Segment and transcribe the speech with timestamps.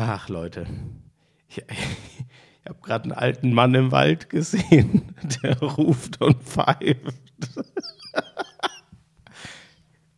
[0.00, 0.64] Ach, Leute.
[1.48, 7.18] Ich, ich habe gerade einen alten Mann im Wald gesehen, der ruft und pfeift.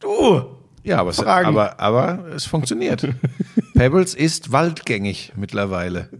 [0.00, 0.58] du!
[0.82, 3.08] Ja, aber es, aber, aber es funktioniert.
[3.74, 6.10] Pebbles ist waldgängig mittlerweile.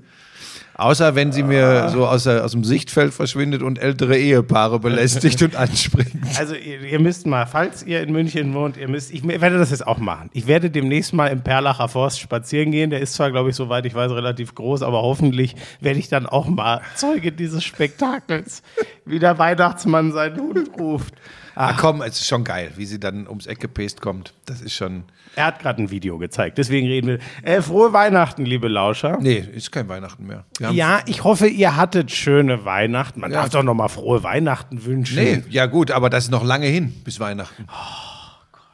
[0.81, 5.55] Außer wenn sie mir so aus, aus dem Sichtfeld verschwindet und ältere Ehepaare belästigt und
[5.55, 6.11] anspringt.
[6.39, 9.71] Also ihr, ihr müsst mal, falls ihr in München wohnt, ihr müsst, ich werde das
[9.71, 10.31] jetzt auch machen.
[10.33, 12.89] Ich werde demnächst mal im Perlacher Forst spazieren gehen.
[12.89, 16.27] Der ist zwar, glaube ich, soweit ich weiß, relativ groß, aber hoffentlich werde ich dann
[16.27, 18.63] auch mal Zeuge dieses Spektakels,
[19.05, 21.15] wie der Weihnachtsmann seinen Hund ruft.
[21.61, 24.33] Ah, komm, es ist schon geil, wie sie dann ums Eck gepest kommt.
[24.47, 25.05] Das ist schon.
[25.37, 27.19] Er hat gerade ein Video gezeigt, deswegen reden wir.
[27.43, 29.19] Äh, frohe Weihnachten, liebe Lauscher.
[29.21, 30.45] Nee, ist kein Weihnachten mehr.
[30.73, 33.21] Ja, ich hoffe, ihr hattet schöne Weihnachten.
[33.21, 33.43] Man Ja.
[33.43, 35.17] darf doch noch mal frohe Weihnachten wünschen.
[35.23, 37.67] Nee, ja gut, aber das ist noch lange hin bis Weihnachten.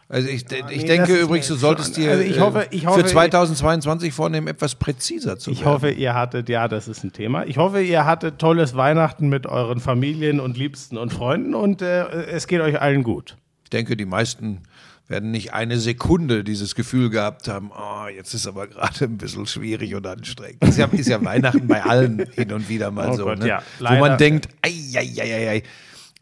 [0.09, 2.87] Also ich, ich Oh nee, denke übrigens, du solltest dir also ich äh, hoffe- ich
[2.87, 5.73] hoffe- für 2022 vornehmen, etwas präziser zu Ich werden.
[5.73, 7.45] hoffe, ihr hattet, ja, das ist ein Thema.
[7.45, 12.05] Ich hoffe, ihr hattet tolles Weihnachten mit euren Familien und Liebsten und Freunden und äh,
[12.27, 13.37] es geht euch allen gut.
[13.65, 14.61] Ich denke, die meisten
[15.09, 19.47] werden nicht eine Sekunde dieses Gefühl gehabt haben, oh, jetzt ist aber gerade ein bisschen
[19.47, 20.59] schwierig und anstrengend.
[20.61, 23.39] Das ist ja, ist ja Weihnachten bei allen hin und wieder mal Oh so, Gott,
[23.41, 23.49] ne?
[23.49, 24.01] ja, wo leider.
[24.01, 25.63] man denkt, ei, ei, ei, ei, ei.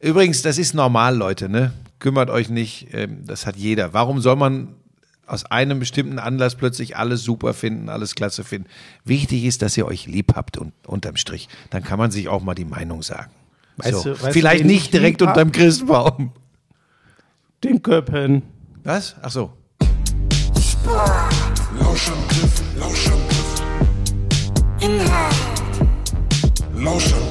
[0.04, 1.72] Übrigens, das ist normal, Leute, ne?
[1.98, 3.94] Kümmert euch nicht, ähm, das hat jeder.
[3.94, 4.74] Warum soll man
[5.26, 8.68] aus einem bestimmten Anlass plötzlich alles super finden, alles klasse finden?
[9.06, 11.48] Wichtig ist, dass ihr euch lieb habt und unterm Strich.
[11.70, 13.30] Dann kann man sich auch mal die Meinung sagen.
[13.78, 14.02] Weißt so.
[14.04, 16.32] du- weißt du, Vielleicht ich nicht direkt unterm Christbaum.
[17.64, 18.42] Den Köppen.
[18.82, 19.16] Was?
[19.22, 19.52] Ach so.
[21.80, 23.62] Lauschangriff, Lauschangriff.
[24.80, 25.34] Inhalt,
[26.76, 27.23] Lauschangriff,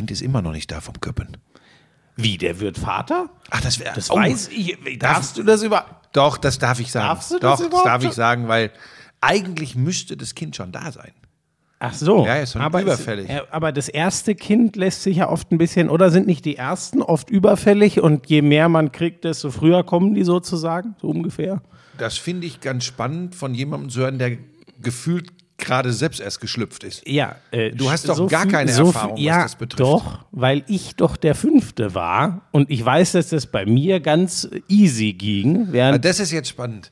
[0.00, 1.36] Kind ist immer noch nicht da vom Köppen.
[2.16, 3.28] Wie, der wird Vater?
[3.50, 3.94] Ach, das wäre.
[3.94, 4.78] Das weiß ich.
[4.98, 5.84] Darfst du das über...
[6.14, 7.08] Doch, das darf ich sagen.
[7.08, 8.70] Darfst du das Doch, das überhaupt darf ich sagen, weil
[9.20, 11.12] eigentlich müsste das Kind schon da sein.
[11.80, 12.24] Ach so.
[12.24, 13.28] Ja, ist schon aber überfällig.
[13.28, 16.56] Äh, aber das erste Kind lässt sich ja oft ein bisschen, oder sind nicht die
[16.56, 21.60] ersten oft überfällig und je mehr man kriegt, desto früher kommen die sozusagen, so ungefähr?
[21.98, 24.38] Das finde ich ganz spannend, von jemandem zu hören, der
[24.80, 25.30] gefühlt
[25.60, 27.06] gerade selbst erst geschlüpft ist.
[27.06, 29.56] Ja, äh, Du hast so doch gar viel- keine so Erfahrung, viel- was ja, das
[29.56, 29.80] betrifft.
[29.80, 34.48] Doch, weil ich doch der Fünfte war und ich weiß, dass das bei mir ganz
[34.68, 35.62] easy ging.
[35.68, 36.90] Ah, Während Das ist jetzt spannend.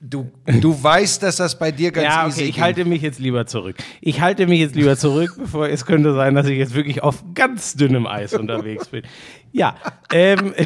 [0.00, 2.62] Du, du weißt, dass das bei dir ganz ja, easy okay, ich ging.
[2.64, 3.76] halte mich jetzt lieber zurück.
[4.00, 7.24] Ich halte mich jetzt lieber zurück, bevor es könnte sein, dass ich jetzt wirklich auf
[7.34, 9.02] ganz dünnem Eis unterwegs bin.
[9.50, 9.74] Ja,
[10.12, 10.54] ähm,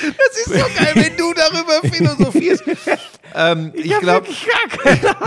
[0.00, 0.52] Das ist so
[0.82, 2.64] geil, wenn du darüber philosophierst.
[3.34, 4.26] Ähm, ich glaube,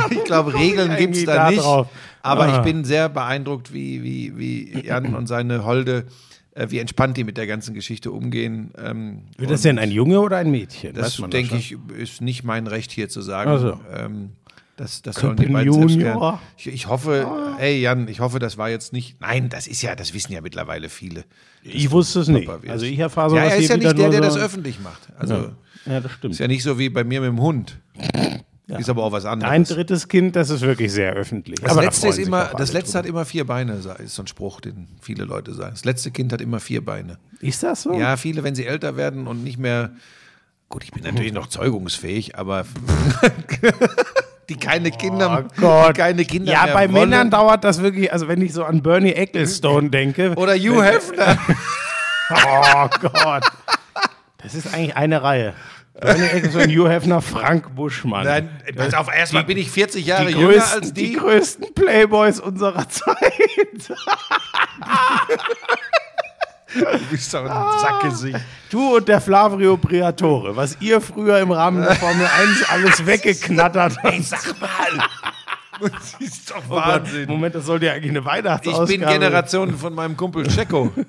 [0.09, 1.61] ich glaube, Regeln ich gibt es da da nicht.
[1.63, 1.87] drauf?
[2.21, 2.57] Aber Ah.
[2.57, 6.05] ich bin sehr beeindruckt, wie, wie, wie Jan und seine Holde,
[6.55, 8.71] äh, wie entspannt die mit der ganzen Geschichte umgehen.
[8.81, 10.93] Ähm, Wird das denn ein Junge oder ein Mädchen?
[10.93, 13.51] das denke ich, ist nicht mein Recht hier zu sagen.
[13.51, 13.79] Ach so.
[13.93, 14.29] Ähm,
[14.75, 16.39] das, das sollen die beiden selbst klären.
[16.57, 19.21] Ich, ich hoffe, hey Jan, ich hoffe, das war jetzt nicht.
[19.21, 21.25] Nein, das ist ja, das wissen ja mittlerweile viele.
[21.61, 22.47] Ich wusste es nicht.
[22.47, 22.67] Wird.
[22.69, 24.35] Also ich erfahre Ja, sowas er ist ja nicht der, der so.
[24.35, 25.07] das öffentlich macht.
[25.17, 25.51] Also
[25.85, 26.33] Ja, das stimmt.
[26.33, 27.79] ist ja nicht so wie bei mir mit dem Hund.
[28.67, 29.51] Ist aber auch was anderes.
[29.51, 31.59] Ein drittes Kind, das ist wirklich sehr öffentlich.
[31.59, 34.15] Das Aber da letzte, ist freuen sich immer, das letzte hat immer vier Beine, ist
[34.15, 35.71] so ein Spruch, den viele Leute sagen.
[35.71, 37.19] Das letzte Kind hat immer vier Beine.
[37.39, 37.93] Ist das so?
[37.93, 39.91] Ja, viele, wenn sie älter werden und nicht mehr.
[40.69, 42.65] Gut, ich bin natürlich noch zeugungsfähig, aber
[44.49, 45.89] die keine Kinder, Oh Gott.
[45.97, 47.09] die keine Kinder Ja, bei wollen.
[47.09, 50.33] Männern dauert das wirklich, also wenn ich so an Bernie Ecclestone denke.
[50.35, 51.37] Oder Hugh Hefner.
[52.29, 53.43] Oh Gott.
[54.41, 55.53] Das ist eigentlich eine Reihe.
[55.99, 58.23] Bernie Ecclestone, Hugh Hefner, Frank Buschmann.
[58.25, 61.13] Nein, pass auf, erstmal bin ich 40 Jahre die jünger größten, als die die.
[61.17, 63.17] größten Playboys unserer Zeit.
[66.73, 68.39] Du bist doch ein Sackgesicht.
[68.69, 73.97] Du und der Flavio Briatore, was ihr früher im Rahmen der Formel 1 alles weggeknattert
[74.03, 74.23] habt.
[74.23, 74.69] Sag mal.
[75.81, 77.27] Das ist doch Oh Wahnsinn.
[77.29, 80.91] Moment, das sollte ja eigentlich eine Ich Weihnachtsausgabe bin Generation von meinem Kumpel Checo.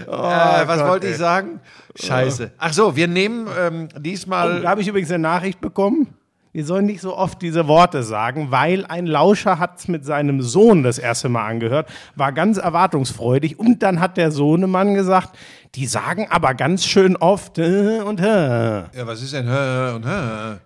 [0.00, 1.18] äh, was Gott, wollte ich ey.
[1.18, 1.60] sagen?
[1.96, 2.52] Scheiße.
[2.58, 4.60] Ach so, wir nehmen ähm, Oh, diesmal.
[4.62, 6.08] da habe ich übrigens eine Nachricht bekommen.
[6.52, 10.40] Wir sollen nicht so oft diese Worte sagen, weil ein Lauscher hat es mit seinem
[10.40, 15.36] Sohn das erste Mal angehört, war ganz erwartungsfreudig und dann hat der Sohnemann gesagt,
[15.74, 18.78] die sagen aber ganz schön oft äh, und äh.
[18.78, 19.46] Ja, was ist denn?
[19.46, 20.56] Hä, und hä?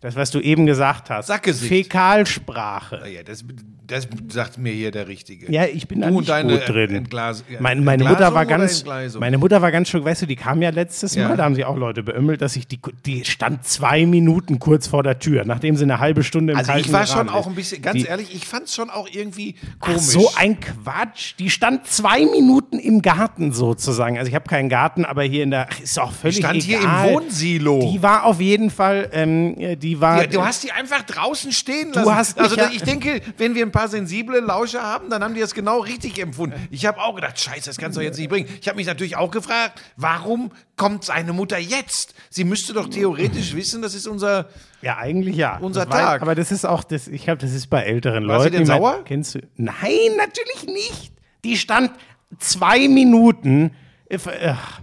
[0.00, 1.26] Das, was du eben gesagt hast.
[1.26, 1.68] Sackgesicht.
[1.68, 3.02] Fäkalsprache.
[3.12, 3.44] Ja, das,
[3.86, 5.50] das sagt mir hier der Richtige.
[5.52, 6.90] Ja, ich bin da Du nicht deine gut drin.
[7.06, 8.84] Entglas- meine, meine Mutter war ganz,
[9.18, 11.28] meine Mutter war ganz schön, weißt du, die kam ja letztes Ja.
[11.28, 14.86] Mal, da haben sie auch Leute beömmelt, dass ich die, die stand zwei Minuten kurz
[14.86, 17.54] vor der Tür, nachdem sie eine halbe Stunde im Also ich war schon auch ein
[17.54, 20.00] bisschen, ganz die, ehrlich, ich fand es schon auch irgendwie Ach, komisch.
[20.00, 21.34] so ein Quatsch.
[21.38, 24.16] Die stand zwei Minuten im Garten sozusagen.
[24.18, 26.64] Also ich habe keinen Garten, aber hier in der ist auch völlig stand egal.
[26.64, 27.90] hier im Wohnsilo.
[27.92, 30.20] Die war auf jeden Fall, ähm, die war.
[30.20, 32.14] Ja, du hast die einfach draußen stehen Du lassen.
[32.14, 35.32] hast mich also ja- ich denke, wenn wir ein paar sensible Lauscher haben, dann haben
[35.32, 36.68] die das genau richtig empfunden.
[36.70, 38.46] Ich habe auch gedacht, scheiße, das kannst du jetzt nicht bringen.
[38.60, 42.14] Ich habe mich natürlich auch gefragt, warum kommt seine Mutter jetzt?
[42.28, 44.48] Sie müsste doch theoretisch wissen, das ist unser...
[44.82, 45.56] Ja, eigentlich ja.
[45.58, 46.22] Unser war- Tag.
[46.22, 48.52] Aber das ist auch, das, ich glaube, das ist bei älteren War sie Leuten.
[48.52, 49.04] denn Ich mein, sauer?
[49.04, 49.38] Kennst du?
[49.56, 49.72] Nein,
[50.18, 51.12] natürlich nicht.
[51.44, 51.90] Die stand
[52.38, 53.72] zwei Minuten.
[54.08, 54.80] äh, ach,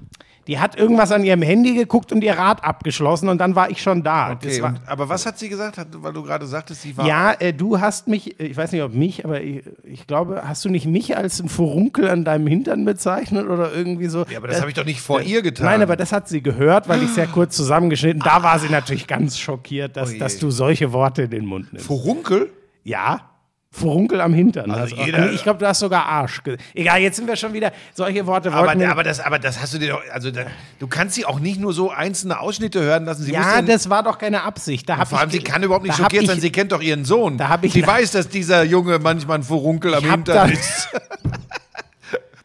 [0.48, 3.82] Die hat irgendwas an ihrem Handy geguckt und ihr Rad abgeschlossen und dann war ich
[3.82, 4.32] schon da.
[4.32, 7.06] Okay, war, und, aber was hat sie gesagt, hat, weil du gerade sagtest, sie war...
[7.06, 10.44] ja, äh, du hast mich, äh, ich weiß nicht, ob mich, aber ich, ich glaube,
[10.48, 14.26] hast du nicht mich als ein Furunkel an deinem Hintern bezeichnet oder irgendwie so?
[14.30, 15.66] Ja, aber das habe ich doch nicht vor ihr getan.
[15.66, 18.22] Nein, aber das hat sie gehört, weil ich sehr kurz zusammengeschnitten.
[18.22, 21.74] Da war sie natürlich ganz schockiert, dass, Oh dass du solche Worte in den Mund
[21.74, 21.88] nimmst.
[21.88, 22.50] Furunkel?
[22.84, 23.37] Ja.
[23.78, 24.72] Furunkel am Hintern.
[24.72, 26.42] Also Also jeder- ich glaube, du hast sogar Arsch.
[26.74, 27.72] Egal, jetzt sind wir schon wieder.
[27.94, 30.02] Solche Worte Aber, aber, das, aber das hast du dir doch...
[30.12, 30.42] Also da,
[30.80, 33.24] du kannst sie auch nicht nur so einzelne Ausschnitte hören lassen.
[33.24, 34.90] Sie ja, das war doch keine Absicht.
[34.90, 36.40] Da Vor allem, ich, sie kann überhaupt nicht schockiert ich, sein.
[36.42, 37.38] Sie kennt doch ihren Sohn.
[37.38, 40.90] Da ich- sie weiß, dass dieser Junge manchmal ein Furunkel am Hintern ist.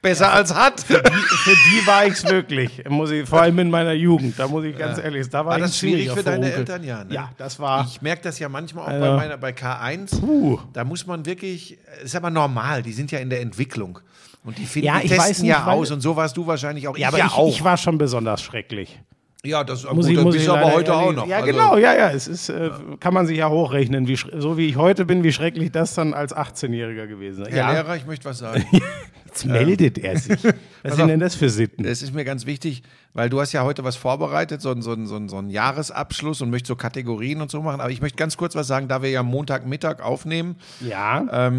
[0.03, 0.81] Besser als hat.
[0.81, 2.83] Für die war ich es wirklich.
[2.89, 4.37] Muss ich, vor allem in meiner Jugend.
[4.39, 5.31] Da muss ich ganz ehrlich sagen.
[5.33, 6.59] Da war, War das schwierig für deine Furunkel.
[6.59, 6.85] Eltern?
[6.85, 7.15] Ja, ne?
[7.15, 7.87] Ja, das war.
[7.89, 10.21] Ich merke das ja manchmal auch Also- bei, meiner, bei K1.
[10.21, 10.59] Puh.
[10.73, 14.01] Da muss man wirklich, ist aber normal, die sind ja in der Entwicklung.
[14.45, 16.45] Und die finden, Ja, die ich testen weiß nicht, ja aus und so warst du
[16.49, 16.99] wahrscheinlich auch.
[16.99, 17.49] ja, aber ja ich, auch.
[17.49, 18.99] ich war schon besonders schrecklich.
[19.45, 21.27] Ja, das Muss gut, ich, das muss ich aber heute auch ehrlich- noch.
[21.27, 22.11] Ja, Also, genau, ja, ja.
[22.11, 25.33] Es ist, äh, kann man sich ja hochrechnen, wie, so wie ich heute bin, wie
[25.33, 27.51] schrecklich das dann als 18-Jähriger gewesen ist.
[27.51, 28.65] Herr Ja, Lehrer, ich möchte was sagen.
[29.27, 30.39] jetzt meldet er sich.
[30.85, 31.85] Was sind denn das für Sitten?
[31.85, 32.83] Es ist mir ganz wichtig,
[33.15, 36.69] weil du hast ja heute was vorbereitet, so, so, so, so einen Jahresabschluss und möchtest
[36.69, 37.81] so Kategorien und so machen.
[37.81, 40.55] Aber ich möchte ganz kurz was sagen, da wir ja Montagmittag aufnehmen.
[40.81, 41.51] Ja.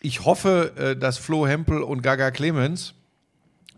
[0.00, 2.94] Ich hoffe, äh, dass Flo Hempel und Gaga Clemens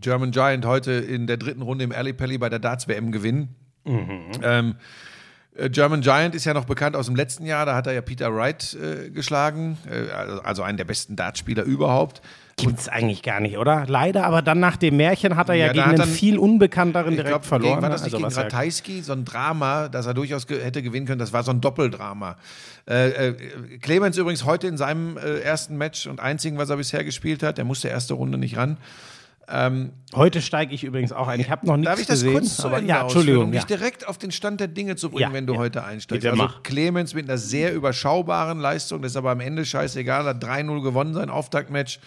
[0.04, 3.48] German Giant heute in der dritten Runde im Alley Pally bei der Darts WM gewinnen.
[3.86, 4.74] Ähm,
[5.56, 8.02] äh, German Giant ist ja noch bekannt aus dem letzten Jahr, da hat er ja
[8.02, 12.20] Peter Wright äh, geschlagen, äh, also, also einen der besten Dartspieler überhaupt.
[12.56, 13.84] Gibt's eigentlich gar nicht, oder?
[13.88, 17.08] Leider, aber dann nach dem Märchen hat er ja, Ja, gegen einen er- viel unbekannteren
[17.12, 17.80] Ich direkt glaube, verloren.
[17.82, 18.06] war das ne?
[18.06, 21.18] nicht gegen was ja- Ratajski, so ein Drama, das er durchaus ge hätte gewinnen können.
[21.18, 22.36] Das war so ein Doppeldrama.
[22.88, 23.34] Äh, äh,
[23.80, 27.56] Clemens übrigens heute in seinem äh, ersten Match und einzigen, was er bisher gespielt hat,
[27.58, 28.76] der musste erste Runde nicht ran.
[30.14, 31.40] Heute steige ich übrigens auch ein.
[31.40, 32.32] Ich habe noch nichts Darf ich das gesehen.
[32.32, 33.44] kurz zu aber, Ende ja, Entschuldigung.
[33.44, 33.60] um Ja.
[33.60, 35.58] dich direkt auf den Stand der Dinge zu bringen, Ja, wenn du ja.
[35.58, 36.22] heute einsteigst?
[36.22, 36.54] Bitte Also.
[36.62, 41.14] Clemens mit einer sehr überschaubaren Leistung, das ist aber am Ende scheißegal, hat 3-0 gewonnen,
[41.14, 41.98] sein Auftaktmatch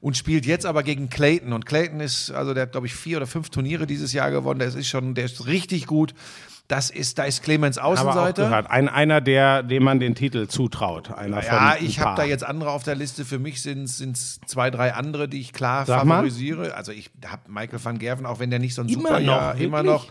[0.00, 1.52] und spielt jetzt aber gegen Clayton.
[1.52, 4.58] Und Clayton ist, also der hat, glaube ich, vier oder fünf Turniere dieses Jahr gewonnen,
[4.58, 6.14] der ist schon, der ist richtig gut.
[6.72, 8.44] Das ist, da ist Clemens Aber auch Außenseiter.
[8.48, 8.70] gehört.
[8.70, 11.10] Ein, einer, der, dem man den Titel zutraut.
[11.10, 13.26] Einer von Ja, ich habe da jetzt andere auf der Liste.
[13.26, 16.14] Für mich sind es zwei, drei andere, die ich klar Sag mal.
[16.16, 16.74] favorisiere.
[16.74, 19.26] Also ich habe Michael van Gerven, auch wenn der nicht so ein Immer super noch,
[19.26, 20.10] Jahr, immer wirklich?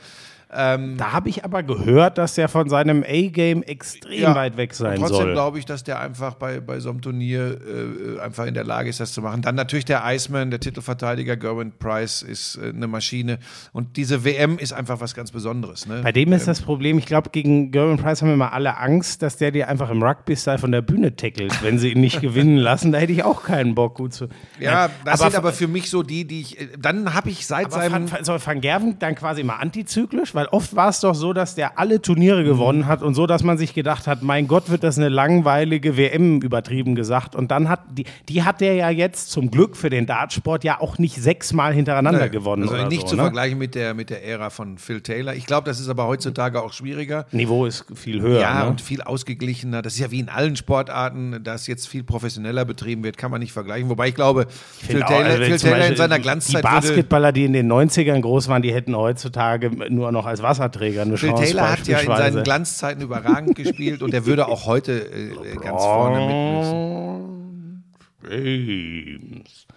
[0.51, 0.97] Noch.
[0.97, 4.99] Da habe ich aber gehört, dass der von seinem A-Game extrem Ja, weit weg sein
[4.99, 5.33] Trotzdem soll.
[5.33, 8.89] glaube ich, dass der einfach bei, bei so einem Turnier äh, einfach in der Lage
[8.89, 9.41] ist, das zu machen.
[9.41, 13.39] Dann natürlich der Iceman, der Titelverteidiger Gerwin Price ist äh, eine Maschine.
[13.73, 15.85] Und diese WM ist einfach was ganz Besonderes.
[15.87, 16.01] Ne?
[16.03, 19.37] Bei dem ist das Problem, ich glaube, gegen Gerwin Price haben immer alle Angst, dass
[19.37, 22.91] der dir einfach im Rugby-Style von der Bühne tackelt, wenn sie ihn nicht gewinnen lassen.
[22.91, 24.27] Da hätte ich auch keinen Bock, gut zu.
[24.59, 26.59] ja, das aber sind aber für mich so die, die ich.
[26.59, 28.11] äh, Dann habe ich seit seinem.
[28.11, 30.35] Van, soll Van Gerven dann quasi immer antizyklisch?
[30.35, 33.43] Weil oft war es doch so, dass der alle Turniere gewonnen hat und so, dass
[33.43, 37.35] man sich gedacht hat, mein Gott, wird das eine langweilige WM übertrieben gesagt.
[37.35, 40.79] Und dann hat die, die hat der ja jetzt zum Glück für den Dartsport ja
[40.79, 42.67] auch nicht sechsmal hintereinander gewonnen.
[42.69, 43.23] Also nicht so, zu ne?
[43.23, 45.33] vergleichen mit der, mit der Ära von Phil Taylor.
[45.33, 47.25] Ich glaube, das ist aber heutzutage auch schwieriger.
[47.31, 48.39] Niveau ist viel höher.
[48.39, 48.69] Ja, ne?
[48.69, 49.81] und viel ausgeglichener.
[49.81, 53.41] Das ist ja wie in allen Sportarten, dass jetzt viel professioneller betrieben wird, kann man
[53.41, 53.89] nicht vergleichen.
[53.89, 56.67] Wobei ich glaube, Phil Genau, Taylor, also Phil Taylor in seiner Glanzzeit Die.
[56.67, 61.17] Basketballer, die in den 90ern groß waren, die hätten heutzutage nur noch als Wasserträger eine
[61.17, 61.43] Phil Chance.
[61.43, 65.55] Taylor hat ja in seinen Glanzzeiten überragend gespielt und er würde auch heute äh, äh,
[65.55, 67.83] ganz vorne mit müssen.
[68.29, 69.67] James.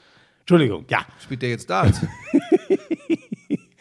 [0.41, 1.01] Entschuldigung, ja.
[1.23, 2.01] Spielt der jetzt Darts?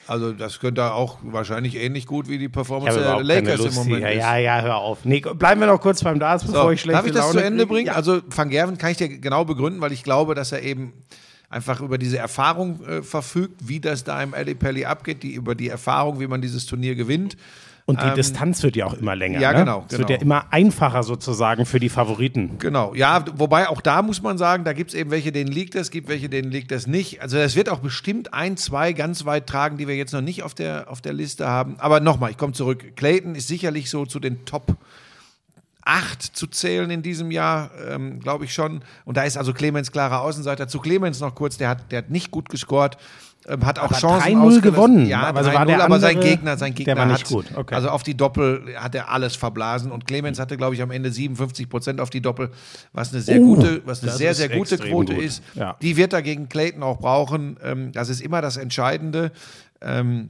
[0.06, 4.18] Also das könnte auch wahrscheinlich ähnlich gut wie die Performance der Lakers im Moment ist.
[4.18, 5.06] Ja, ja, hör auf.
[5.06, 7.40] Nee, bleiben wir noch kurz beim Darts, bevor So, ich schlechte darf ich das Laune
[7.40, 7.88] zu Ende bringen?
[7.88, 7.94] Ja.
[7.94, 10.92] Also Van Gerven kann ich dir genau begründen, weil ich glaube, dass er eben
[11.54, 15.56] einfach über diese Erfahrung äh, verfügt, wie das da im Ali Pelli abgeht, die, über
[15.56, 17.38] die Erfahrung, wie man dieses Turnier gewinnt.
[17.86, 19.42] Und die Distanz wird ja auch immer länger.
[19.42, 19.60] ja, ne?
[19.60, 20.26] genau, Es wird ja genau.
[20.26, 22.58] immer einfacher sozusagen für die Favoriten.
[22.60, 25.76] Genau, ja, wobei auch da muss man sagen, da gibt es eben welche, denen liegt
[25.76, 27.22] das, gibt welche, denen liegt das nicht.
[27.22, 30.44] Also das wird auch bestimmt ein, zwei ganz weit tragen, die wir jetzt noch nicht
[30.44, 31.76] auf der, auf der Liste haben.
[31.78, 32.96] Aber nochmal, ich komme zurück.
[32.96, 34.78] Clayton ist sicherlich so zu den Top
[35.86, 38.82] 8 zu zählen in diesem Jahr, ähm, glaube ich schon.
[39.06, 40.68] Und da ist also Clemens klarer Außenseiter.
[40.68, 42.98] Zu Clemens noch kurz, der hat, der hat nicht gut gescored.
[43.46, 44.62] Ähm, hat auch Aber Chancen 3-0 ausgelassen.
[44.62, 47.30] gewonnen, Ja, aber so 3-0, war der aber sein Gegner, sein Gegner war nicht hat,
[47.30, 47.76] gut, okay.
[47.76, 51.12] also auf die Doppel hat er alles verblasen und Clemens hatte, glaube ich, am Ende
[51.12, 52.52] 57 Prozent auf die Doppel,
[52.94, 55.24] was eine sehr Uh, gute, was eine sehr, sehr gute Quote gut.
[55.24, 55.44] ist.
[55.56, 55.76] Ja.
[55.82, 57.58] Die wird er gegen Clayton auch brauchen.
[57.62, 59.34] Ähm, das ist immer das Entscheidende.
[59.82, 60.30] Ähm,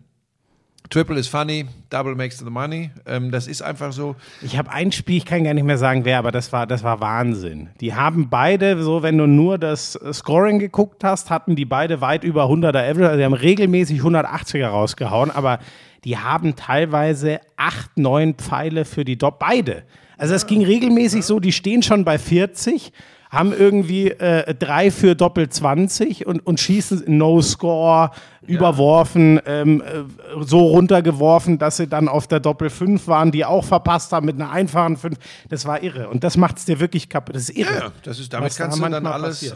[0.93, 2.91] Triple is funny, Double makes the money.
[3.07, 4.15] Ähm, das ist einfach so.
[4.43, 6.83] Ich habe ein Spiel, ich kann gar nicht mehr sagen, wer, aber das war, das
[6.83, 7.69] war Wahnsinn.
[7.81, 12.23] Die haben beide, so wenn du nur das Scoring geguckt hast, hatten die beide weit
[12.23, 13.07] über 100er Average.
[13.07, 15.57] Also die haben regelmäßig 180er rausgehauen, aber
[16.03, 19.39] die haben teilweise acht, neun Pfeile für die Dopp.
[19.39, 19.85] Beide.
[20.19, 22.93] Also es ging regelmäßig so, die stehen schon bei 40,
[23.33, 28.11] haben irgendwie äh, drei für Doppel 20 und, und schießen No-Score,
[28.45, 33.63] überworfen, ähm, äh, so runtergeworfen, dass sie dann auf der Doppel 5 waren, die auch
[33.65, 35.17] verpasst haben mit einer einfachen 5.
[35.49, 36.09] Das war irre.
[36.09, 37.35] Und das macht es dir wirklich kaputt.
[37.35, 37.73] Das ist irre.
[37.73, 39.55] Ja, das ist, damit Was da kannst du dann alles, äh,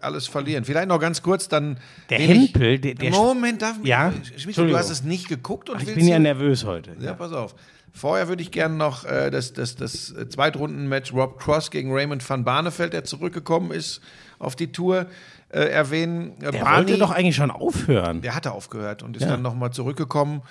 [0.00, 0.64] alles verlieren.
[0.64, 1.78] Vielleicht noch ganz kurz, dann.
[2.10, 4.12] Der ich- Hempel, der- der- Moment, darf Ja?
[4.36, 6.90] Schmidt, du hast es nicht geguckt und Ich willst bin ja nervös heute.
[7.00, 7.54] Ja, pass auf.
[7.96, 12.44] Vorher würde ich gerne noch äh, das, das, das Zweitrunden-Match Rob Cross gegen Raymond van
[12.44, 14.00] Barneveld, der zurückgekommen ist
[14.38, 15.06] auf die Tour,
[15.48, 16.32] äh, erwähnen.
[16.42, 18.20] Äh, Der Barney- wollte doch eigentlich schon aufhören.
[18.20, 19.30] der hatte aufgehört und ist Ja.
[19.30, 20.42] dann nochmal zurückgekommen.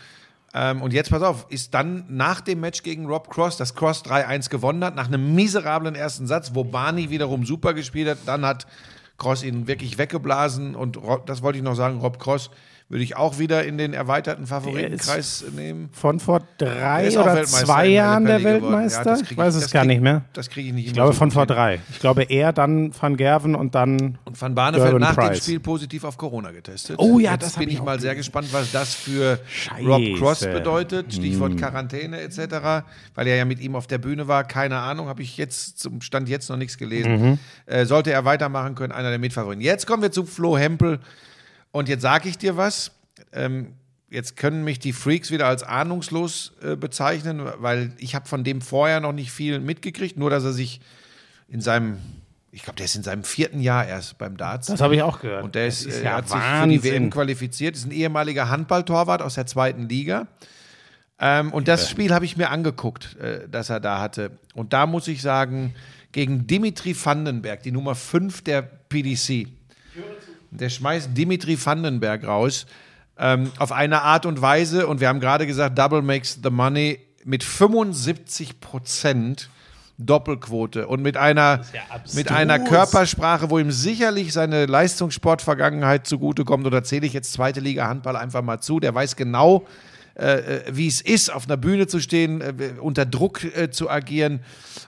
[0.55, 4.03] Ähm, und jetzt, pass auf, ist dann nach dem Match gegen Rob Cross, das Cross
[4.05, 8.43] 3-1 gewonnen hat, nach einem miserablen ersten Satz, wo Barney wiederum super gespielt hat, dann
[8.45, 8.65] hat
[9.17, 10.97] Cross ihn wirklich weggeblasen und
[11.27, 12.49] das wollte ich noch sagen, Rob Cross
[12.87, 15.89] würde ich auch wieder in den erweiterten Favoritenkreis nehmen.
[15.91, 18.37] Von vor drei oder zwei Jahren der.
[18.37, 19.15] Ja, Weltmeister?
[19.15, 20.23] krieg ich weiß es gar krieg- nicht mehr.
[20.33, 21.79] Das kriege ich nicht Ich glaube so von vor drei.
[21.89, 24.19] Ich glaube er, dann Van Gerven und dann.
[24.25, 25.39] Und Van Barneveld nach dem Price.
[25.43, 26.97] Spiel positiv auf Corona getestet.
[26.99, 29.83] Oh ja, Jetzt das bin ich ich mal sehr gespannt, was das für Scheiße.
[29.87, 31.11] Rob Cross bedeutet.
[31.13, 32.85] Stichwort Quarantäne etc.
[33.15, 34.43] Weil er ja mit ihm auf der Bühne war.
[34.43, 37.39] Keine Ahnung, habe ich jetzt zum Stand jetzt noch nichts gelesen.
[37.65, 39.61] Äh, sollte er weitermachen können, einer der Mitfavoriten.
[39.63, 40.99] Jetzt kommen wir zu Flo Hempel.
[41.75, 42.91] Und jetzt sage ich dir was.
[43.33, 43.73] Ähm,
[44.09, 48.61] jetzt können mich die Freaks wieder als ahnungslos äh, bezeichnen, weil ich habe von dem
[48.61, 50.15] vorher noch nicht viel mitgekriegt.
[50.17, 50.79] Nur, dass er sich
[51.49, 51.97] in seinem,
[52.53, 54.67] ich glaube, der ist in seinem vierten Jahr erst beim Darts.
[54.67, 55.43] Das habe ich auch gehört.
[55.43, 56.69] Und der ist, Das äh, ja hat sich für Wahnsinn.
[56.69, 60.27] die WM qualifiziert, ist ein ehemaliger Handballtorwart aus der zweiten Liga.
[61.19, 64.31] Ähm, und das Spiel habe ich mir angeguckt, äh, das er da hatte.
[64.53, 65.75] Und da muss ich sagen,
[66.13, 69.49] gegen Dimitri Vandenberg, die Nummer 5 der PDC.
[70.51, 72.65] Der schmeißt Dimitri Vandenberg raus.
[73.17, 76.99] Ähm, auf eine Art und Weise, und wir haben gerade gesagt, Double makes the money
[77.23, 79.49] mit 75 Prozent
[79.97, 81.81] Doppelquote und mit einer, ja
[82.13, 86.65] mit einer Körpersprache, wo ihm sicherlich seine Leistungssportvergangenheit zugutekommt.
[86.65, 88.81] Oder zähle ich jetzt zweite Liga Handball einfach mal zu.
[88.81, 89.65] Der weiß genau,
[90.15, 93.89] äh, äh, wie es ist, auf einer Bühne zu stehen, äh, unter Druck äh, zu
[93.89, 94.41] agieren.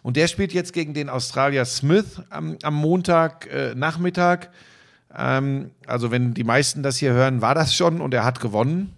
[0.03, 4.49] Und der spielt jetzt gegen den Australier Smith am, am Montag äh, Nachmittag.
[5.15, 8.93] Ähm, also wenn die meisten das hier hören, war das schon und er hat gewonnen,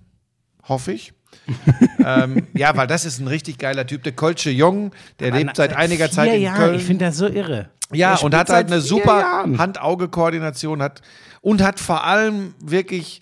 [0.67, 1.13] hoffe ich.
[2.05, 4.03] ähm, ja, weil das ist ein richtig geiler Typ.
[4.03, 6.57] Der Kolche Jung, der lebt seit einiger Zeit in Jahren.
[6.57, 6.75] Köln.
[6.75, 7.69] Ich finde das so irre.
[7.91, 9.45] Ja, und hat halt eine super.
[9.57, 11.01] Hand-Auge-Koordination hat
[11.41, 13.21] und hat vor allem wirklich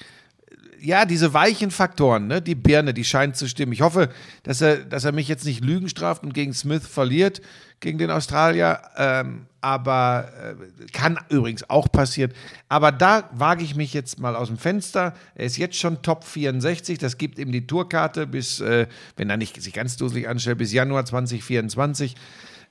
[0.80, 2.42] ja, diese weichen Faktoren, ne?
[2.42, 3.72] die Birne, die scheint zu stimmen.
[3.74, 4.10] Ich hoffe,
[4.44, 7.42] dass er, dass er mich jetzt nicht Lügen straft und gegen Smith verliert,
[7.80, 8.82] gegen den Australier.
[8.98, 12.32] Ähm, aber äh, kann übrigens auch passieren.
[12.70, 15.14] Aber da wage ich mich jetzt mal aus dem Fenster.
[15.36, 17.00] Er ist jetzt schon Top 64.
[17.00, 20.72] Das gibt ihm die Tourkarte bis, äh, wenn er nicht sich ganz dusselig anstellt, bis
[20.72, 22.16] Januar 2024.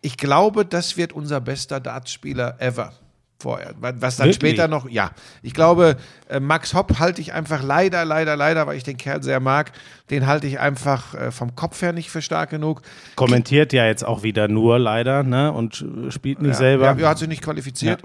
[0.00, 2.92] Ich glaube, das wird unser bester Dartspieler ever.
[3.38, 3.74] Vorher.
[3.78, 4.36] Was dann Wirklich?
[4.36, 5.10] später noch, ja.
[5.42, 5.96] Ich glaube,
[6.28, 9.72] äh, Max Hopp halte ich einfach leider, leider, leider, weil ich den Kerl sehr mag,
[10.08, 12.80] den halte ich einfach äh, vom Kopf her nicht für stark genug.
[13.14, 15.52] Kommentiert ja jetzt auch wieder nur leider, ne?
[15.52, 16.86] Und äh, spielt nicht selber.
[16.86, 18.00] Ja, ja, hat sich nicht qualifiziert.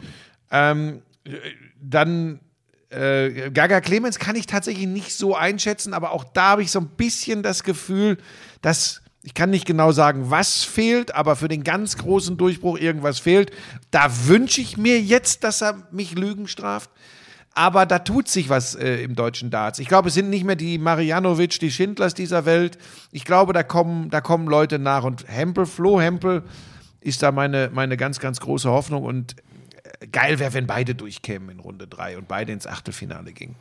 [0.51, 1.31] Ähm, äh,
[1.81, 2.41] dann
[2.89, 6.79] äh, Gaga Clemens kann ich tatsächlich nicht so einschätzen, aber auch da habe ich so
[6.79, 8.17] ein bisschen das Gefühl,
[8.61, 13.19] dass ich kann nicht genau sagen, was fehlt, aber für den ganz großen Durchbruch irgendwas
[13.19, 13.51] fehlt.
[13.91, 16.89] Da wünsche ich mir jetzt, dass er mich Lügen straft.
[17.53, 19.77] Aber da tut sich was äh, im deutschen Darts.
[19.79, 22.77] Ich glaube, es sind nicht mehr die Marianovic, die Schindlers dieser Welt.
[23.11, 25.03] Ich glaube, da kommen, da kommen Leute nach.
[25.03, 26.43] Und Hempel, Flo Hempel
[27.01, 29.03] ist da meine, meine ganz, ganz große Hoffnung.
[29.03, 29.35] Und
[29.99, 33.55] äh, geil wäre, wenn beide durchkämen in Runde drei und beide ins Achtelfinale gingen.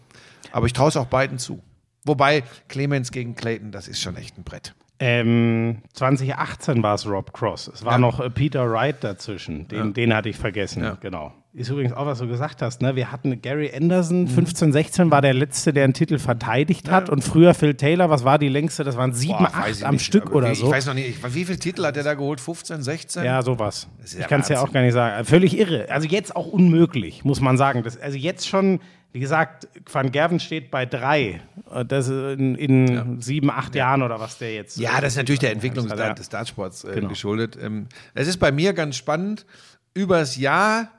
[0.52, 1.61] Aber ich traue es auch beiden zu.
[2.05, 4.75] Wobei Clemens gegen Clayton, das ist schon echt ein Brett.
[5.02, 7.69] Ähm, 2018 war es Rob Cross.
[7.75, 7.99] Es war Ja.
[7.99, 9.66] noch äh, Peter Wright dazwischen.
[9.69, 10.83] Den, den hatte ich vergessen.
[10.85, 10.99] Ja.
[11.00, 11.33] Genau.
[11.52, 12.80] Ist übrigens auch, was du gesagt hast.
[12.80, 12.95] Ne?
[12.95, 14.28] Wir hatten Gary Anderson, Mhm.
[14.28, 17.09] 15, 16 war der Letzte, der einen Titel verteidigt hat.
[17.11, 18.85] Und früher Phil Taylor, was war die längste?
[18.85, 20.04] Das waren sieben, Boah, acht ich am nicht.
[20.04, 20.66] Stück oder wie, so.
[20.66, 22.40] Ich weiß noch nicht, ich, wie viele Titel hat er da geholt?
[22.40, 23.25] 15, 16?
[23.25, 23.88] Ja, sowas.
[24.14, 25.25] ja Ich kann es ja auch gar nicht sagen.
[25.25, 25.87] Völlig irre.
[25.90, 27.83] Also jetzt auch unmöglich, muss man sagen.
[27.83, 28.78] Das, also jetzt schon,
[29.12, 31.40] wie gesagt, Van Gerven steht bei drei.
[31.73, 34.79] Äh, Das in, in sieben, acht Jahren oder was der jetzt.
[34.79, 36.14] Ja, das ist natürlich der Entwicklung des, Ja.
[36.14, 37.09] des Dartsports äh, Genau.
[37.09, 37.59] geschuldet.
[37.61, 39.47] Ähm, es ist bei mir ganz spannend.
[39.95, 40.90] Übers Jahr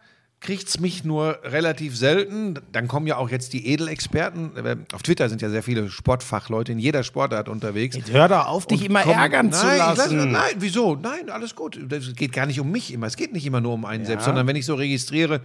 [0.41, 2.56] kriegt es mich nur relativ selten.
[2.72, 4.58] Dann kommen ja auch jetzt die Edelexperten.
[4.58, 7.96] Äh, Auf Twitter sind ja sehr viele Sportfachleute in jeder Sportart unterwegs.
[7.96, 10.18] Jetzt hör doch auf, dich immer komm- ärgern zu nein, ich lassen.
[10.18, 10.96] lass- nein, wieso?
[10.96, 11.77] Nein, alles gut.
[11.94, 13.06] Es geht gar nicht um mich immer.
[13.06, 15.41] Es geht nicht immer nur um einen selbst, sondern wenn ich so registriere,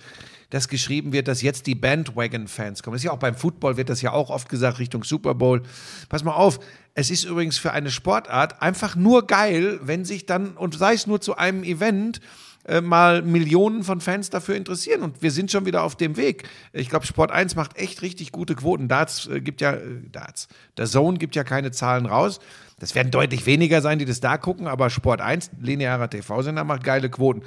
[0.51, 2.95] dass geschrieben wird, dass jetzt die Bandwagon-Fans kommen.
[2.95, 5.63] Das ist ja auch beim Football, wird das ja auch oft gesagt, Richtung Super Bowl.
[6.09, 6.61] Pass mal auf,
[6.95, 11.07] es ist übrigens für eine Sportart einfach nur geil, wenn sich dann, und sei es
[11.07, 12.21] nur zu einem Event,
[12.67, 15.03] äh, mal Millionen von Fans dafür interessieren.
[15.03, 16.49] Und wir sind schon wieder auf dem Weg.
[16.73, 18.89] Ich glaube, Sport 1 macht echt richtig gute Quoten.
[18.89, 20.49] Darts äh, gibt ja, äh, Darts.
[20.77, 22.41] Der Zone gibt ja keine Zahlen raus.
[22.79, 26.85] Das werden deutlich weniger sein, die das da gucken, aber Sport 1, linearer TV-Sender, macht
[26.85, 27.43] geile Quoten.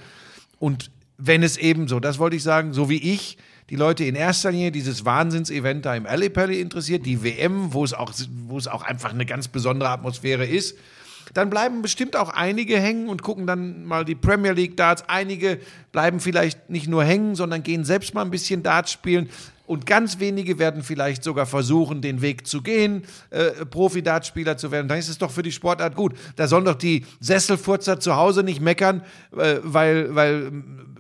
[0.58, 0.90] Und
[1.20, 3.38] wenn es eben so, das wollte ich sagen, so wie ich,
[3.70, 7.94] die Leute in erster Linie dieses Wahnsinns-Event da im Alley interessiert, die WM, wo es
[7.94, 8.12] auch,
[8.48, 10.76] wo es auch einfach eine ganz besondere Atmosphäre ist,
[11.34, 15.04] dann bleiben bestimmt auch einige hängen und gucken dann mal die Premier League Darts.
[15.08, 15.60] Einige
[15.92, 19.30] bleiben vielleicht nicht nur hängen, sondern gehen selbst mal ein bisschen Darts spielen.
[19.70, 24.88] Und ganz wenige werden vielleicht sogar versuchen, den Weg zu gehen, äh, Profi-Dartspieler zu werden.
[24.88, 26.16] Dann ist es doch für die Sportart gut.
[26.38, 29.04] Da sollen doch die Sesselfurzer zu Hause nicht meckern,
[29.38, 30.52] äh, weil, weil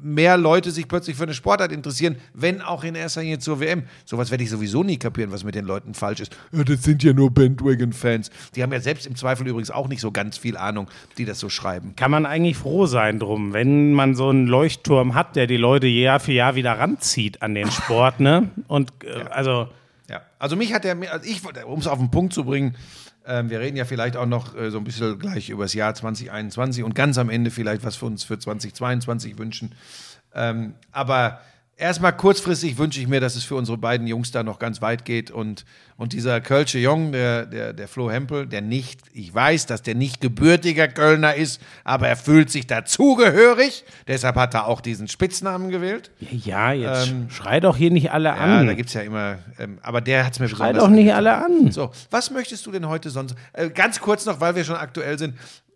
[0.03, 3.85] mehr Leute sich plötzlich für eine Sportart interessieren, wenn auch in erster Linie zur WM.
[4.05, 6.37] Sowas werde ich sowieso nie kapieren, was mit den Leuten falsch ist.
[6.51, 8.29] Ja, das sind ja nur Bandwagon-Fans.
[8.55, 11.39] Die haben ja selbst im Zweifel übrigens auch nicht so ganz viel Ahnung, die das
[11.39, 11.95] so schreiben.
[11.95, 15.87] Kann man eigentlich froh sein drum, wenn man so einen Leuchtturm hat, der die Leute
[15.87, 18.51] Jahr für Jahr wieder ranzieht an den Sport, ne?
[18.67, 19.69] Und äh, also
[20.09, 22.75] Ja, also mich hat er, also ich, um es auf den Punkt zu bringen,
[23.25, 25.93] ähm, wir reden ja vielleicht auch noch äh, so ein bisschen gleich über das Jahr
[25.93, 29.75] 2021 und ganz am Ende vielleicht was für uns für 2022 wünschen.
[30.33, 31.41] Ähm, aber
[31.79, 35.05] erstmal kurzfristig wünsche ich mir, dass es für unsere beiden Jungs da noch ganz weit
[35.05, 35.65] geht und,
[35.97, 39.95] und dieser Kölsche Jung, der, der, der Flo Hempel, der nicht, ich weiß, dass der
[39.95, 45.69] nicht gebürtiger Kölner ist, aber er fühlt sich dazugehörig, deshalb hat er auch diesen Spitznamen
[45.69, 46.11] gewählt.
[46.19, 48.67] ja, jetzt schrei doch hier nicht alle Ja, an.
[48.67, 51.11] da gibt es ja immer, ähm, aber der hat es mir schrei besonders doch nicht
[51.13, 51.47] angetan.
[51.49, 51.71] alle an.
[51.71, 53.35] So, was möchtest du denn heute sonst?
[53.53, 55.35] Äh, ganz kurz noch, weil wir schon aktuell sind.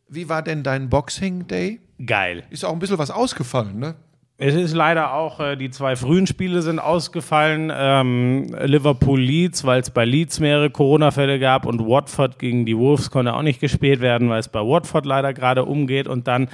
[0.10, 1.80] Wie war denn dein Boxing Day?
[2.06, 2.44] Geil.
[2.50, 3.96] Ist auch ein bisschen was ausgefallen, ne?
[4.38, 7.72] Es ist leider auch, äh, die zwei frühen Spiele sind ausgefallen.
[7.74, 13.34] Ähm, Liverpool-Leeds, weil es bei Leeds mehrere Corona-Fälle gab und Watford gegen die Wolves konnte
[13.34, 16.08] auch nicht gespielt werden, weil es bei Watford leider gerade umgeht.
[16.08, 16.50] Und dann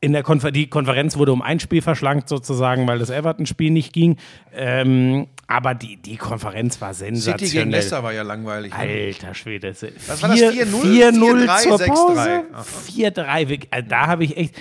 [0.00, 3.92] in der Konfer die Konferenz wurde um ein Spiel verschlankt sozusagen, weil das Everton-Spiel nicht
[3.92, 4.16] ging.
[4.54, 7.50] Ähm, aber die, die Konferenz war City sensationell.
[7.50, 8.72] gegen Leicester war ja langweilig.
[8.72, 8.78] Ne?
[8.78, 9.70] Alter Schwede.
[9.70, 10.40] Was war das?
[10.40, 10.66] 4-0?
[10.82, 11.86] 4-0 4-3, zur 6-3.
[11.86, 12.44] Pause.
[12.52, 12.64] Aha.
[12.90, 13.48] 4-3.
[13.48, 14.54] wirklich, also Da habe ich echt,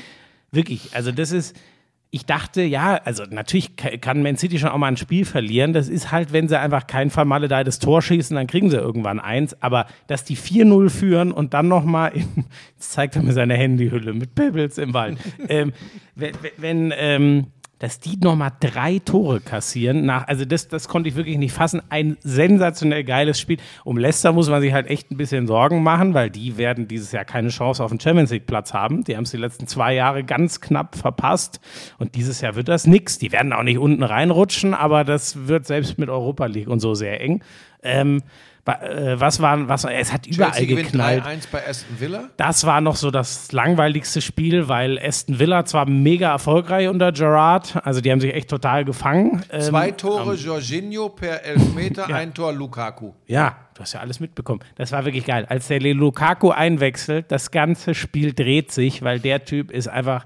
[0.51, 1.55] wirklich, also das ist,
[2.09, 5.73] ich dachte, ja, also natürlich ka- kann Man City schon auch mal ein Spiel verlieren.
[5.73, 9.61] Das ist halt, wenn sie einfach kein vermaledeitetes Tor schießen, dann kriegen sie irgendwann eins.
[9.61, 14.35] Aber dass die 4-0 führen und dann nochmal, jetzt zeigt er mir seine Handyhülle mit
[14.35, 15.17] Pebbles im Wald.
[15.49, 15.73] ähm,
[16.15, 17.47] wenn, wenn ähm,
[17.79, 20.05] dass die nochmal drei Tore kassieren.
[20.05, 21.81] Nach, also das, das konnte ich wirklich nicht fassen.
[21.89, 23.57] Ein sensationell geiles Spiel.
[23.83, 27.11] Um Leicester muss man sich halt echt ein bisschen Sorgen machen, weil die werden dieses
[27.11, 29.03] Jahr keine Chance auf den Champions League Platz haben.
[29.03, 31.59] Die haben es die letzten zwei Jahre ganz knapp verpasst.
[31.99, 33.19] Und dieses Jahr wird das nix.
[33.19, 36.95] Die werden auch nicht unten reinrutschen, aber das wird selbst mit Europa League und so
[36.95, 37.43] sehr eng.
[37.83, 38.21] Ähm, äh,
[38.67, 41.23] was waren, was, es hat überall Chelsea gewinnt geknallt.
[41.23, 42.29] 3-1 bei Aston Villa.
[42.37, 47.77] Das war noch so das langweiligste Spiel, weil Aston Villa zwar mega erfolgreich unter Gerard,
[47.85, 49.43] also die haben sich echt total gefangen.
[49.51, 53.13] Ähm, Zwei Tore Jorginho per Elfmeter, ein Tor Lukaku.
[53.25, 54.61] ja, du hast ja alles mitbekommen.
[54.75, 55.45] Das war wirklich geil.
[55.47, 60.25] Als der Lukaku einwechselt, das ganze Spiel dreht sich, weil der Typ ist einfach.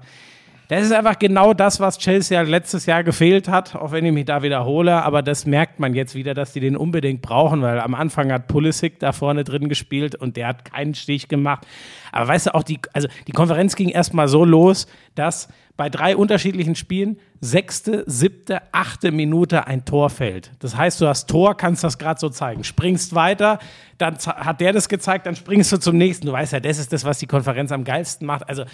[0.72, 4.24] Das ist einfach genau das, was Chelsea letztes Jahr gefehlt hat, auch wenn ich mich
[4.24, 5.02] da wiederhole.
[5.02, 8.48] Aber das merkt man jetzt wieder, dass die den unbedingt brauchen, weil am Anfang hat
[8.48, 11.66] Pulisic da vorne drin gespielt und der hat keinen Stich gemacht.
[12.10, 16.16] Aber weißt du, auch die, also die Konferenz ging erstmal so los, dass bei drei
[16.16, 20.52] unterschiedlichen Spielen sechste, siebte, achte Minute ein Tor fällt.
[20.60, 22.64] Das heißt, du hast Tor, kannst das gerade so zeigen.
[22.64, 23.58] Springst weiter,
[23.98, 26.26] dann hat der das gezeigt, dann springst du zum nächsten.
[26.26, 28.48] Du weißt ja, das ist das, was die Konferenz am geilsten macht.
[28.48, 28.64] Also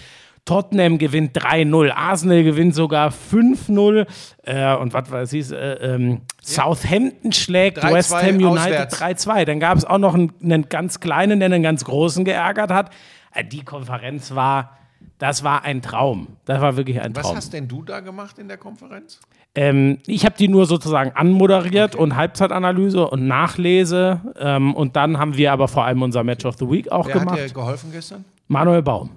[0.45, 4.07] Tottenham gewinnt 3-0, Arsenal gewinnt sogar 5-0
[4.43, 9.27] äh, und was weiß ich, äh, ähm, Southampton schlägt 3-2 West Ham United auswärts.
[9.27, 9.45] 3-2.
[9.45, 12.91] Dann gab es auch noch einen, einen ganz kleinen, der einen ganz großen geärgert hat.
[13.33, 14.77] Äh, Die Konferenz war,
[15.19, 16.27] das war ein Traum.
[16.45, 17.35] Das war wirklich ein Was Traum.
[17.35, 19.19] hast denn du da gemacht in der Konferenz?
[19.55, 24.21] Ähm, ich habe die nur sozusagen anmoderiert und Halbzeitanalyse und Nachlese.
[24.39, 27.15] Ähm, und dann haben wir aber vor allem unser Match of the Week auch Wer
[27.15, 27.39] hat gemacht.
[27.39, 28.25] dir geholfen gestern?
[28.47, 29.09] Manuel Baum.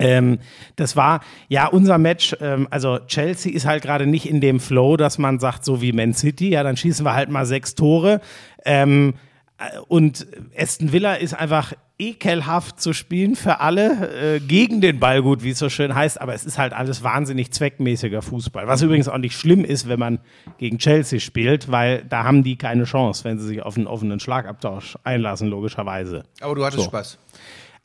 [0.00, 0.38] Ähm,
[0.76, 2.34] das war ja unser Match.
[2.40, 5.92] Ähm, also Chelsea ist halt gerade nicht in dem Flow, dass man sagt, so wie
[5.92, 8.20] Man City, ja, dann schießen wir halt mal sechs Tore.
[8.64, 9.14] Ähm,
[9.58, 15.20] äh, und Aston Villa ist einfach ekelhaft zu spielen für alle, äh, gegen den Ball
[15.20, 18.66] gut, wie es so schön heißt, aber es ist halt alles wahnsinnig zweckmäßiger Fußball.
[18.66, 20.18] Was übrigens auch nicht schlimm ist, wenn man
[20.56, 24.18] gegen Chelsea spielt, weil da haben die keine Chance, wenn sie sich auf einen offenen
[24.18, 26.24] Schlagabtausch einlassen, logischerweise.
[26.40, 26.88] Aber du hattest So.
[26.88, 27.18] Spaß.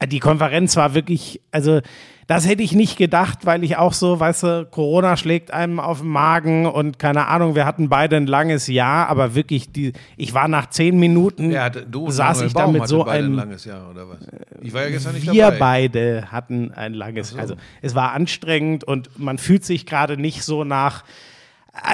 [0.08, 1.82] Die Konferenz war wirklich, also
[2.28, 6.00] das hätte ich nicht gedacht, weil ich auch so, weißt du, Corona schlägt einem auf
[6.00, 10.34] den Magen und keine Ahnung, wir hatten beide ein langes Jahr, aber wirklich, die, ich
[10.34, 13.34] war nach zehn Minuten, hatte, du saß ich da Baum mit hatte so ein einem,
[13.36, 14.18] langes Jahr oder was?
[14.62, 15.60] Ich war ja gestern nicht wir dabei.
[15.60, 20.64] beide hatten ein langes, also es war anstrengend und man fühlt sich gerade nicht so
[20.64, 21.04] nach,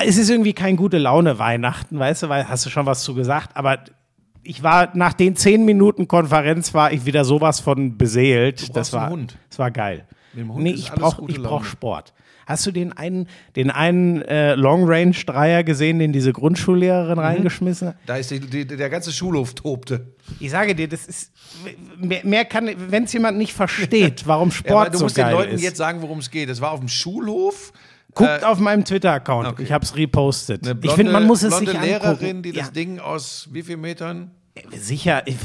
[0.06, 3.16] es ist irgendwie kein gute Laune Weihnachten, weißt du, weil hast du schon was zu
[3.16, 3.80] gesagt, aber
[4.44, 8.76] ich war nach den zehn Minuten Konferenz war ich wieder sowas von beseelt.
[8.76, 9.38] das war, Hund.
[9.50, 10.06] Das war geil.
[10.34, 11.64] Mit dem Hund nee, ist ich brauche brauch.
[11.64, 12.14] Sport.
[12.48, 17.20] Hast du den einen, den einen äh, Long Range Dreier gesehen, den diese Grundschullehrerin Mhm.
[17.24, 17.96] reingeschmissen hat?
[18.08, 20.08] Da ist die, die, der ganze Schulhof tobte.
[20.40, 21.32] Ich sage dir, das ist
[21.98, 25.18] mehr, mehr kann, wenn es jemand nicht versteht, warum Ja, Sport aber du so musst
[25.18, 25.62] den geil Leuten ist.
[25.64, 26.50] jetzt sagen, worum es geht.
[26.50, 27.72] Es war auf dem Schulhof.
[28.14, 29.48] Guckt äh, auf meinem Twitter-Account.
[29.48, 29.64] okay.
[29.64, 30.68] Ich habe es repostet.
[30.68, 32.44] Eine ich finde, man muss es blonde sich Lehrerin, angucken.
[32.44, 34.32] die das ja, Ding aus wie viel Metern?
[34.76, 35.38] sicher ich,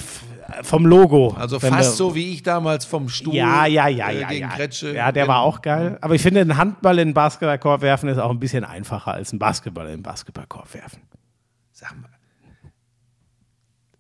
[0.62, 1.29] vom Logo.
[1.38, 4.29] Also fast du- so wie ich damals vom Stuhl Ja, ja, ja, äh, ja.
[4.29, 4.48] gegen ja.
[4.48, 4.92] Kretsche.
[4.94, 5.96] ja, der war auch geil.
[6.00, 9.33] Aber ich finde, ein Handball in den Basketballkorb werfen ist auch ein bisschen einfacher als
[9.33, 11.02] ein Basketball in den Basketballkorb werfen.
[11.72, 12.11] Sag mal.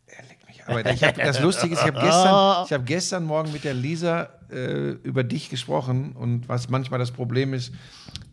[0.06, 0.62] Er leckt mich.
[0.66, 3.74] Aber ich hab, das Lustige ist, ich habe gestern, ich hab gestern Morgen mit der
[3.74, 7.72] Lisa äh, über dich gesprochen und was manchmal das Problem ist,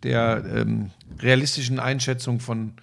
[0.03, 2.73] der ähm, realistischen Einschätzung von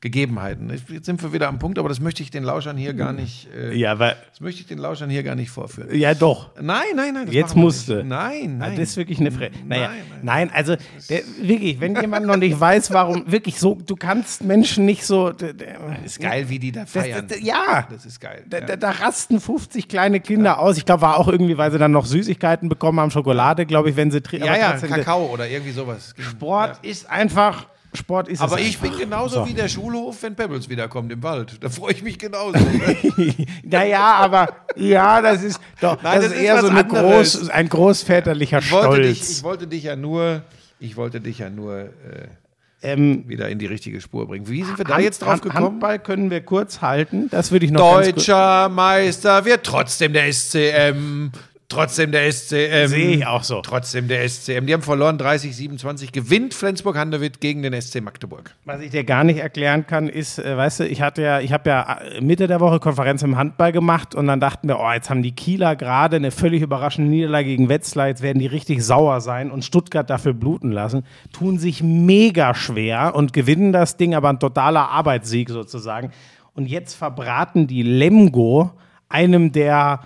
[0.00, 0.72] Gegebenheiten.
[0.88, 3.48] Jetzt sind wir wieder am Punkt, aber das möchte ich den Lauschern hier gar nicht,
[3.54, 5.94] äh, Ja, weil, das möchte ich den Lauschern hier gar nicht vorführen.
[5.94, 6.50] ja doch.
[6.60, 7.26] Nein, nein, nein.
[7.26, 8.02] Das Jetzt musste.
[8.02, 8.76] Nein, Ja, nein.
[8.76, 10.50] das ist wirklich eine Fre naja, Nein, nein, nein.
[10.54, 10.76] also
[11.10, 15.30] der, wirklich, wenn jemand noch nicht weiß, warum, wirklich so, du kannst Menschen nicht so.
[15.32, 15.66] d- d-
[16.04, 17.26] ist geil, wie die da Das, feiern.
[17.28, 18.42] das, ja, Das ist geil.
[18.48, 18.66] Da, ja.
[18.66, 20.78] da, da rasten 50 kleine Kinder aus.
[20.78, 23.96] Ich glaube, war auch irgendwie, weil sie dann noch Süßigkeiten bekommen haben, Schokolade, glaube ich,
[23.96, 24.46] wenn sie trinken.
[24.46, 26.14] ja, ja, Kakao oder irgendwie sowas.
[26.18, 29.46] Sport ist einfach, Sport ist Aber es ich bin genauso So.
[29.48, 31.56] wie der Schulhof, wenn Pebbles wiederkommt im Wald.
[31.60, 32.58] Da freue ich mich genauso.
[33.64, 37.68] Naja, aber ja, das ist doch, Nein, das, das ist eher so eine groß, ein
[37.68, 39.42] großväterlicher Ich wollte, dich, ich Stolz.
[39.42, 40.42] wollte dich ja nur,
[40.78, 41.88] ich wollte dich ja nur äh,
[42.82, 44.48] Ähm, wieder in die richtige Spur bringen.
[44.48, 45.66] Wie sind wir da jetzt drauf gekommen?
[45.66, 47.28] Handball können wir kurz halten.
[47.30, 47.94] Das würde ich noch.
[48.00, 51.30] Deutscher Meister wird trotzdem der SCM.
[51.70, 52.88] Trotzdem der SCM.
[52.88, 53.60] Sehe ich auch so.
[53.62, 54.66] Trotzdem der SCM.
[54.66, 56.10] Die haben verloren 30, 27.
[56.10, 58.56] Gewinnt Flensburg-Handewitt gegen den SC Magdeburg.
[58.64, 61.52] Was ich dir gar nicht erklären kann, ist, äh, weißt du, ich hatte ja, ich
[61.52, 64.90] habe ja äh, Mitte der Woche Konferenz im Handball gemacht und dann dachten wir, oh,
[64.90, 68.84] jetzt haben die Kieler gerade eine völlig überraschende Niederlage gegen Wetzlar, jetzt werden die richtig
[68.84, 74.16] sauer sein und Stuttgart dafür bluten lassen, tun sich mega schwer und gewinnen das Ding,
[74.16, 76.10] aber ein totaler Arbeitssieg sozusagen.
[76.54, 78.72] Und jetzt verbraten die Lemgo
[79.08, 80.00] einem der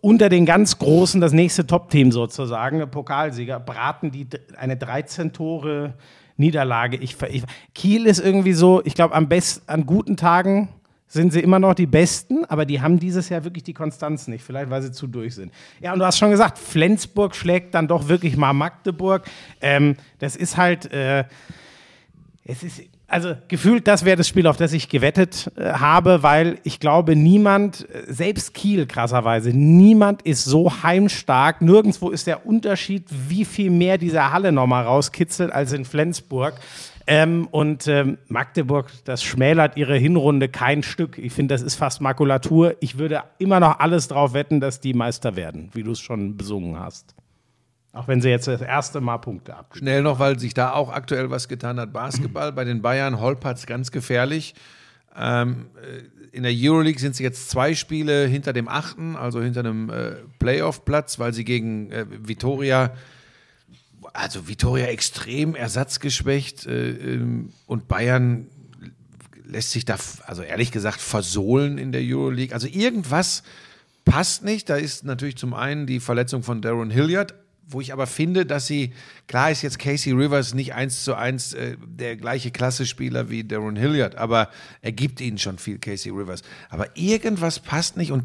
[0.00, 5.94] unter den ganz Großen das nächste Top-Team sozusagen, Pokalsieger, braten die eine 13 Tore
[6.36, 6.96] Niederlage.
[6.98, 7.42] Ich, ver- ich,
[7.74, 10.68] Kiel ist irgendwie so, ich glaube, am besten, an guten Tagen
[11.10, 14.44] sind sie immer noch die Besten, aber die haben dieses Jahr wirklich die Konstanz nicht,
[14.44, 15.52] vielleicht weil sie zu durch sind.
[15.80, 19.24] Ja, und du hast schon gesagt, Flensburg schlägt dann doch wirklich mal Magdeburg.
[19.62, 21.24] Ähm, das ist halt, äh,
[22.44, 26.58] es ist, also gefühlt, das wäre das Spiel, auf das ich gewettet äh, habe, weil
[26.62, 31.62] ich glaube, niemand, äh, selbst Kiel krasserweise, niemand ist so heimstark.
[31.62, 36.60] Nirgendwo ist der Unterschied, wie viel mehr diese Halle nochmal rauskitzelt als in Flensburg.
[37.06, 41.16] Ähm, und ähm, Magdeburg, das schmälert ihre Hinrunde kein Stück.
[41.16, 42.76] Ich finde, das ist fast Makulatur.
[42.80, 46.36] Ich würde immer noch alles drauf wetten, dass die Meister werden, wie du es schon
[46.36, 47.14] besungen hast.
[47.98, 49.84] Auch wenn sie jetzt das erste Mal Punkte abgeben.
[49.84, 51.92] Schnell noch, weil sich da auch aktuell was getan hat.
[51.92, 54.54] Basketball bei den Bayern, Holpertz ganz gefährlich.
[55.16, 59.60] Ähm, äh, in der Euroleague sind sie jetzt zwei Spiele hinter dem achten, also hinter
[59.60, 62.94] einem äh, Playoff-Platz, weil sie gegen äh, Vitoria,
[64.12, 68.46] also Vitoria extrem ersatzgeschwächt äh, ähm, und Bayern
[69.44, 72.54] lässt sich da, also ehrlich gesagt, versohlen in der Euroleague.
[72.54, 73.42] Also irgendwas
[74.04, 74.70] passt nicht.
[74.70, 77.34] Da ist natürlich zum einen die Verletzung von Darren Hilliard,
[77.70, 78.92] wo ich aber finde, dass sie,
[79.26, 83.76] klar ist jetzt Casey Rivers nicht eins zu eins äh, der gleiche Klasse-Spieler wie Darren
[83.76, 84.50] Hilliard, aber
[84.80, 86.42] er gibt ihnen schon viel, Casey Rivers.
[86.70, 88.24] Aber irgendwas passt nicht und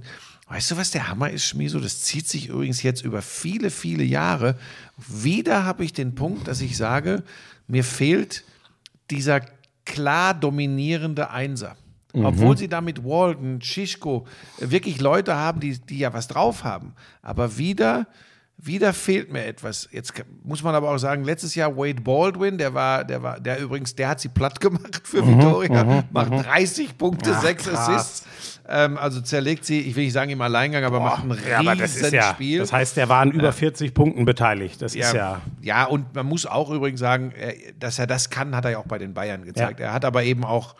[0.49, 1.79] Weißt du, was der Hammer ist, Schmieso?
[1.79, 4.55] Das zieht sich übrigens jetzt über viele, viele Jahre.
[4.97, 7.23] Wieder habe ich den Punkt, dass ich sage,
[7.65, 8.43] mir fehlt
[9.09, 9.41] dieser
[9.85, 11.77] klar dominierende Einser.
[12.13, 14.27] Obwohl sie da mit Walden, Schischko
[14.59, 16.93] wirklich Leute haben, die, die ja was drauf haben.
[17.23, 18.05] Aber wieder,
[18.57, 19.89] wieder fehlt mir etwas.
[19.91, 20.13] Jetzt
[20.43, 23.93] muss man aber auch sagen, letztes Jahr Wade Baldwin, der war, der war, der übrigens,
[23.95, 27.89] der hat sie platt gemacht für Victoria, macht 30 Punkte, 6 krass.
[27.89, 28.27] Assists.
[28.65, 31.97] Ähm, also zerlegt sie, ich will nicht sagen im Alleingang, aber macht ein Ja, das
[31.97, 32.59] ist ja, Riesenspiel.
[32.59, 34.81] das heißt, der war an über 40 Punkten beteiligt.
[34.81, 35.41] Das ist ja.
[35.61, 38.77] ja, und man muss auch übrigens sagen, er- dass er das kann, hat er ja
[38.77, 39.81] auch bei den Bayern gezeigt.
[39.81, 39.87] Ja.
[39.87, 40.75] Er hat aber eben auch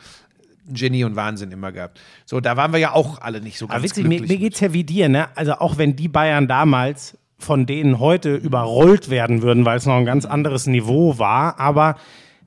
[0.69, 1.99] Genie und Wahnsinn immer gehabt.
[2.25, 4.39] So, da waren wir ja auch alle nicht so ganz Aber witzig, mir, glücklich.
[4.39, 5.27] mir geht's ja wie dir, ne?
[5.35, 9.95] Also auch wenn die Bayern damals von denen heute überrollt werden würden, weil es noch
[9.95, 11.95] ein ganz anderes Niveau war, aber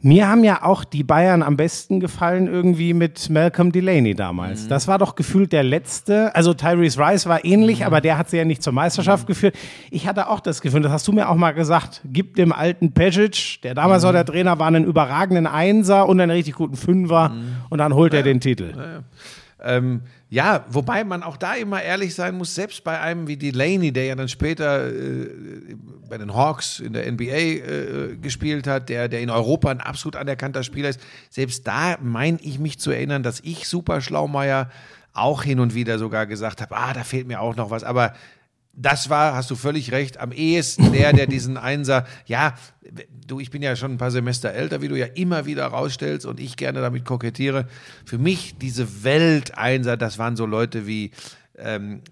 [0.02, 4.64] mir haben ja auch die Bayern am besten gefallen irgendwie mit Malcolm Delaney damals.
[4.64, 4.68] Mhm.
[4.68, 6.34] Das war doch gefühlt der letzte.
[6.34, 7.86] Also Tyrese Rice war ähnlich, Mhm.
[7.86, 9.56] aber der hat sie ja nicht zur Meisterschaft geführt.
[9.90, 12.92] Ich hatte auch das Gefühl, das hast du mir auch mal gesagt, gib dem alten
[12.92, 14.08] Pesic, der damals Mhm.
[14.08, 17.44] noch der Trainer war, einen überragenden Einser und einen richtig guten Fünfer Mhm.
[17.70, 18.74] und dann holt er den Titel.
[19.62, 23.90] Ähm, ja, wobei man auch da immer ehrlich sein muss, selbst bei einem wie Delaney,
[23.90, 25.28] der ja dann später äh,
[26.08, 30.16] bei den Hawks in der NBA äh, gespielt hat, der, der in Europa ein absolut
[30.16, 34.70] anerkannter Spieler ist, selbst da meine ich mich zu erinnern, dass ich Super Schlaumeier
[35.14, 38.12] auch hin und wieder sogar gesagt habe, ah, da fehlt mir auch noch was, aber
[38.76, 42.54] das war, hast du völlig recht, am ehesten der, der diesen Einser, ja,
[43.26, 46.26] du, ich bin ja schon ein paar Semester älter, wie du ja immer wieder rausstellst
[46.26, 47.66] und ich gerne damit kokettiere.
[48.04, 51.10] Für mich diese Welteinser, das waren so Leute wie
[51.56, 52.02] ähm,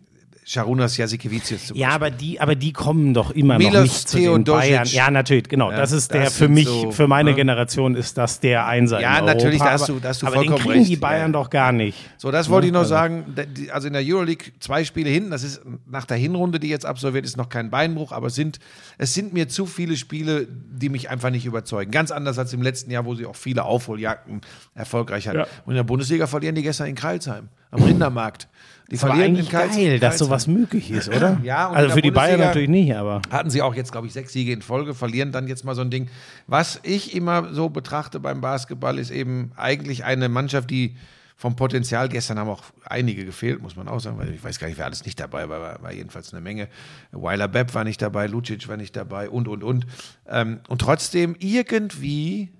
[0.46, 4.18] Sharunas Jasikevicius zum Ja, aber die, aber die kommen doch immer noch Milos nicht zu
[4.18, 4.44] den.
[4.44, 4.86] Bayern.
[4.88, 5.70] Ja, natürlich, genau.
[5.70, 7.36] Ja, das ist der das für sind mich, so, für meine ne?
[7.36, 9.00] Generation ist das der Einser.
[9.00, 10.90] Ja, natürlich, Europa, da hast du- da hast du aber vollkommen den kriegen recht.
[10.90, 11.40] die Bayern Ja.
[11.40, 11.96] doch gar nicht.
[12.18, 13.34] So, das wollte ich noch also- sagen.
[13.72, 15.30] Also in der Euroleague zwei Spiele hinten.
[15.30, 18.58] Das ist nach der Hinrunde, die jetzt absolviert ist, noch kein Beinbruch, aber es sind,
[18.98, 21.90] es sind mir zu viele Spiele, die mich einfach nicht überzeugen.
[21.90, 24.42] Ganz anders als im letzten Jahr, wo sie auch viele Aufholjagden
[24.74, 25.38] erfolgreich hatten.
[25.38, 25.46] Ja.
[25.64, 28.48] Und in der Bundesliga verlieren die gestern in Kreilsheim, am Rindermarkt.
[28.90, 31.40] Die Das war eigentlich geil, dass sowas möglich ist, oder?
[31.42, 33.22] Ja, also für die Bayern natürlich nicht, aber.
[33.30, 35.80] Hatten sie auch jetzt, glaube ich, sechs Siege in Folge, verlieren dann jetzt mal so
[35.80, 36.08] ein Ding.
[36.46, 40.96] Was ich immer so betrachte beim Basketball, ist eben eigentlich eine Mannschaft, die
[41.36, 44.68] vom Potenzial, gestern haben auch einige gefehlt, muss man auch sagen, weil ich weiß gar
[44.68, 46.68] nicht, wer alles nicht dabei war, war, war jedenfalls eine Menge.
[47.10, 49.86] Weiler Bepp war nicht dabei, Lucic war nicht dabei und, und, und.
[50.28, 52.50] Ähm, und trotzdem irgendwie,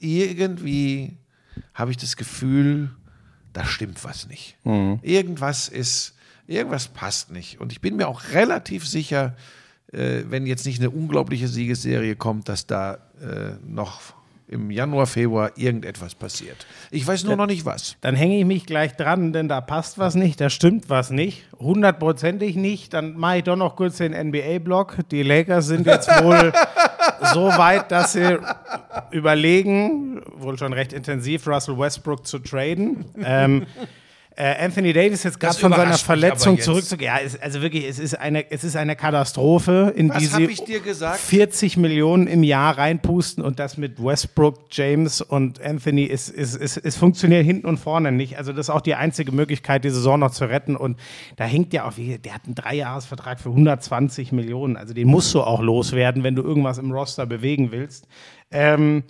[0.00, 1.16] irgendwie
[1.74, 2.90] habe ich das Gefühl,
[3.54, 4.56] da stimmt was nicht.
[5.02, 6.14] Irgendwas ist,
[6.46, 7.60] irgendwas passt nicht.
[7.60, 9.34] Und ich bin mir auch relativ sicher,
[9.92, 14.00] äh, wenn jetzt nicht eine unglaubliche Siegesserie kommt, dass da äh, noch
[14.46, 16.66] im Januar, Februar irgendetwas passiert.
[16.90, 17.96] Ich weiß nur noch nicht was.
[18.02, 21.44] Dann hänge ich mich gleich dran, denn da passt was nicht, da stimmt was nicht.
[21.58, 22.92] Hundertprozentig nicht.
[22.92, 24.98] Dann mache ich doch noch kurz den NBA-Block.
[25.10, 26.52] Die Lakers sind jetzt wohl
[27.32, 28.38] so weit, dass sie
[29.10, 33.04] überlegen, wohl schon recht intensiv, Russell Westbrook zu traden.
[33.24, 33.66] Ähm,
[34.36, 37.12] äh, Anthony Davis jetzt gerade von seiner Verletzung zurückzugehen.
[37.14, 40.44] Ja, es, also wirklich, es ist eine, es ist eine Katastrophe, in Was die sie
[40.46, 41.18] ich dir gesagt?
[41.18, 46.76] 40 Millionen im Jahr reinpusten und das mit Westbrook, James und Anthony ist, ist, ist,
[46.78, 48.36] es funktioniert hinten und vorne nicht.
[48.36, 50.74] Also das ist auch die einzige Möglichkeit, die Saison noch zu retten.
[50.74, 50.98] Und
[51.36, 54.76] da hängt ja auch, der hat einen Dreijahresvertrag für 120 Millionen.
[54.76, 58.08] Also den musst du auch loswerden, wenn du irgendwas im Roster bewegen willst.
[58.50, 59.04] Ähm,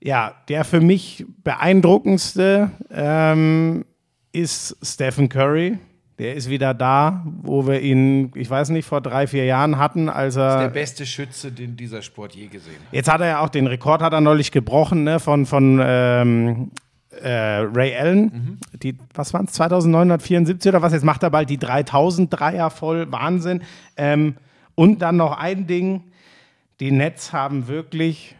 [0.00, 3.84] ja, der für mich beeindruckendste ähm,
[4.32, 5.78] ist Stephen Curry.
[6.18, 10.08] Der ist wieder da, wo wir ihn, ich weiß nicht, vor drei, vier Jahren hatten,
[10.08, 10.58] als er.
[10.58, 12.92] Der beste Schütze, den dieser Sport je gesehen hat.
[12.92, 16.70] Jetzt hat er ja auch den Rekord hat er neulich gebrochen, ne, von, von ähm,
[17.22, 18.58] äh, Ray Allen.
[18.82, 20.92] Die, was waren es, 2974 oder was?
[20.92, 23.10] Jetzt macht er bald die 3000 Dreier voll.
[23.12, 23.62] Wahnsinn.
[23.96, 24.34] Ähm,
[24.74, 26.02] und dann noch ein Ding.
[26.80, 28.34] Die Nets haben wirklich,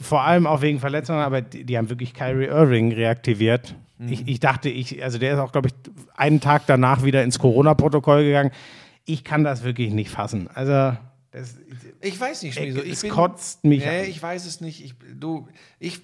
[0.00, 3.74] vor allem auch wegen Verletzungen, aber die, die haben wirklich Kyrie Irving reaktiviert.
[3.98, 5.74] Ich, ich dachte, ich, also der ist auch, glaube ich,
[6.16, 8.50] einen Tag danach wieder ins Corona-Protokoll gegangen.
[9.06, 10.48] Ich kann das wirklich nicht fassen.
[10.52, 10.96] Also,
[11.30, 11.54] das,
[12.02, 12.82] Ich weiß nicht, Schmieso.
[12.82, 14.04] Ich es bin, kotzt mich Nee, an.
[14.10, 14.84] ich weiß es nicht.
[14.84, 16.00] Ich, du, ich,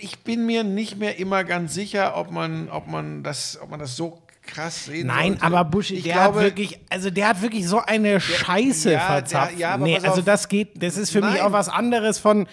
[0.00, 3.78] ich bin mir nicht mehr immer ganz sicher, ob man, ob man, das, ob man
[3.78, 5.44] das so krass sehen Nein, sollte.
[5.44, 9.00] aber Buschi, ich der glaube, hat wirklich, also der hat wirklich so eine Scheiße ja,
[9.00, 9.52] verzapft.
[9.52, 11.42] der- ja, nee, also das geht, das ist für mich Nein.
[11.42, 12.48] auch was anderes von,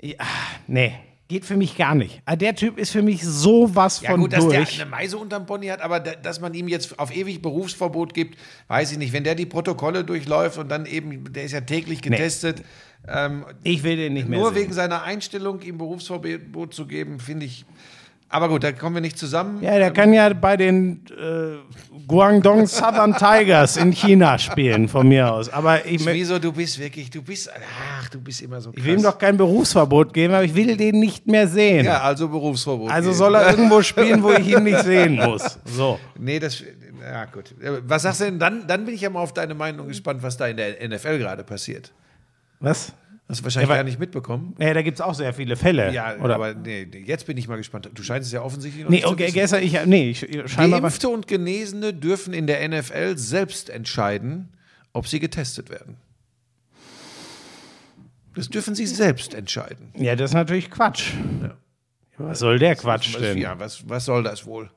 [0.00, 0.16] ja,
[0.66, 0.94] nee,
[1.30, 2.20] geht für mich gar nicht.
[2.26, 4.76] Ah, Der Typ ist für mich sowas Ja von gut, dass durch.
[4.76, 8.12] der eine Meise unterm Pony hat, aber da, dass man ihm jetzt auf ewig Berufsverbot
[8.12, 8.36] gibt,
[8.68, 9.12] weiß ich nicht.
[9.12, 12.62] Wenn der die Protokolle durchläuft und dann eben, der ist ja täglich getestet,
[13.08, 14.62] ähm, ich will den nicht mehr nur sehen.
[14.62, 17.64] wegen seiner Einstellung ihm Berufsverbot zu geben, finde ich,
[18.32, 19.60] Aber gut, da kommen wir nicht zusammen.
[19.60, 21.56] Ja, der kann ja bei den äh,
[22.06, 25.48] Guangdong Southern Tigers in China spielen, von mir aus.
[25.48, 28.78] Aber ich, Wieso, du bist wirklich, du bist, ach, du bist immer so krass.
[28.78, 31.84] ich will ihm doch kein Berufsverbot geben, aber ich will den nicht mehr sehen.
[31.84, 32.88] Ja, also Berufsverbot.
[32.88, 33.18] Also geben.
[33.18, 35.58] soll er irgendwo spielen, wo ich ihn nicht sehen muss.
[35.64, 35.98] So.
[36.16, 36.62] Nee, das,
[37.02, 37.52] ja gut.
[37.84, 40.36] Was sagst du denn, dann, dann bin ich ja mal auf deine Meinung gespannt, was
[40.36, 41.90] da in der NFL gerade passiert.
[42.60, 42.92] Was?
[43.30, 44.56] Hast du wahrscheinlich Ja, gar nicht mitbekommen.
[44.58, 45.92] Ja, da gibt es auch sehr viele Fälle.
[45.92, 46.34] Ja, oder?
[46.34, 47.88] aber nee, jetzt bin ich mal gespannt.
[47.94, 49.34] Du scheinst es ja offensichtlich noch nee, nicht zu okay, wissen.
[49.34, 50.80] gestern, ich, nee, ich, scheinbar.
[50.80, 54.48] Geimpfte und Genesene dürfen in der NFL selbst entscheiden,
[54.92, 55.96] ob sie getestet werden.
[58.34, 59.92] Das dürfen sie selbst entscheiden.
[59.94, 61.12] Ja, das ist natürlich Quatsch.
[62.18, 63.38] Was soll der Quatsch denn?
[63.38, 64.70] ja, was, was soll das wohl?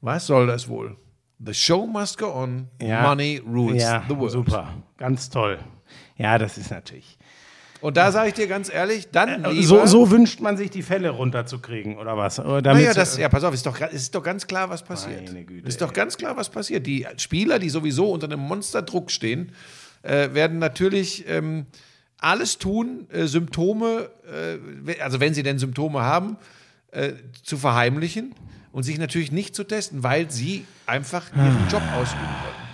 [0.00, 0.96] Was soll das wohl?
[1.44, 2.68] The show must go on.
[2.80, 3.02] Ja.
[3.02, 4.30] Money rules ja, the world.
[4.30, 4.72] super.
[4.98, 5.58] Ganz toll.
[6.16, 7.18] Ja, das ist natürlich.
[7.80, 10.82] Und da sage ich dir ganz ehrlich, dann Äh, So, so wünscht man sich die
[10.82, 12.38] Fälle runterzukriegen, oder was?
[12.38, 15.26] Oder damit Naja, das, ja, pass auf, ist doch, ist doch ganz klar, was passiert.
[15.46, 16.86] Güte, ist doch ganz klar, was passiert.
[16.86, 19.52] Die Spieler, die sowieso unter einem Monsterdruck stehen,
[20.02, 21.66] äh, werden natürlich ähm,
[22.18, 24.10] alles tun, äh, Symptome,
[24.86, 26.36] äh, also wenn sie denn Symptome haben,
[26.92, 27.12] äh,
[27.42, 28.34] zu verheimlichen
[28.72, 32.65] und sich natürlich nicht zu testen, weil sie einfach ihren Job ausüben wollen.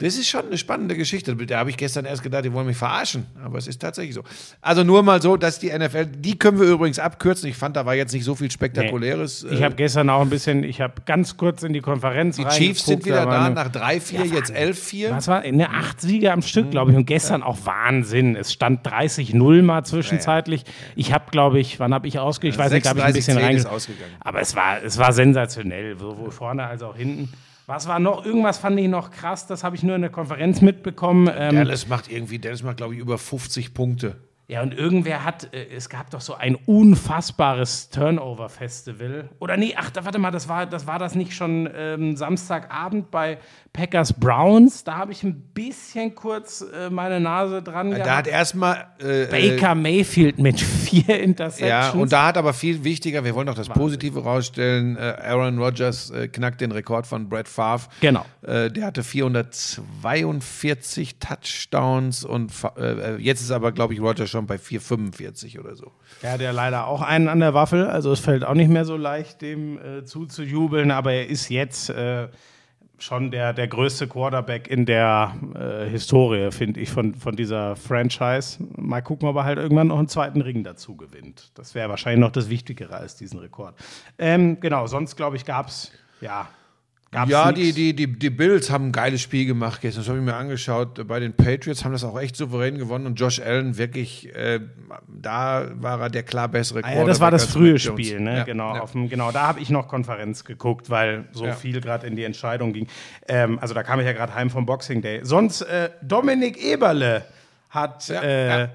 [0.00, 1.36] Das ist schon eine spannende Geschichte.
[1.36, 3.26] Da habe ich gestern erst gedacht, die wollen mich verarschen.
[3.44, 4.22] Aber es ist tatsächlich so.
[4.62, 7.48] Also nur mal so, dass die NFL, die können wir übrigens abkürzen.
[7.50, 9.46] Ich fand, da war jetzt nicht so viel Spektakuläres.
[9.50, 12.86] Ich habe gestern auch ein bisschen, ich habe ganz kurz in die Konferenz die Chiefs
[12.86, 15.10] sind wieder da, eine- nach 3-4, jetzt 11-4.
[15.10, 15.42] Was war?
[15.42, 16.96] Ne, acht Siege am Stück, glaube ich.
[16.96, 18.36] Und gestern auch Wahnsinn.
[18.36, 20.64] Es stand 30-0 mal zwischenzeitlich.
[20.96, 22.54] Ich habe, glaube ich, wann habe ich ausgegangen?
[22.54, 23.70] Ich weiß nicht, da habe ich ein bisschen 36-10 ist reinge...
[23.70, 24.12] ausgegangen.
[24.20, 27.30] Aber es war, es war sensationell, sowohl vorne als auch hinten.
[27.70, 28.24] Was war noch?
[28.26, 31.30] Irgendwas fand ich noch krass, das habe ich nur in der Konferenz mitbekommen.
[31.32, 34.16] Ähm, Dallas macht irgendwie, Dallas macht, glaube ich, über 50 Punkte.
[34.48, 39.28] Ja, und irgendwer hat, äh, es gab doch so ein unfassbares Turnover-Festival.
[39.38, 43.12] Oder nee, ach, da, warte mal, das war, das war das nicht schon ähm, Samstagabend
[43.12, 43.38] bei
[43.72, 44.84] Packers Browns?
[44.84, 48.26] Da habe ich ein bisschen kurz äh, meine Nase dran Da hat gehabt.
[48.26, 48.86] erstmal.
[48.98, 51.68] Äh, Baker Mayfield mit vier Interceptions.
[51.68, 55.58] Ja, und da hat aber viel wichtiger, wir wollen noch das Positive rausstellen, äh, Aaron
[55.58, 57.88] Rodgers äh, knackt den Rekord von Brett Favre.
[58.00, 58.24] Genau.
[58.42, 64.58] Äh, der hatte 442 Touchdowns und äh, jetzt ist aber, glaube ich, Rodgers schon bei
[64.58, 65.92] 445 oder so.
[66.22, 68.84] Er hat ja leider auch einen an der Waffel, also es fällt auch nicht mehr
[68.84, 72.28] so leicht, dem äh, zuzujubeln, aber er ist jetzt äh,
[73.02, 78.62] schon der, der größte Quarterback in der äh, Historie, finde ich, von, von dieser Franchise.
[78.76, 81.50] Mal gucken, ob er halt irgendwann noch einen zweiten Ring dazu gewinnt.
[81.54, 83.74] Das wäre wahrscheinlich noch das Wichtigere als diesen Rekord.
[84.18, 86.48] Ähm, genau, sonst glaube ich, gab es, ja,
[87.12, 87.58] gab's Ja, nix.
[87.58, 90.02] die, die, die, die Bills haben ein geiles Spiel gemacht gestern.
[90.02, 91.06] Das habe ich mir angeschaut.
[91.06, 94.60] Bei den Patriots haben das auch echt souverän gewonnen und Josh Allen wirklich, äh,
[95.08, 97.78] da war er der klar bessere Ah ja, das war das frühe.
[97.78, 98.38] Spiel, ne?
[98.38, 98.74] Ja, genau.
[98.76, 98.84] ja.
[98.86, 101.52] Dem, genau, da habe ich noch Konferenz geguckt, weil so Ja.
[101.54, 102.86] viel gerade in die Entscheidung ging.
[103.28, 105.20] Ähm, also da kam ich ja gerade heim vom Boxing Day.
[105.22, 107.24] Sonst äh, Dominik Eberle
[107.70, 108.68] hat äh.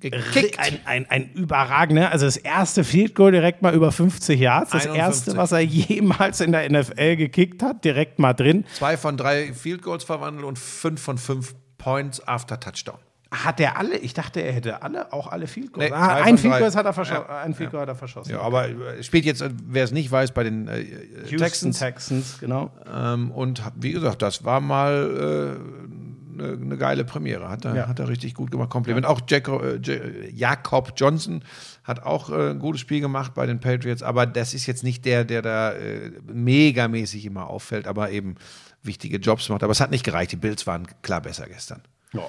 [0.00, 0.58] Gekickt.
[0.58, 4.70] Ein, ein, ein überragender, also das erste Field Goal direkt mal über 50 Yards.
[4.70, 4.98] Das 51.
[4.98, 8.64] erste, was er jemals in der NFL gekickt hat, direkt mal drin.
[8.74, 12.98] Zwei von drei Field Goals verwandelt und fünf von fünf Points after Touchdown.
[13.30, 13.98] Hat er alle?
[13.98, 15.90] Ich dachte, er hätte alle, auch alle Field Goals.
[15.90, 16.60] Nee, ah, ein Field drei.
[16.60, 17.26] Goal hat er verschossen.
[17.28, 18.32] Ein Field Goal hat er verschossen.
[18.32, 20.82] Ja, aber äh, spielt jetzt, äh, wer es nicht weiß, bei den äh,
[21.26, 21.78] Houston Texans.
[21.78, 22.70] Texans, genau.
[22.90, 27.48] Ähm, und wie gesagt, das war mal äh, eine ne geile Premiere.
[27.48, 27.88] Hat er, Ja.
[27.88, 28.70] hat er richtig gut gemacht.
[28.70, 29.06] Kompliment.
[29.06, 31.42] Auch Jacob, äh, Jakob Johnson
[31.84, 34.02] hat auch äh, ein gutes Spiel gemacht bei den Patriots.
[34.02, 38.36] Aber das ist jetzt nicht der, der da äh, megamäßig immer auffällt, aber eben
[38.82, 39.62] wichtige Jobs macht.
[39.62, 40.32] Aber es hat nicht gereicht.
[40.32, 41.82] Die Bills waren klar besser gestern.
[42.12, 42.26] Ja.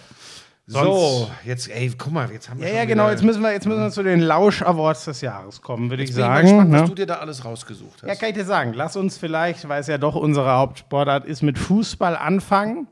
[0.72, 3.10] So, jetzt, ey, guck mal, jetzt haben wir Ja, ja, genau.
[3.10, 6.12] Jetzt müssen wir, jetzt müssen wir zu den Lausch Awards des Jahres kommen, würde ich
[6.12, 6.44] bin ich sagen.
[6.44, 6.88] gespannt, was ne?
[6.90, 8.08] du dir da alles rausgesucht hast.
[8.08, 8.74] Ja, kann ich dir sagen.
[8.76, 12.88] Lass uns vielleicht, weil es ja doch unsere Hauptsportart ist, mit Fußball anfangen.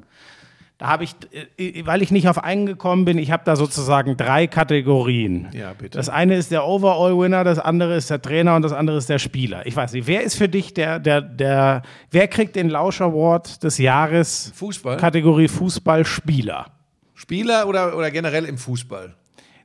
[0.77, 1.15] Da habe ich,
[1.57, 5.47] äh, weil ich nicht auf einen gekommen bin, ich habe da sozusagen drei Kategorien.
[5.51, 5.97] Ja, bitte.
[5.97, 9.17] Das eine ist der Overall-Winner, das andere ist der Trainer und das andere ist der
[9.17, 9.65] Spieler.
[9.65, 13.63] Ich weiß nicht, wer ist für dich der, der, der, wer kriegt den Lausch Award
[13.63, 14.51] des Jahres?
[14.55, 14.97] Fußball?
[14.97, 16.67] Kategorie Fußball-Spieler.
[17.15, 19.15] Spieler oder, oder generell im Fußball?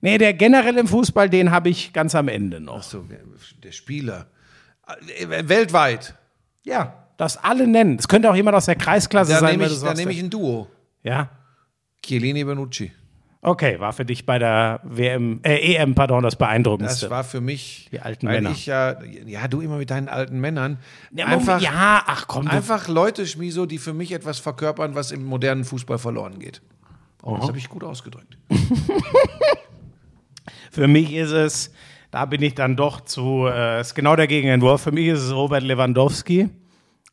[0.01, 2.83] Nee, der generell im Fußball, den habe ich ganz am Ende noch.
[2.83, 3.05] So,
[3.63, 4.29] der Spieler.
[5.19, 6.15] Äh, Weltweit.
[6.65, 7.99] Ja, das alle nennen.
[7.99, 10.69] Es könnte auch jemand aus der Kreisklasse Da sein, ich, da nehme ich ein Duo.
[11.03, 11.31] Ja.
[12.05, 12.93] Chiellini Benucci.
[13.45, 17.07] Okay, war für dich bei der WM, äh, EM, pardon, das beeindruckendste.
[17.07, 18.51] Das war für mich, Die alten weil Männer.
[18.53, 20.79] ich ja, ja, du immer mit deinen alten Männern,
[21.11, 25.11] ja, einfach, ja, ach komm, du, einfach Leute, Schmiso, die für mich etwas verkörpern, was
[25.11, 26.63] im modernen Fußball verloren geht.
[27.25, 28.39] Oh, das habe ich gut ausgedrückt.
[30.71, 31.73] für mich ist es
[32.13, 34.83] Da bin ich dann doch zu, äh, ist genau der Gegenentwurf.
[34.83, 36.51] Für mich ist es Robert Lewandowski,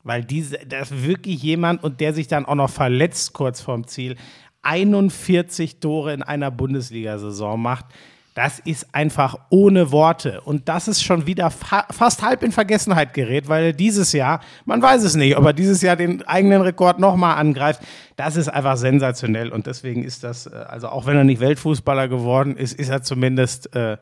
[0.02, 3.86] weil diese, das ist wirklich jemand und der sich dann auch noch verletzt kurz vorm
[3.86, 4.16] Ziel,
[4.62, 7.86] 41 Tore in einer Bundesliga-Saison macht.
[8.34, 10.40] Das ist einfach ohne Worte.
[10.42, 14.80] Und das ist schon wieder fa fast halb in Vergessenheit gerät, weil dieses Jahr, man
[14.80, 17.82] weiß es nicht, ob er dieses Jahr den eigenen Rekord nochmal angreift.
[18.16, 19.50] Das ist einfach sensationell.
[19.50, 23.02] Und deswegen ist das, äh, also auch wenn er nicht Weltfußballer geworden ist, ist er
[23.02, 23.96] zumindest äh,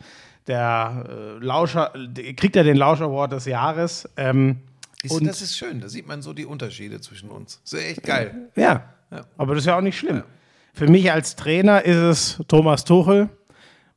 [0.47, 1.93] der äh, Lauscher,
[2.37, 4.09] kriegt er den Lausch Award des Jahres.
[4.17, 4.59] Ähm,
[5.03, 7.61] Ist, und das ist schön, da sieht man so die Unterschiede zwischen uns.
[7.63, 8.51] Das ist echt geil.
[8.57, 8.95] Ja,
[9.37, 10.25] aber das ist ja auch nicht schlimm.
[10.75, 13.29] Für mich als Trainer ist es Thomas Tuchel,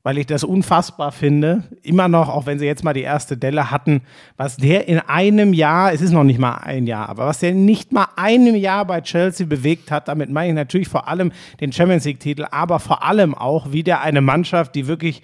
[0.04, 1.64] weil ich das unfassbar finde.
[1.84, 4.02] Immer noch, auch wenn sie jetzt mal die erste Delle hatten,
[4.38, 7.54] was der in einem Jahr, es ist noch nicht mal ein Jahr, aber was der
[7.54, 11.72] nicht mal einem Jahr bei Chelsea bewegt hat, damit meine ich natürlich vor allem den
[11.72, 15.22] Champions League-Titel, aber vor allem auch wieder eine Mannschaft, die wirklich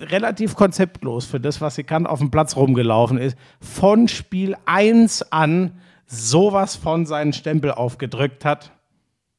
[0.00, 5.32] relativ konzeptlos für das, was sie kann, auf dem Platz rumgelaufen ist, von Spiel 1
[5.32, 8.72] an sowas von seinen Stempel aufgedrückt hat,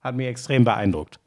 [0.02, 1.20] hat mich extrem beeindruckt.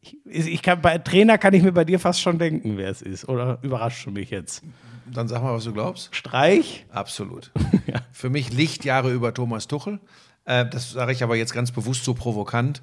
[0.00, 3.02] Ich, ich kann, bei Trainer kann ich mir bei dir fast schon denken, wer es
[3.02, 3.28] ist.
[3.28, 4.62] Oder überrascht du mich jetzt?
[5.06, 6.14] Dann sag mal, was du glaubst.
[6.14, 6.86] Streich?
[6.90, 7.52] Absolut.
[8.12, 10.00] Für mich Lichtjahre über Thomas Tuchel.
[10.44, 12.82] Äh, das sage ich aber jetzt ganz bewusst so provokant.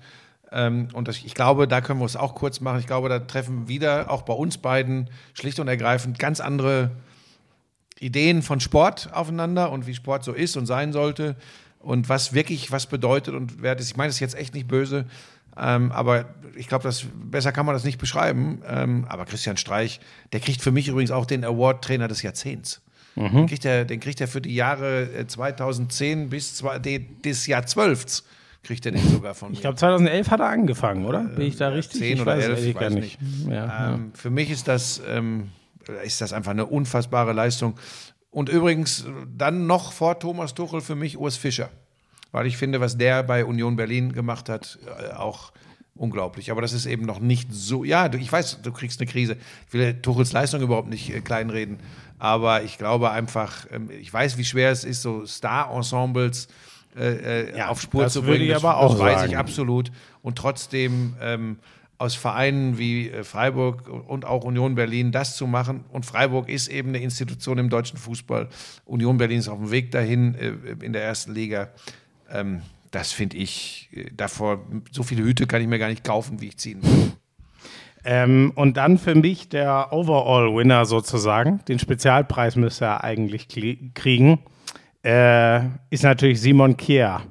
[0.51, 2.79] Ähm, und das, ich glaube, da können wir es auch kurz machen.
[2.79, 6.91] Ich glaube, da treffen wieder auch bei uns beiden schlicht und ergreifend ganz andere
[7.99, 11.35] Ideen von Sport aufeinander und wie Sport so ist und sein sollte
[11.79, 13.91] und was wirklich was bedeutet und wert ist.
[13.91, 15.05] Ich meine das ist jetzt echt nicht böse,
[15.57, 16.25] ähm, aber
[16.55, 18.61] ich glaube, das besser kann man das nicht beschreiben.
[18.67, 19.99] Ähm, aber Christian Streich,
[20.31, 22.81] der kriegt für mich übrigens auch den Award Trainer des Jahrzehnts.
[23.39, 27.47] Den, kriegt er, den kriegt er für die Jahre äh, 2010 bis zwei, de, des
[27.47, 28.23] Jahr 12
[28.63, 29.55] kriegt er den sogar von mir.
[29.55, 31.21] Ich glaube, 2011 hat er angefangen, oder?
[31.23, 31.99] Bin ich da richtig?
[31.99, 33.19] 10 ich oder weiß es 11, ehrlich ich weiß gar nicht.
[33.49, 35.49] Ja, Ähm, Für mich ist das, ähm,
[36.03, 37.77] ist das einfach eine unfassbare Leistung.
[38.31, 39.05] Und übrigens
[39.35, 41.69] dann noch vor Thomas Tuchel für mich Urs Fischer.
[42.31, 45.51] Weil ich finde, was der bei Union Berlin gemacht hat, äh, auch
[45.95, 46.51] unglaublich.
[46.51, 47.83] Aber das ist eben noch nicht so.
[47.83, 49.35] Ja, du, ich weiß, du kriegst eine Krise.
[49.67, 51.79] Ich will Tuchels Leistung überhaupt nicht äh, kleinreden.
[52.19, 56.49] Aber ich glaube einfach, ähm, ich weiß, wie schwer es ist, so Star-Ensembles äh,
[56.97, 58.45] äh, Ja, auf Spur zu würde bringen.
[58.45, 59.31] ich das, aber auch das weiß sagen.
[59.31, 59.91] ich absolut.
[60.21, 61.59] Und trotzdem ähm,
[61.97, 65.83] aus Vereinen wie äh, Freiburg und auch Union Berlin das zu machen.
[65.91, 68.47] Und Freiburg ist eben eine Institution im deutschen Fußball.
[68.85, 71.69] Union Berlin ist auf dem Weg dahin äh, in der ersten Liga.
[72.31, 72.61] Ähm,
[72.91, 76.47] das finde ich, äh, davor, so viele Hüte kann ich mir gar nicht kaufen, wie
[76.47, 77.11] ich ziehen will.
[78.05, 84.39] Ähm, und dann für mich der Overall-Winner sozusagen, den Spezialpreis müsste er eigentlich kriegen,
[85.03, 87.21] äh, ist natürlich Simon Kier.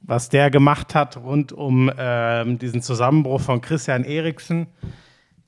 [0.00, 4.66] Was der gemacht hat rund um ähm, diesen Zusammenbruch von Christian Eriksen,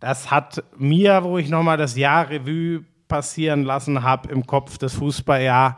[0.00, 4.94] das hat mir, wo ich nochmal das Jahr Revue passieren lassen habe im Kopf des
[4.94, 5.76] Fußballjahr,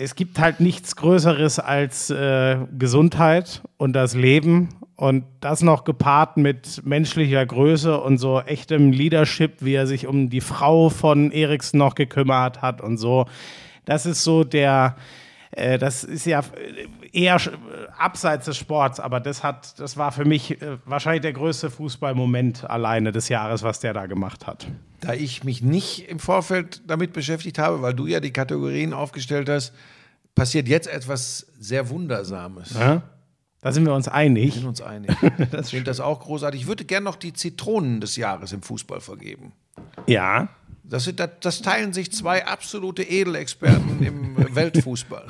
[0.00, 6.36] es gibt halt nichts Größeres als äh, Gesundheit und das Leben und das noch gepaart
[6.36, 11.78] mit menschlicher Größe und so echtem Leadership, wie er sich um die Frau von Eriksen
[11.78, 13.26] noch gekümmert hat und so.
[13.88, 14.96] Das ist so der,
[15.50, 16.42] äh, das ist ja
[17.12, 17.52] eher sch-
[17.96, 22.68] abseits des Sports, aber das hat, das war für mich äh, wahrscheinlich der größte Fußballmoment
[22.68, 24.66] alleine des Jahres, was der da gemacht hat.
[25.00, 29.48] Da ich mich nicht im Vorfeld damit beschäftigt habe, weil du ja die Kategorien aufgestellt
[29.48, 29.72] hast,
[30.34, 32.74] passiert jetzt etwas sehr Wundersames.
[32.78, 33.02] Ja?
[33.62, 34.54] Da sind wir uns Wir einig.
[34.54, 35.10] sind uns einig.
[35.22, 36.60] ich finde das auch großartig.
[36.60, 39.52] Ich würde gerne noch die Zitronen des Jahres im Fußball vergeben.
[40.06, 40.48] Ja.
[40.88, 45.26] Das, sind, das, das teilen sich zwei absolute Edelexperten im Weltfußball.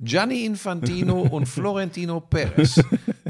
[0.00, 2.80] Gianni Infantino und Florentino Perez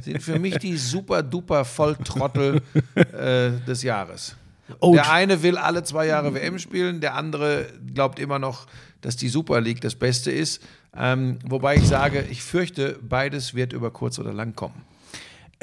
[0.01, 2.63] sind für mich die super-duper Volltrottel
[2.95, 4.37] äh, des Jahres.
[4.81, 8.67] Oh, der eine will alle zwei Jahre WM spielen, der andere glaubt immer noch,
[9.03, 10.63] dass die Super League das Beste ist.
[10.97, 14.83] Ähm, wobei ich sage, ich fürchte, beides wird über kurz oder lang kommen.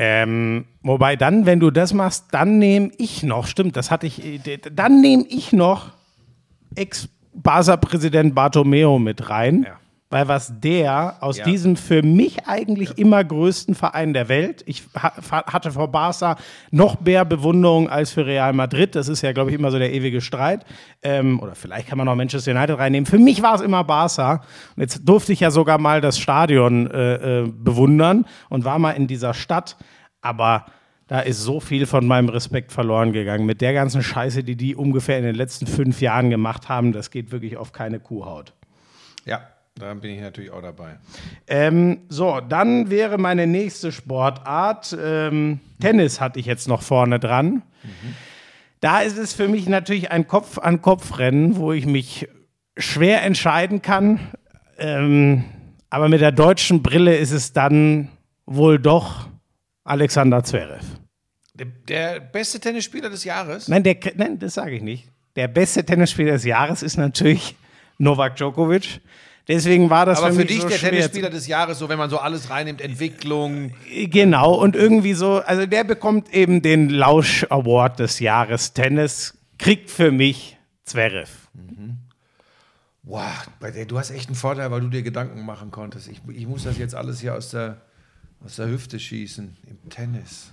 [0.02, 4.24] Ähm, wobei dann, wenn du das machst, dann nehme ich noch, stimmt, das hatte ich,
[4.24, 5.92] äh, dann nehme ich noch
[6.76, 9.64] Ex-Barca-Präsident Bartomeo mit rein.
[9.64, 9.79] Ja.
[10.12, 11.46] Weil was der aus Ja.
[11.46, 15.14] diesem für mich eigentlich immer größten Verein der Welt, ich ha
[15.46, 16.36] hatte vor Barca
[16.72, 18.96] noch mehr Bewunderung als für Real Madrid.
[18.96, 20.66] Das ist ja, glaube ich, immer so der ewige Streit.
[21.04, 23.06] Ähm, oder vielleicht kann man auch Manchester United reinnehmen.
[23.06, 24.42] Für mich war es immer Barca.
[24.76, 28.92] Und jetzt durfte ich ja sogar mal das Stadion äh, äh, bewundern und war mal
[28.94, 29.78] in dieser Stadt.
[30.22, 30.66] Aber
[31.06, 33.46] da ist so viel von meinem Respekt verloren gegangen.
[33.46, 37.12] Mit der ganzen Scheiße, die die ungefähr in den letzten fünf Jahren gemacht haben, das
[37.12, 38.54] geht wirklich auf keine Kuhhaut.
[39.26, 39.42] Ja,
[39.80, 40.98] da bin ich natürlich auch dabei.
[41.48, 44.96] Ähm, so, dann wäre meine nächste Sportart.
[45.02, 47.64] Ähm, Tennis hatte ich jetzt noch vorne dran.
[48.82, 52.28] Da ist es für mich natürlich ein Kopf-an-Kopf-Rennen, wo ich mich
[52.78, 54.20] schwer entscheiden kann.
[54.78, 55.46] Ähm,
[55.90, 58.10] aber mit der deutschen Brille ist es dann
[58.46, 59.28] wohl doch
[59.84, 60.86] Alexander Zverev.
[61.54, 63.68] Der, der beste Tennisspieler des Jahres?
[63.68, 65.10] Nein, der, nein das sage ich nicht.
[65.36, 67.56] Der beste Tennisspieler des Jahres ist natürlich
[67.98, 69.02] Novak Djokovic.
[69.50, 70.92] Deswegen war das Aber für, für mich dich so der schwer.
[70.92, 73.74] Tennisspieler des Jahres, so wenn man so alles reinnimmt, Entwicklung.
[73.92, 79.90] Genau, und irgendwie so, also der bekommt eben den Lausch Award des Jahres Tennis, kriegt
[79.90, 81.32] für mich Zverev.
[83.02, 86.10] Wow, bei der, du hast echt einen Vorteil, weil du dir Gedanken machen konntest.
[86.10, 87.82] Ich, ich muss das jetzt alles hier aus der,
[88.46, 90.52] aus der Hüfte schießen, im Tennis.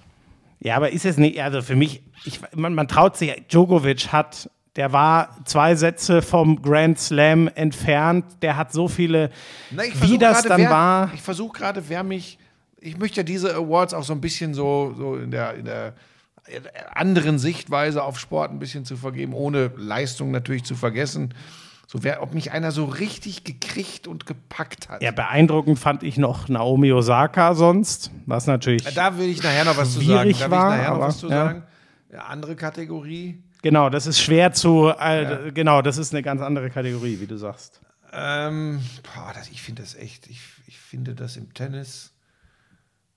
[0.60, 4.48] Ja, aber ist es nicht, also für mich, ich, man, man traut sich, Djokovic hat,
[4.76, 9.30] der war zwei Sätze vom Grand Slam entfernt, der hat so viele,
[9.70, 11.10] Na, ich wie das gerade, dann wer, war.
[11.14, 12.38] Ich versuche gerade, wer mich.
[12.78, 15.94] Ich möchte ja diese Awards auch so ein bisschen so, so in, der, in der
[16.94, 21.34] anderen Sichtweise auf Sport ein bisschen zu vergeben, ohne Leistung natürlich zu vergessen.
[21.88, 25.02] So wer, ob mich einer so richtig gekriegt und gepackt hat.
[25.02, 29.76] Ja, beeindruckend fand ich noch Naomi Osaka sonst, was natürlich, Da will ich nachher noch
[29.76, 30.32] was zu sagen.
[30.32, 31.44] Da will war, ich nachher noch aber, was zu ja.
[31.46, 31.62] sagen.
[32.12, 33.42] Ja, andere Kategorie.
[33.62, 37.36] Genau, das ist schwer zu, äh, genau, das ist eine ganz andere Kategorie, wie du
[37.36, 37.80] sagst.
[38.12, 42.12] Ähm, boah, das, ich finde das echt, ich, ich finde das im Tennis,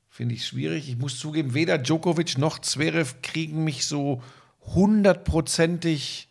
[0.10, 0.90] finde ich schwierig.
[0.90, 4.22] Ich muss zugeben, weder Djokovic noch Zverev kriegen mich so
[4.62, 6.30] hundertprozentig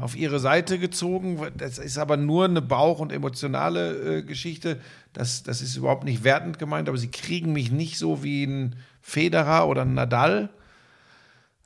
[0.00, 1.40] auf ihre Seite gezogen.
[1.56, 4.78] Das ist aber nur eine Bauch- und emotionale äh, Geschichte.
[5.12, 8.76] Das, das ist überhaupt nicht wertend gemeint, aber sie kriegen mich nicht so wie ein
[9.00, 10.50] Federer oder ein Nadal.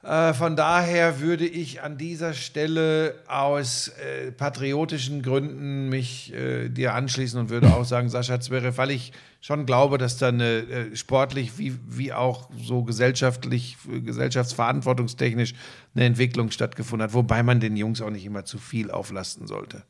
[0.02, 6.94] Äh, von daher würde ich an dieser Stelle aus äh, patriotischen Gründen mich äh, dir
[6.94, 10.96] anschließen und würde auch sagen, Sascha Zverev, weil ich schon glaube, dass da eine äh,
[10.96, 15.54] sportlich wie, wie auch so gesellschaftlich, gesellschaftsverantwortungstechnisch
[15.94, 19.82] eine Entwicklung stattgefunden hat, wobei man den Jungs auch nicht immer zu viel auflasten sollte.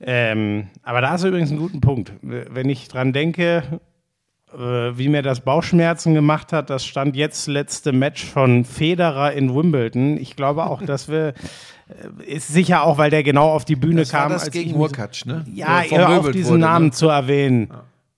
[0.00, 2.12] Ähm, aber da hast du übrigens einen guten Punkt.
[2.20, 3.80] Wenn ich dran denke,
[4.52, 10.16] wie mir das Bauchschmerzen gemacht hat, das stand jetzt letzte Match von Federer in Wimbledon.
[10.18, 11.34] Ich glaube auch, dass wir
[11.88, 14.32] äh, ist sicher auch, weil der genau auf die Bühne Das war kam.
[14.32, 15.44] das als gegen Hurkacz, ne?
[15.52, 16.92] Ja, hör auf diesen wurde, Namen ne?
[16.92, 17.70] zu erwähnen.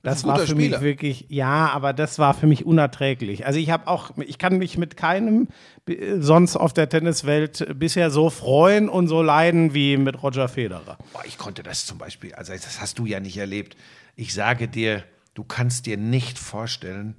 [0.03, 0.79] Das ist ein war für Spieler.
[0.79, 3.47] mich wirklich, ja, aber das war für mich unerträglich.
[3.47, 5.49] Also ich habe auch, ich kann mich mit keinem
[5.89, 10.99] äh, sonst auf der Tenniswelt bisher so freuen und so leiden wie mit Roger Federer.
[11.13, 13.77] Boah, ich konnte das zum Beispiel, also das hast du ja nicht erlebt.
[14.15, 15.03] Ich sage dir,
[15.39, 17.15] du kannst dir nicht vorstellen,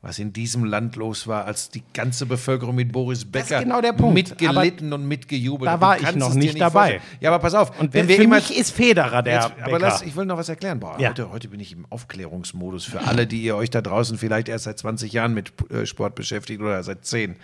[0.00, 3.80] was in diesem Land los war, als die ganze Bevölkerung mit Boris Becker genau
[4.12, 5.80] mitgelitten und mitgejubelt da hat.
[5.80, 7.00] war Du ich noch nicht dabei.
[7.00, 7.02] vorstellen.
[7.20, 10.02] Ja, aber pass auf, Und wenn wir für mich ist Federer der Jetzt, aber lass,
[10.02, 10.78] ich will noch was erklären.
[10.78, 11.08] Boah, Ja.
[11.08, 14.64] heute, heute bin ich im Aufklärungsmodus für alle, die ihr euch da draußen vielleicht erst
[14.64, 17.34] seit 20 Jahren mit äh, Sport beschäftigt oder seit 10.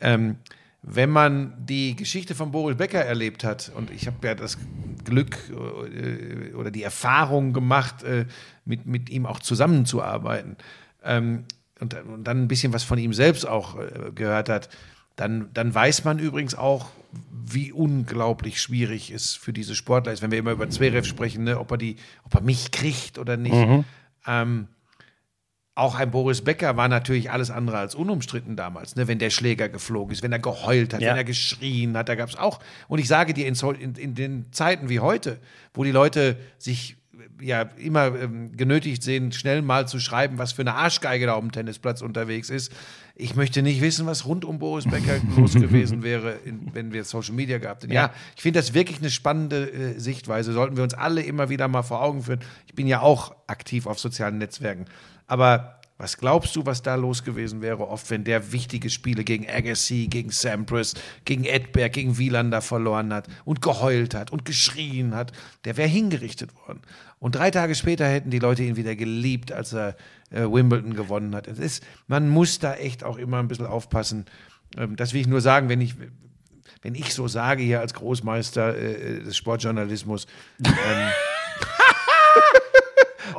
[0.00, 0.36] Ähm,
[0.82, 4.58] wenn man die Geschichte von Boris Becker erlebt hat, und ich habe ja das
[5.04, 8.26] Glück äh, oder die Erfahrung gemacht, äh,
[8.64, 10.56] mit, mit ihm auch zusammenzuarbeiten
[11.04, 11.44] ähm,
[11.80, 14.70] und, und dann ein bisschen was von ihm selbst auch äh, gehört hat,
[15.16, 16.90] dann, dann weiß man übrigens auch,
[17.30, 21.58] wie unglaublich schwierig es für diese Sportler ist, wenn wir immer über Zverev sprechen, ne,
[21.58, 23.54] ob, er die, ob er mich kriegt oder nicht.
[24.26, 24.68] Ähm,
[25.74, 29.08] auch ein Boris Becker war natürlich alles andere als unumstritten damals, ne?
[29.08, 31.10] wenn der Schläger geflogen ist, wenn er geheult hat, Ja.
[31.10, 32.60] wenn er geschrien hat, da gab es auch.
[32.88, 35.38] Und ich sage dir, in, in, in den Zeiten wie heute,
[35.72, 36.96] wo die Leute sich
[37.40, 41.40] ja immer ähm, genötigt sehen, schnell mal zu schreiben, was für eine Arschgeige da auf
[41.40, 42.72] dem Tennisplatz unterwegs ist.
[43.14, 47.04] Ich möchte nicht wissen, was rund um Boris Becker los gewesen wäre, in, wenn wir
[47.04, 47.92] Social Media gehabt hätten.
[47.92, 48.12] Ja, Ja.
[48.36, 50.52] ich finde das wirklich eine spannende äh, Sichtweise.
[50.52, 52.40] Sollten wir uns alle immer wieder mal vor Augen führen.
[52.66, 54.86] Ich bin ja auch aktiv auf sozialen Netzwerken.
[55.26, 59.46] Aber was glaubst du, was da los gewesen wäre, oft, wenn der wichtige Spiele gegen
[59.46, 60.94] Agassi, gegen Sampras,
[61.26, 65.32] gegen Edberg, gegen Wielander verloren hat und geheult hat und geschrien hat?
[65.66, 66.80] Der wäre hingerichtet worden.
[67.18, 69.94] Und drei Tage später hätten die Leute ihn wieder geliebt, als er
[70.30, 71.46] äh, Wimbledon gewonnen hat.
[71.46, 74.24] Ist, man muss da echt auch immer ein bisschen aufpassen.
[74.78, 75.96] Ähm, das will ich nur sagen, wenn ich,
[76.80, 80.26] wenn ich so sage hier als Großmeister äh, des Sportjournalismus,
[80.64, 80.72] ähm,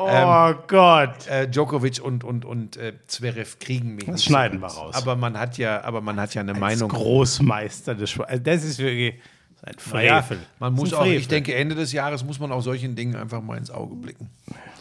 [0.04, 1.28] Oh Gott.
[1.28, 4.06] äh, Djokovic und, und, und äh, Zverev kriegen mich.
[4.06, 4.96] Das nicht schneiden so wir raus.
[4.96, 6.90] Aber man hat ja, aber man hat ja eine Als Meinung.
[6.90, 8.32] Großmeister des Sports.
[8.32, 9.16] Also das ist wirklich
[9.64, 10.40] ein Frevel.
[10.60, 11.18] man Das muss auch, Frevel.
[11.20, 14.30] ich denke, Ende des Jahres muss man auch solchen Dingen einfach mal ins Auge blicken.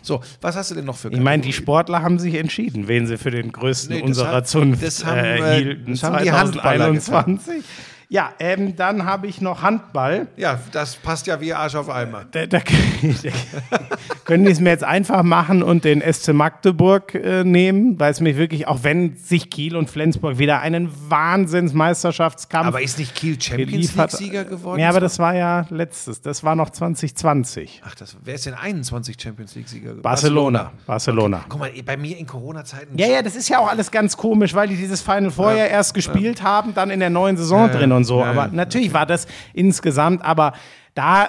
[0.03, 1.53] So, was hast du denn noch für Ich meine, die Kategorien?
[1.65, 5.19] Sportler haben sich entschieden, wen sie für den größten Nee, unserer hat- Zunft das haben,
[5.19, 5.91] äh, äh, hielten.
[5.93, 7.65] das haben die Handballer 2021.
[8.13, 10.27] Ja, ähm, dann habe ich noch Handball.
[10.37, 12.25] Ja, das passt ja wie Arsch auf Eimer.
[12.33, 12.59] Da, da,
[13.71, 13.79] da
[14.25, 18.19] können die es mir jetzt einfach machen und den SC Magdeburg äh, nehmen, weil es
[18.19, 23.41] mich wirklich, auch wenn sich Kiel und Flensburg wieder einen Wahnsinnsmeisterschaftskampf Aber ist nicht Kiel
[23.41, 24.81] Champions League-Sieger geworden?
[24.81, 27.83] Ja, aber das war ja letztes, das war noch 2020.
[27.87, 30.03] Ach, das, wer ist denn 21 Champions League-Sieger geworden?
[30.03, 30.73] Barcelona.
[30.85, 31.45] Barcelona.
[31.49, 32.99] Guck mal, bei mir in Corona-Zeiten.
[32.99, 35.67] Ja, ja, das ist ja auch alles ganz komisch, weil die dieses Final Four ja,
[35.67, 38.21] erst gespielt haben, dann in der neuen Saison drin und so.
[38.21, 38.51] ja, aber ja.
[38.53, 40.53] natürlich war das insgesamt, aber
[40.95, 41.29] da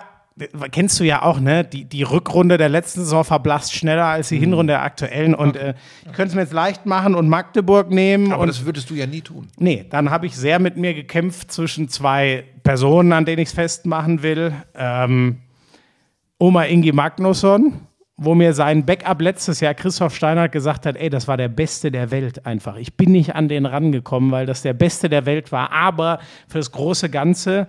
[0.72, 1.64] kennst du ja auch, ne?
[1.64, 4.36] Die, die Rückrunde der letzten Saison verblasst schneller als Mhm.
[4.36, 5.36] die Hinrunde der aktuellen.
[5.36, 5.74] Und äh,
[6.06, 8.32] ich könnte es mir jetzt leicht machen und Magdeburg nehmen.
[8.32, 9.50] Aber und das würdest du ja nie tun.
[9.58, 13.54] Nee, dann habe ich sehr mit mir gekämpft zwischen zwei Personen, an denen ich es
[13.54, 14.54] festmachen will.
[14.74, 15.38] Ähm,
[16.40, 17.74] Oma Ingi Magnusson,
[18.18, 21.91] wo mir sein Backup letztes Jahr Christoph Steinhardt gesagt hat, ey, das war der Beste
[21.91, 22.76] der Welt einfach.
[22.76, 25.72] Ich bin nicht an den rangekommen, weil das der Beste der Welt war.
[25.72, 27.68] Aber für das große Ganze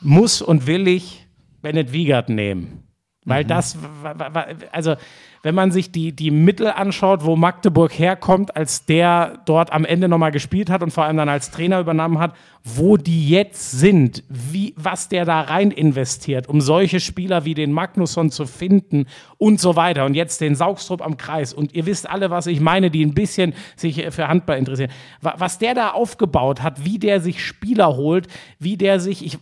[0.00, 1.26] muss und will ich
[1.62, 2.84] Bennett Wiegert nehmen.
[3.24, 4.96] Weil das, wa- wa- also
[5.42, 10.08] wenn man sich die, die Mittel anschaut, wo Magdeburg herkommt, als der dort am Ende
[10.08, 12.34] nochmal gespielt hat und vor allem dann als Trainer übernommen hat,
[12.64, 17.72] wo die jetzt sind, wie, was der da rein investiert, um solche Spieler wie den
[17.72, 19.06] Magnusson zu finden
[19.38, 20.04] und so weiter.
[20.04, 21.54] Und jetzt den Saugstrup am Kreis.
[21.54, 24.90] Und ihr wisst alle, was ich meine, die ein bisschen sich äh, für Handball interessieren.
[25.22, 28.26] Wa- Was der da aufgebaut hat, wie der sich Spieler holt,
[28.58, 29.38] wie der sich, ich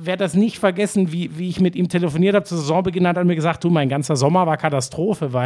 [0.00, 3.24] werde das nicht vergessen, wie, wie ich mit ihm telefoniert habe zu Saisonbeginn, hat er
[3.24, 5.39] mir gesagt, du, mein ganzer Sommer war Katastrophe, weil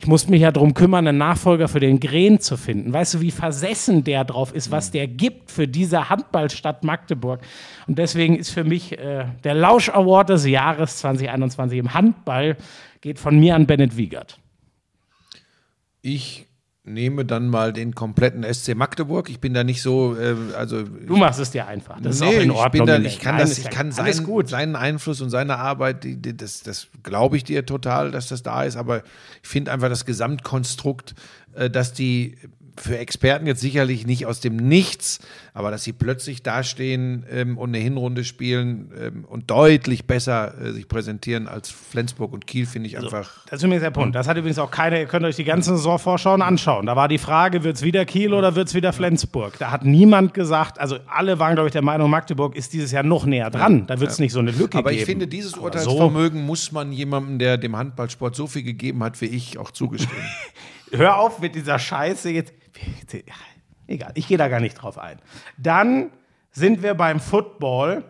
[0.00, 2.92] ich musste mich ja darum kümmern, einen Nachfolger für den Gren zu finden.
[2.92, 7.40] Weißt du, wie versessen der drauf ist, was der gibt für diese Handballstadt Magdeburg.
[7.86, 12.56] Und deswegen ist für mich äh, der Lausch Award des Jahres 2021 im Handball
[13.00, 14.38] geht von mir an Bennett Wiegert.
[16.00, 16.47] Ich
[16.88, 19.28] nehme dann mal den kompletten SC Magdeburg.
[19.30, 22.00] Ich bin da nicht so, äh, also Du machst es dir einfach.
[22.00, 22.86] Das ist Nee, auch in ich, Ordnung.
[22.86, 24.48] bin da, ich kann, das, ist ich kann seinen, gut.
[24.48, 28.42] seinen Einfluss und seine Arbeit, die, die, das, das glaube ich dir total, dass das
[28.42, 29.02] da ist, aber
[29.42, 31.14] ich finde einfach das Gesamtkonstrukt,
[31.54, 32.36] äh, dass die
[32.80, 35.20] für Experten jetzt sicherlich nicht aus dem Nichts,
[35.54, 40.72] aber dass sie plötzlich dastehen ähm, und eine Hinrunde spielen ähm, und deutlich besser äh,
[40.72, 43.44] sich präsentieren als Flensburg und Kiel, finde ich einfach.
[43.46, 44.14] Das ist übrigens der Punkt.
[44.14, 46.86] Das hat übrigens auch keiner, ihr könnt euch die ganzen Saisonvorschauen anschauen.
[46.86, 49.58] Da war die Frage, wird es wieder Kiel oder wird es wieder Flensburg?
[49.58, 53.02] Da hat niemand gesagt, also alle waren, glaube ich, der Meinung, Magdeburg ist dieses Jahr
[53.02, 53.86] noch näher dran.
[53.86, 55.00] Da wird es nicht so eine Lücke Aber geben.
[55.00, 59.20] ich finde, dieses Aber Urteilsvermögen muss man jemandem, der dem Handballsport so viel gegeben hat
[59.20, 60.22] wie ich, auch zugestehen.
[60.90, 62.52] So, hör auf mit dieser Scheiße jetzt.
[63.86, 65.18] Egal, ich gehe da gar nicht drauf ein.
[65.56, 66.10] Dann
[66.50, 68.04] sind wir beim Football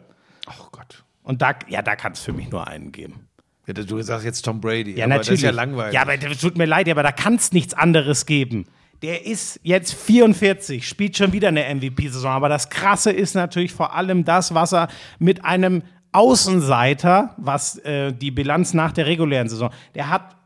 [0.48, 1.04] oh Gott.
[1.22, 3.28] und da, ja, da kann es für mich nur einen geben.
[3.66, 4.96] Ja, du sagst jetzt Tom Brady.
[4.96, 5.26] Ja, natürlich.
[5.26, 5.94] Das ist ja langweilig.
[5.94, 8.66] Ja, aber das tut mir leid, aber da kann es nichts anderes geben.
[9.02, 12.32] Der ist jetzt 44, spielt schon wieder eine MVP-Saison.
[12.32, 14.88] Aber das Krasse ist natürlich vor allem das, was er
[15.18, 20.36] mit einem Außenseiter, was äh, die Bilanz nach der regulären Saison, der hat,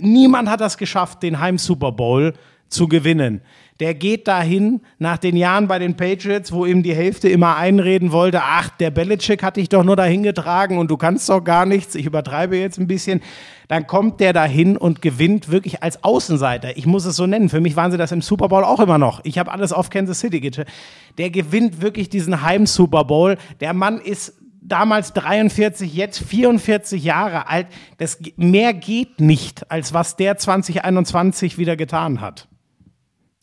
[0.00, 2.32] niemand hat das geschafft, den Heim-Super Bowl
[2.72, 3.42] zu gewinnen.
[3.80, 8.12] Der geht dahin nach den Jahren bei den Patriots, wo ihm die Hälfte immer einreden
[8.12, 11.66] wollte, ach, der Belichick hat dich doch nur dahin getragen und du kannst doch gar
[11.66, 11.94] nichts.
[11.94, 13.22] Ich übertreibe jetzt ein bisschen.
[13.68, 16.76] Dann kommt der dahin und gewinnt wirklich als Außenseiter.
[16.76, 17.48] Ich muss es so nennen.
[17.48, 19.20] Für mich waren sie das im Super Bowl auch immer noch.
[19.24, 20.70] Ich habe alles auf Kansas City getippt.
[21.18, 23.36] Der gewinnt wirklich diesen Heim-Super Bowl.
[23.60, 27.66] Der Mann ist damals 43, jetzt 44 Jahre alt.
[27.98, 32.48] Das, mehr geht nicht, als was der 2021 wieder getan hat.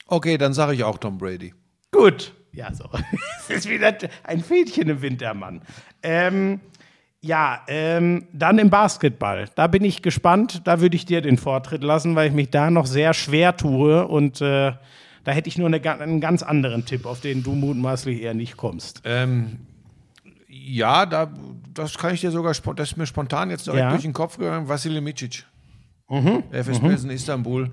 [0.09, 1.53] Okay, dann sage ich auch Tom Brady.
[1.91, 2.33] Gut.
[2.51, 2.85] Ja, so.
[3.49, 5.61] Es ist wieder ein Fädchen im Wintermann.
[6.03, 6.59] Ähm,
[7.21, 9.45] ja, ähm, dann im Basketball.
[9.55, 10.61] Da bin ich gespannt.
[10.65, 14.07] Da würde ich dir den Vortritt lassen, weil ich mich da noch sehr schwer tue.
[14.07, 14.73] Und äh,
[15.23, 18.55] da hätte ich nur eine, einen ganz anderen Tipp, auf den du mutmaßlich eher nicht
[18.57, 19.01] kommst.
[19.03, 19.59] Ähm,
[20.47, 21.31] ja, da,
[21.73, 23.89] das kann ich dir sogar, das ist mir spontan jetzt direkt Ja.
[23.89, 24.67] durch den Kopf gegangen.
[24.67, 25.45] Vassili Micic.
[26.51, 27.69] FS Pilsen Istanbul,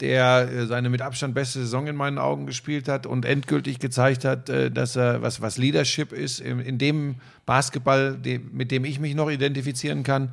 [0.00, 4.24] der äh, seine mit Abstand beste Saison in meinen Augen gespielt hat und endgültig gezeigt
[4.24, 8.18] hat, äh, dass er was, was Leadership ist in, in dem Basketball,
[8.52, 10.32] mit dem ich mich noch identifizieren kann.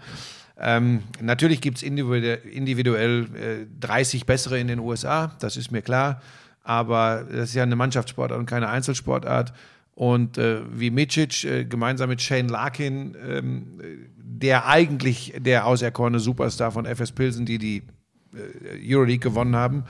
[0.59, 5.81] Ähm, natürlich gibt es individuell, individuell äh, 30 bessere in den USA, das ist mir
[5.81, 6.21] klar.
[6.63, 9.53] Aber das ist ja eine Mannschaftssportart und keine Einzelsportart.
[9.95, 13.79] Und äh, wie Micic äh, gemeinsam mit Shane Larkin, ähm,
[14.17, 17.83] der eigentlich der auserkorene Superstar von FS Pilsen, die die
[18.85, 19.83] Euroleague gewonnen haben,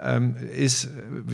[0.00, 0.88] ähm, ist, äh,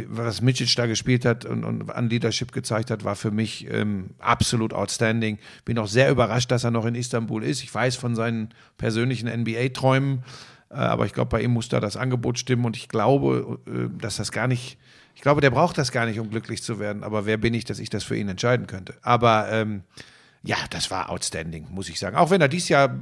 [0.09, 4.11] was Micic da gespielt hat und, und an Leadership gezeigt hat, war für mich ähm,
[4.19, 5.39] absolut outstanding.
[5.65, 7.63] Bin auch sehr überrascht, dass er noch in Istanbul ist.
[7.63, 10.23] Ich weiß von seinen persönlichen NBA-Träumen,
[10.71, 13.89] äh, aber ich glaube, bei ihm muss da das Angebot stimmen und ich glaube, äh,
[14.01, 14.79] dass das gar nicht,
[15.15, 17.03] ich glaube, der braucht das gar nicht, um glücklich zu werden.
[17.03, 18.95] Aber wer bin ich, dass ich das für ihn entscheiden könnte?
[19.03, 19.83] Aber ähm,
[20.45, 22.17] Ja, das war outstanding, muss ich sagen.
[22.17, 22.95] Auch wenn er dieses Jahr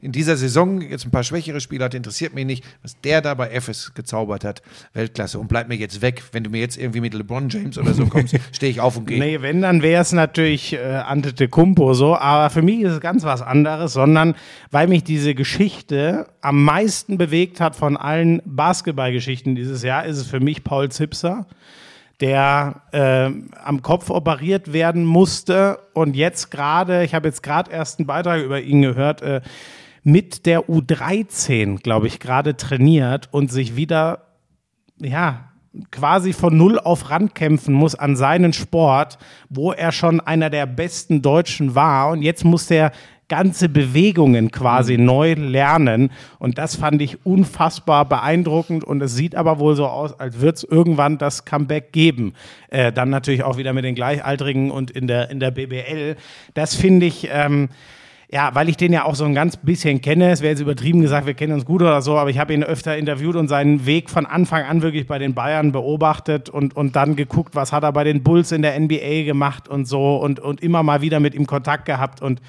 [0.00, 3.34] in dieser Saison jetzt ein paar schwächere Spiele hatte, interessiert mich nicht, was der da
[3.34, 4.62] bei FS gezaubert hat.
[4.92, 5.40] Weltklasse.
[5.40, 6.22] Und bleib mir jetzt weg.
[6.30, 9.06] Wenn du mir jetzt irgendwie mit LeBron James oder so kommst, stehe ich auf und
[9.06, 9.18] gehe.
[9.18, 13.24] Nee, wenn, dann wäre es natürlich äh, Antetokounmpo so, aber für mich ist es ganz
[13.24, 14.36] was anderes, sondern
[14.70, 20.26] weil mich diese Geschichte am meisten bewegt hat von allen Basketballgeschichten dieses Jahr, ist es
[20.28, 21.46] für mich Paul Zipser,
[22.20, 23.30] der äh,
[23.64, 28.42] am Kopf operiert werden musste und jetzt gerade, ich habe jetzt gerade erst einen Beitrag
[28.42, 29.40] über ihn gehört, äh,
[30.02, 34.24] mit der U13, glaube ich, gerade trainiert und sich wieder
[35.00, 35.50] ja,
[35.90, 41.22] quasi von Null auf rankämpfen muss an seinen Sport, wo er schon einer der besten
[41.22, 42.10] Deutschen war.
[42.10, 42.92] Und jetzt muss der
[43.28, 46.10] ganze Bewegungen quasi neu lernen.
[46.38, 48.84] Und das fand ich unfassbar beeindruckend.
[48.84, 52.34] Und es sieht aber wohl so aus, als wird es irgendwann das Comeback geben.
[52.68, 56.16] Äh, dann natürlich auch wieder mit den Gleichaltrigen und in der, in der BBL.
[56.54, 57.28] Das finde ich.
[57.30, 57.68] Ähm,
[58.30, 60.32] ja, weil ich den ja auch so ein ganz bisschen kenne.
[60.32, 62.64] Es wäre jetzt übertrieben gesagt, wir kennen uns gut oder so, aber ich habe ihn
[62.64, 66.96] öfter interviewt und seinen Weg von Anfang an wirklich bei den Bayern beobachtet und, und
[66.96, 70.40] dann geguckt, was hat er bei den Bulls in der NBA gemacht und so und,
[70.40, 72.22] und immer mal wieder mit ihm Kontakt gehabt.
[72.22, 72.40] Und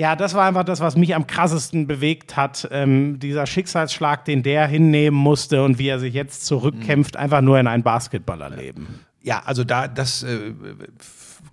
[0.00, 2.66] ja, das war einfach das, was mich am krassesten bewegt hat.
[2.70, 7.60] Ähm, dieser Schicksalsschlag, den der hinnehmen musste und wie er sich jetzt zurückkämpft, einfach nur
[7.60, 8.86] in ein Basketballerleben.
[9.22, 10.54] Ja, also da, das, äh,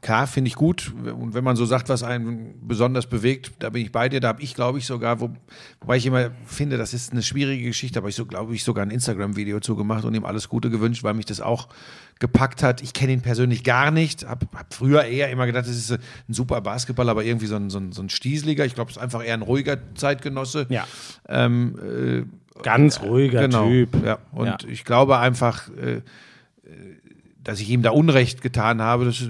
[0.01, 0.93] klar, finde ich gut.
[1.03, 4.19] Und wenn man so sagt, was einen besonders bewegt, da bin ich bei dir.
[4.19, 5.29] Da habe ich, glaube ich, sogar, wo,
[5.81, 8.85] wobei ich immer finde, das ist eine schwierige Geschichte, aber ich so, glaube ich, sogar
[8.85, 11.67] ein Instagram-Video zugemacht und ihm alles Gute gewünscht, weil mich das auch
[12.19, 12.81] gepackt hat.
[12.81, 15.99] Ich kenne ihn persönlich gar nicht, habe hab früher eher immer gedacht, das ist ein
[16.33, 18.65] super Basketballer, aber irgendwie so ein, so ein, so ein Stieseliger.
[18.65, 20.65] Ich glaube, es ist einfach eher ein ruhiger Zeitgenosse.
[20.69, 20.87] Ja.
[21.27, 24.03] Ähm, äh, Ganz ruhiger genau, Typ.
[24.03, 24.17] Ja.
[24.31, 24.57] Und Ja.
[24.67, 26.01] ich glaube einfach, äh,
[27.47, 29.27] dass ich ihm da Unrecht getan habe, das, äh,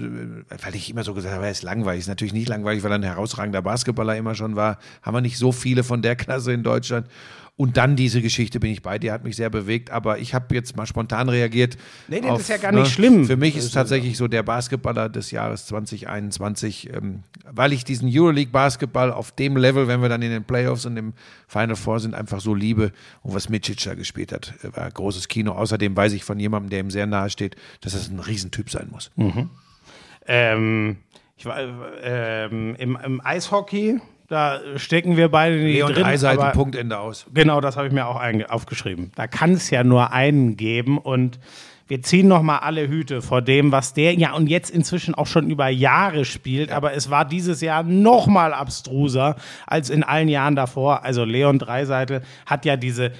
[0.64, 2.00] weil ich immer so gesagt habe, er ist langweilig.
[2.00, 4.78] Ist natürlich nicht langweilig, weil er ein herausragender Basketballer immer schon war.
[5.02, 7.06] Haben wir nicht so viele von der Klasse in Deutschland.
[7.58, 10.54] Und dann diese Geschichte bin ich bei dir, hat mich sehr bewegt, aber ich habe
[10.54, 11.76] jetzt mal spontan reagiert.
[12.06, 13.24] ne, Nee, das ist ja gar nicht schlimm.
[13.26, 18.08] Für mich ist es tatsächlich so der Basketballer des Jahres 2021, ähm, weil ich diesen
[18.12, 21.14] Euroleague-Basketball auf dem Level, wenn wir dann in den Playoffs und im
[21.48, 22.92] Final Four sind, einfach so liebe.
[23.22, 25.50] Und was Micic da gespielt hat, äh, war großes Kino.
[25.50, 28.86] Außerdem weiß ich von jemandem, der ihm sehr nahe steht, dass das ein Riesentyp sein
[28.92, 29.10] muss.
[30.28, 30.98] Ähm,
[31.36, 31.58] ich war,
[32.02, 36.04] ähm, im, im Eishockey, da stecken wir beide nicht Leon drin.
[36.04, 37.26] Dreiseitel, aber- Punkt, Ende aus.
[37.32, 38.20] Genau, das habe ich mir auch
[38.50, 39.10] aufgeschrieben.
[39.16, 41.38] Da kann es ja nur einen geben und
[41.86, 45.26] wir ziehen noch mal alle Hüte vor dem, was der ja und jetzt inzwischen auch
[45.26, 50.28] schon über Jahre spielt, aber es war dieses Jahr noch mal abstruser als in allen
[50.28, 51.02] Jahren davor.
[51.04, 53.12] Also Leon Dreiseitel hat ja diese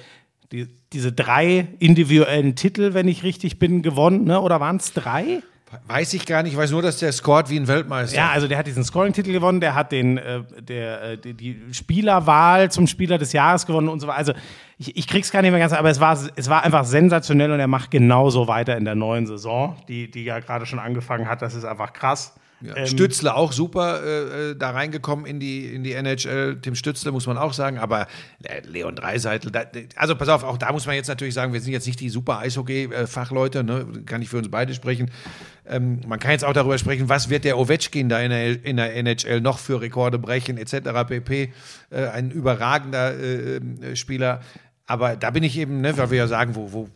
[0.51, 4.41] die, diese drei individuellen Titel, wenn ich richtig bin, gewonnen, ne?
[4.41, 5.41] oder waren es drei?
[5.87, 8.17] Weiß ich gar nicht, ich weiß nur, dass der scored wie ein Weltmeister.
[8.17, 11.61] Ja, also der hat diesen Scoring-Titel gewonnen, der hat den, äh, der, äh, die, die
[11.73, 14.17] Spielerwahl zum Spieler des Jahres gewonnen und so weiter.
[14.17, 14.33] Also
[14.79, 17.59] ich, ich krieg's gar nicht mehr ganz, aber es war, es war einfach sensationell und
[17.59, 21.41] er macht genauso weiter in der neuen Saison, die, die ja gerade schon angefangen hat.
[21.41, 22.33] Das ist einfach krass.
[22.61, 26.59] Ja, Ähm, Stützle auch super äh, äh, da reingekommen in die, in die NHL.
[26.61, 28.07] Tim Stützle muss man auch sagen, aber
[28.43, 29.63] äh, Leon Dreiseitel, da,
[29.95, 32.09] also pass auf, auch da muss man jetzt natürlich sagen, wir sind jetzt nicht die
[32.09, 33.87] super Eishockey-Fachleute, ne?
[34.05, 35.09] kann ich für uns beide sprechen.
[35.65, 38.77] Ähm, man kann jetzt auch darüber sprechen, was wird der Ovechkin da in der, in
[38.77, 41.07] der NHL noch für Rekorde brechen, etc.
[41.07, 41.53] pp.
[41.91, 44.41] Äh, ein überragender äh, äh, Spieler.
[44.85, 46.89] Aber da bin ich eben, ne, weil wir ja sagen, wo, wo,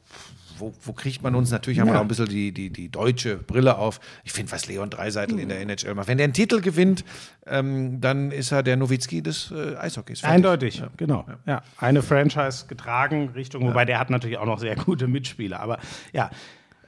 [0.63, 1.51] wo, wo kriegt man uns?
[1.51, 1.99] Natürlich haben wir Ja.
[1.99, 3.99] auch ein bisschen die, die, die deutsche Brille auf.
[4.23, 6.07] Ich finde, was Leon Dreiseitel in der NHL macht.
[6.07, 7.03] Wenn der einen Titel gewinnt,
[7.45, 10.21] ähm, dann ist er der Nowitzki des äh, Eishockeys.
[10.21, 10.33] Fertig.
[10.35, 11.25] Eindeutig, genau.
[11.45, 11.61] Ja.
[11.77, 15.59] Eine Franchise getragen, Richtung, wobei der hat natürlich auch noch sehr gute Mitspieler.
[15.59, 15.79] Aber
[16.13, 16.29] ja.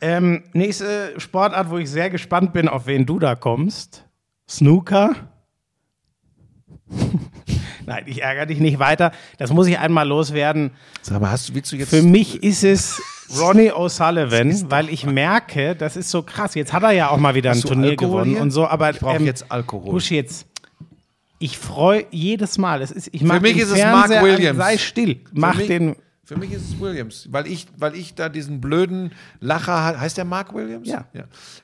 [0.01, 4.05] Ähm, nächste Sportart, wo ich sehr gespannt bin, auf wen du da kommst.
[4.49, 5.15] Snooker.
[7.85, 9.11] Nein, ich ärgere dich nicht weiter.
[9.37, 10.71] Das muss ich einmal loswerden.
[11.01, 11.89] Sag mal, hast, du- willst du jetzt.
[11.89, 13.01] Für mich ist es
[13.39, 16.55] Ronnie O'Sullivan, weil ich merke, das ist so krass.
[16.55, 18.41] Jetzt hat er ja auch mal wieder ein Turnier Alkohol gewonnen hier?
[18.41, 19.93] und so, aber Ich brauch jetzt Alkohol.
[19.93, 20.47] Husch jetzt.
[21.39, 22.81] Ich freue jedes Mal.
[22.81, 24.57] Es ist, ich mach mich ist es Mark Fernseher an, Williams.
[24.57, 25.21] Sei still.
[25.33, 25.95] Mach den.
[26.25, 29.11] Für mich ist es Williams, weil ich, weil ich da diesen blöden
[29.41, 29.99] Lacher hatte.
[29.99, 30.87] Heißt der Mark Williams?
[30.87, 31.05] Ja.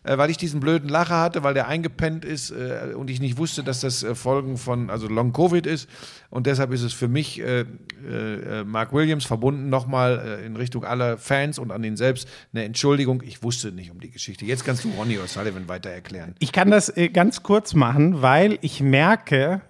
[0.03, 3.39] Äh, weil ich diesen blöden Lacher hatte, weil der eingepennt ist äh, und ich nicht
[3.39, 5.89] wusste, dass das äh, Folgen von, also Long Covid ist.
[6.29, 10.85] Und deshalb ist es für mich äh, äh, Mark Williams verbunden nochmal äh, in Richtung
[10.85, 13.23] aller Fans und an ihn selbst eine Entschuldigung.
[13.25, 14.45] Ich wusste nicht um die Geschichte.
[14.45, 16.35] Jetzt kannst du Ronnie O'Sullivan weiter erklären.
[16.37, 19.61] Ich kann das äh, ganz kurz machen, weil ich merke,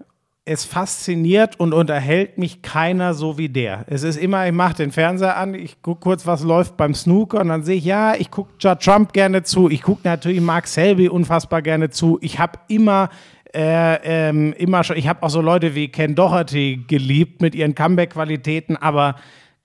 [0.52, 3.86] es fasziniert und unterhält mich keiner so wie der.
[3.88, 7.42] Es ist immer, ich mache den Fernseher an, ich gucke kurz, was läuft beim Snooker
[7.42, 11.10] und dann sehe ich, ja, ich gucke Trump gerne zu, ich gucke natürlich Mark Selby
[11.10, 12.20] unfassbar gerne zu.
[12.22, 13.10] Ich habe immer
[13.54, 14.96] äh, ähm, immer schon.
[14.96, 19.16] Ich habe auch so Leute wie Ken Doherty geliebt mit ihren Comeback-Qualitäten, aber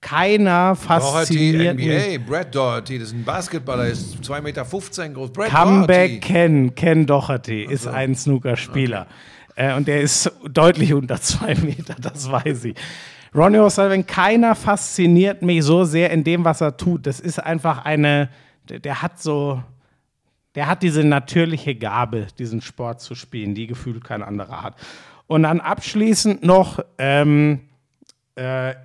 [0.01, 1.87] keiner Doherty, fasziniert mich.
[1.87, 5.31] NBA, Brad Doherty, das ist ein Basketballer, ist 2,15 Meter groß.
[5.31, 6.19] Brad Comeback Doherty.
[6.19, 9.07] Ken, Ken Doherty ist ein Snookerspieler.
[9.57, 12.75] Äh, und der ist deutlich unter zwei Meter, das weiß ich.
[13.35, 17.05] Ronnie O'Sullivan, keiner fasziniert mich so sehr in dem, was er tut.
[17.07, 18.29] Das ist einfach eine,
[18.69, 19.61] der, der hat so,
[20.55, 24.75] der hat diese natürliche Gabe, diesen Sport zu spielen, die gefühlt kein anderer hat.
[25.25, 27.61] Und dann abschließend noch, ähm,
[28.35, 28.75] äh,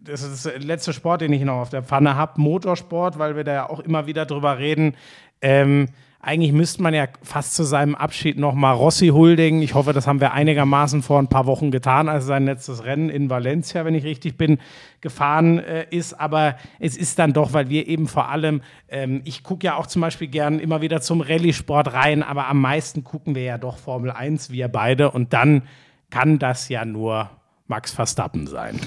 [0.00, 3.44] das ist der letzte Sport, den ich noch auf der Pfanne habe, Motorsport, weil wir
[3.44, 4.96] da ja auch immer wieder drüber reden.
[5.42, 5.88] Ähm,
[6.24, 9.60] eigentlich müsste man ja fast zu seinem Abschied noch mal Rossi huldigen.
[9.60, 13.10] Ich hoffe, das haben wir einigermaßen vor ein paar Wochen getan, als sein letztes Rennen
[13.10, 14.60] in Valencia, wenn ich richtig bin,
[15.00, 16.14] gefahren äh, ist.
[16.14, 19.88] Aber es ist dann doch, weil wir eben vor allem, ähm, ich gucke ja auch
[19.88, 23.78] zum Beispiel gern immer wieder zum Rallye-Sport rein, aber am meisten gucken wir ja doch
[23.78, 25.10] Formel 1, wir beide.
[25.10, 25.62] Und dann
[26.10, 27.30] kann das ja nur
[27.66, 28.78] Max Verstappen sein.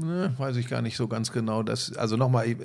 [0.00, 1.62] Ne, weiß ich gar nicht so ganz genau.
[1.62, 2.56] Das, also nochmal,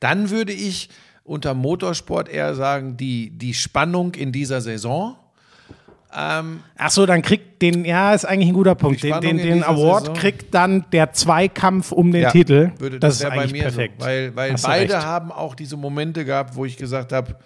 [0.00, 0.88] dann würde ich
[1.24, 5.16] unter Motorsport eher sagen, die, die Spannung in dieser Saison.
[6.14, 9.02] Ähm, Ach so, dann kriegt den, ja, ist eigentlich ein guter Punkt.
[9.02, 10.16] Den, den, den Award Saison.
[10.16, 12.72] kriegt dann der Zweikampf um den ja, Titel.
[12.78, 13.94] Würde, das, das, ist wäre bei mir perfekt.
[13.98, 14.06] so.
[14.06, 17.36] Weil, weil Hast beide haben auch diese Momente gehabt, wo ich gesagt habe,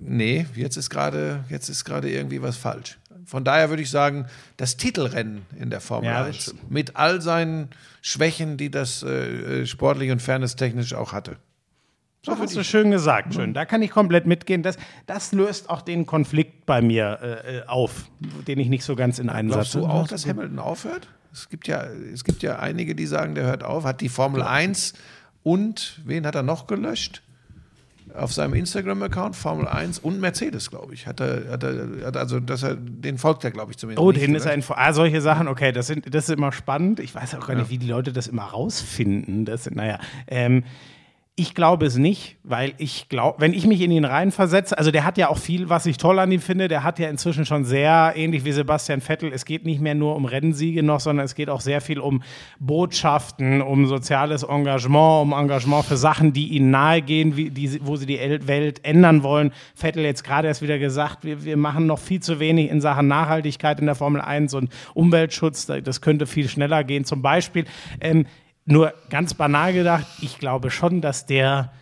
[0.00, 2.98] nee, jetzt ist gerade, jetzt ist gerade irgendwie was falsch.
[3.24, 6.70] Von daher würde ich sagen, das Titelrennen in der Formel Ja, das 1 stimmt.
[6.70, 7.68] mit all seinen
[8.00, 11.36] Schwächen, die das äh, äh, sportlich und fairness-technisch auch hatte.
[12.28, 13.54] So hast du schön gesagt, schön.
[13.54, 14.62] Da kann ich komplett mitgehen.
[14.62, 14.76] Das,
[15.06, 18.04] das löst auch den Konflikt bei mir äh, äh, auf,
[18.46, 21.08] den ich nicht so ganz in einen Glaubst Satz du auch, dass Hamilton aufhört?
[21.32, 23.84] Es gibt ja, es gibt ja einige, die sagen, der hört auf.
[23.84, 24.94] Hat die Formel 1
[25.42, 27.22] und wen hat er noch gelöscht?
[28.14, 31.06] Auf seinem Instagram-Account Formel 1 und Mercedes, glaube ich.
[31.06, 34.02] Hat er, hat er, hat also, dass er, den folgt er, glaube ich, zumindest.
[34.02, 34.64] Oh, den ist ein.
[34.68, 37.00] Ah, solche Sachen, okay, das, sind, das ist immer spannend.
[37.00, 39.44] Ich weiß auch gar nicht, wie die Leute das immer rausfinden.
[39.44, 39.98] Das sind, naja.
[40.26, 40.64] Ähm,
[41.38, 45.04] ich glaube es nicht, weil ich glaube, wenn ich mich in ihn reinversetze, also der
[45.04, 47.64] hat ja auch viel, was ich toll an ihm finde, der hat ja inzwischen schon
[47.64, 51.36] sehr, ähnlich wie Sebastian Vettel, es geht nicht mehr nur um Rennsiege noch, sondern es
[51.36, 52.24] geht auch sehr viel um
[52.58, 58.06] Botschaften, um soziales Engagement, um Engagement für Sachen, die ihnen nahegehen, wie, die, wo sie
[58.06, 59.52] die El- Welt ändern wollen.
[59.76, 63.06] Vettel jetzt gerade erst wieder gesagt, wir, wir machen noch viel zu wenig in Sachen
[63.06, 67.04] Nachhaltigkeit in der Formel 1 und Umweltschutz, das könnte viel schneller gehen.
[67.04, 67.64] Zum Beispiel,
[68.00, 68.26] ähm,
[68.68, 71.72] nur ganz banal gedacht, ich glaube schon, dass der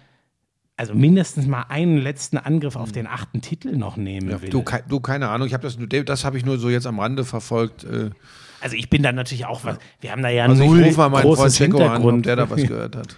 [0.79, 4.51] also mindestens mal einen letzten Angriff auf den achten Titel noch nehmen will.
[4.51, 6.87] Du, kei- du, keine Ahnung, ich habe das nur, das habe ich nur so jetzt
[6.87, 7.85] am Rande verfolgt.
[7.85, 8.11] äh,
[8.61, 9.79] also ich bin da natürlich auch was.
[10.01, 12.27] Wir haben da ja Also null ich mal meinen Freund großes Checo an, ob Hintergrund.
[12.27, 13.17] der da was gehört hat.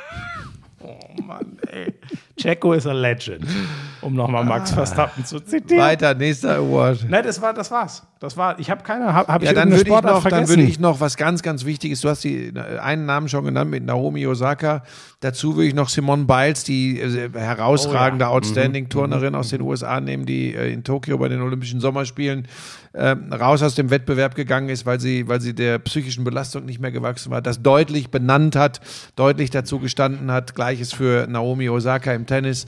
[0.80, 1.92] oh Mann, ey.
[2.40, 3.46] Checo is a legend,
[4.00, 5.82] um nochmal Max Verstappen zu zitieren.
[5.82, 7.06] Weiter, nächster Award.
[7.08, 8.02] Nein, das war, das war's.
[8.20, 10.62] Das war, ich habe keine, habe hab Ja, ich dann würde ich, noch, dann würde
[10.62, 12.02] ich noch was ganz, ganz Wichtiges.
[12.02, 14.82] Du hast die, äh, einen Namen schon genannt mit Naomi Osaka.
[15.20, 18.34] Dazu würde ich noch Simone Biles, die äh, herausragende, Oh ja.
[18.34, 22.46] Outstanding-Turnerin aus den USA nehmen, die äh, in Tokio bei den Olympischen Sommerspielen
[22.92, 26.80] ähm, raus aus dem Wettbewerb gegangen ist, weil sie, weil sie der psychischen Belastung nicht
[26.80, 28.80] mehr gewachsen war, das deutlich benannt hat,
[29.16, 30.54] deutlich dazu gestanden hat.
[30.54, 32.66] Gleiches für Naomi Osaka im Tennis.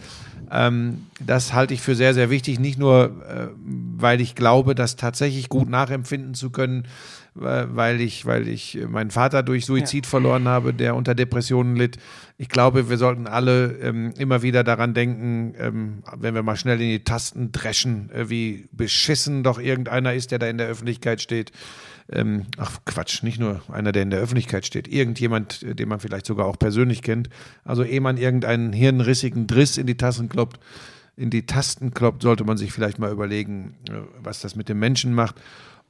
[0.51, 2.59] Ähm, das halte ich für sehr, sehr wichtig.
[2.59, 3.49] Nicht nur, äh,
[3.97, 6.85] weil ich glaube, das tatsächlich gut nachempfinden zu können,
[7.37, 11.97] äh, weil ich, weil ich meinen Vater durch Suizid verloren habe, der unter Depressionen litt.
[12.39, 16.81] Ich glaube, wir sollten alle ähm, immer wieder daran denken, ähm, wenn wir mal schnell
[16.81, 21.23] in die Tasten dreschen, äh, wie beschissen doch irgendeiner ist, der da in der Öffentlichkeit
[21.23, 21.53] steht.
[22.11, 26.01] Ähm, ach Quatsch, nicht nur einer, der in der Öffentlichkeit steht, irgendjemand, äh, den man
[26.01, 27.29] vielleicht sogar auch persönlich kennt.
[27.65, 30.59] Also ehe man irgendeinen hirnrissigen Driss in die Tasten kloppt,
[31.17, 34.79] in die Tasten kloppt, sollte man sich vielleicht mal überlegen, äh, was das mit dem
[34.79, 35.37] Menschen macht.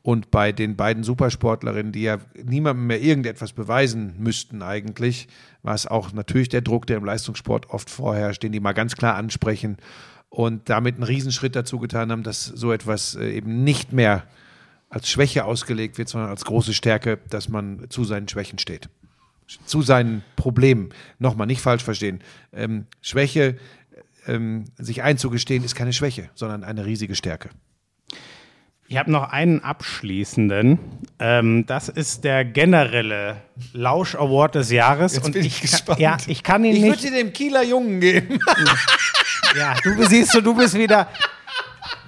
[0.02, 5.28] Und bei den beiden Supersportlerinnen, die ja niemandem mehr irgendetwas beweisen müssten eigentlich,
[5.62, 8.96] war es auch natürlich der Druck, der im Leistungssport oft vorherrscht, den die mal ganz
[8.96, 9.76] klar ansprechen
[10.28, 14.24] und damit einen Riesenschritt dazu getan haben, dass so etwas äh, eben nicht mehr
[14.92, 18.90] als Schwäche ausgelegt wird, sondern als große Stärke, dass man zu seinen Schwächen steht.
[19.64, 20.90] Zu seinen Problemen.
[21.18, 22.22] Nochmal, nicht falsch verstehen.
[22.52, 23.56] Ähm, Schwäche,
[24.26, 27.48] ähm, sich einzugestehen, ist keine Schwäche, sondern eine riesige Stärke.
[28.86, 30.78] Ich habe noch einen abschließenden.
[31.18, 33.38] Ähm, das ist der generelle
[33.72, 35.14] Lausch Award des Jahres.
[35.14, 36.00] Jetzt und bin ich kann, gespannt.
[36.00, 37.04] Ja, ich kann ihn Ich würde nicht.
[37.04, 38.38] dir dem Kieler Jungen geben.
[39.56, 41.08] Ja, du siehst du, du bist wieder.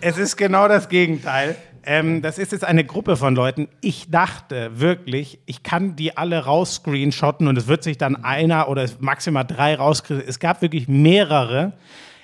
[0.03, 1.57] Es ist genau das Gegenteil.
[1.87, 3.69] Ähm, das ist jetzt eine Gruppe von Leuten.
[3.81, 8.89] Ich dachte wirklich, ich kann die alle rausscreenshotten und es wird sich dann einer oder
[9.01, 10.23] maximal drei rauskriegen.
[10.27, 11.73] Es gab wirklich mehrere.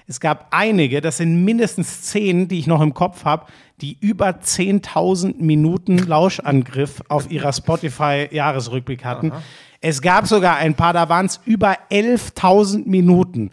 [0.07, 3.47] Es gab einige, das sind mindestens zehn, die ich noch im Kopf habe,
[3.81, 9.33] die über 10.000 Minuten Lauschangriff auf ihrer Spotify-Jahresrückblick hatten.
[9.81, 13.53] Es gab sogar ein paar, da waren es über 11.000 Minuten.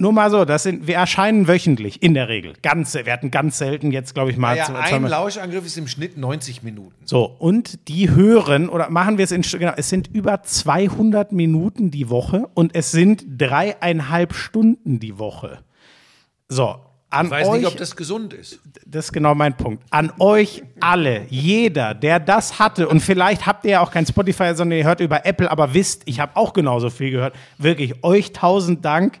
[0.00, 2.54] Nur mal so, das sind, wir erscheinen wöchentlich in der Regel.
[2.62, 4.56] Ganz, wir hatten ganz selten jetzt, glaube ich, mal.
[4.56, 6.94] Ja, zu- ein Lauschangriff ist im Schnitt 90 Minuten.
[7.04, 11.90] so, und die hören, oder machen wir es in, genau, es sind über 200 Minuten
[11.90, 15.58] die Woche und es sind dreieinhalb Stunden die Woche.
[16.48, 16.76] So,
[17.10, 18.60] an Ich weiß euch, nicht, ob das gesund ist.
[18.86, 19.82] das ist genau mein Punkt.
[19.90, 24.54] An euch alle, jeder, der das hatte, und vielleicht habt ihr ja auch kein Spotify,
[24.54, 27.34] sondern ihr hört über Apple, aber wisst, ich habe auch genauso viel gehört.
[27.58, 29.20] Wirklich, euch tausend Dank.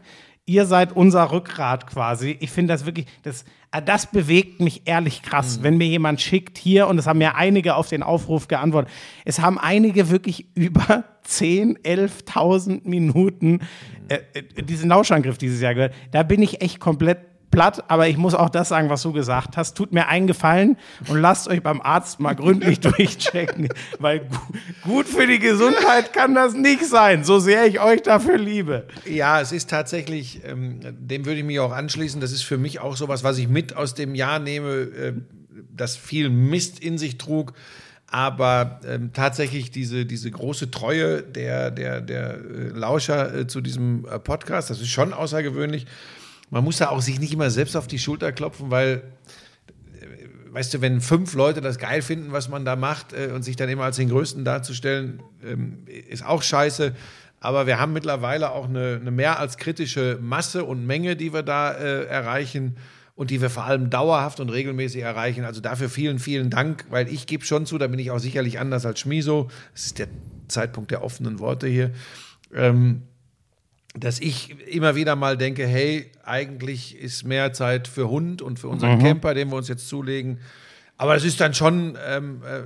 [0.50, 2.36] Ihr seid unser Rückgrat quasi.
[2.40, 6.58] Ich finde das wirklich, das, äh, das bewegt mich ehrlich krass, wenn mir jemand schickt
[6.58, 8.90] hier, und es haben ja einige auf den Aufruf geantwortet,
[9.24, 13.60] es haben einige wirklich über 10, 11.000 Minuten
[14.08, 15.94] äh, äh, diesen Lauschangriff dieses Jahr gehört.
[16.10, 19.56] Da bin ich echt komplett platt, aber ich muss auch das sagen, was du gesagt
[19.56, 19.76] hast.
[19.76, 20.76] Tut mir einen Gefallen
[21.08, 24.36] und lasst euch beim Arzt mal gründlich durchchecken, weil gu
[24.84, 28.86] gut für die Gesundheit kann das nicht sein, so sehr ich euch dafür liebe.
[29.04, 32.20] Ja, es ist tatsächlich, ähm, dem würde ich mich auch anschließen.
[32.20, 35.12] Das ist für mich auch sowas, was ich mit aus dem Jahr nehme, äh,
[35.76, 37.52] das viel Mist in sich trug.
[38.12, 44.04] Aber ähm, tatsächlich diese, diese große Treue der, der, der äh, Lauscher äh, zu diesem
[44.04, 45.86] äh, Podcast, das ist schon außergewöhnlich.
[46.50, 49.02] Man muss da auch sich nicht immer selbst auf die Schulter klopfen, weil
[50.52, 53.56] weißt du, wenn fünf Leute das geil finden, was man da macht äh, und sich
[53.56, 56.94] dann immer als den Größten darzustellen, ähm, ist auch scheiße.
[57.40, 61.42] Aber wir haben mittlerweile auch eine, eine mehr als kritische Masse und Menge, die wir
[61.42, 62.76] da äh, erreichen
[63.14, 65.44] und die wir vor allem dauerhaft und regelmäßig erreichen.
[65.44, 68.58] Also dafür vielen, vielen Dank, weil ich gebe schon zu, da bin ich auch sicherlich
[68.58, 69.48] anders als Schmiso.
[69.72, 70.08] Das ist der
[70.48, 71.92] Zeitpunkt der offenen Worte hier.
[72.54, 73.02] Ähm,
[73.94, 78.68] dass ich immer wieder mal denke, hey, eigentlich ist mehr Zeit für Hund und für
[78.68, 80.38] unseren Camper, den wir uns jetzt zulegen.
[80.96, 82.60] Aber es ist dann schon, ähm, äh,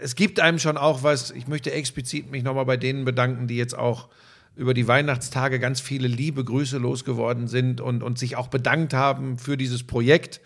[0.00, 1.32] es gibt einem schon auch was.
[1.32, 4.08] Ich möchte explizit mich nochmal bei denen bedanken, die jetzt auch
[4.56, 9.38] über die Weihnachtstage ganz viele liebe Grüße losgeworden sind und, und sich auch bedankt haben
[9.38, 10.40] für dieses Projekt.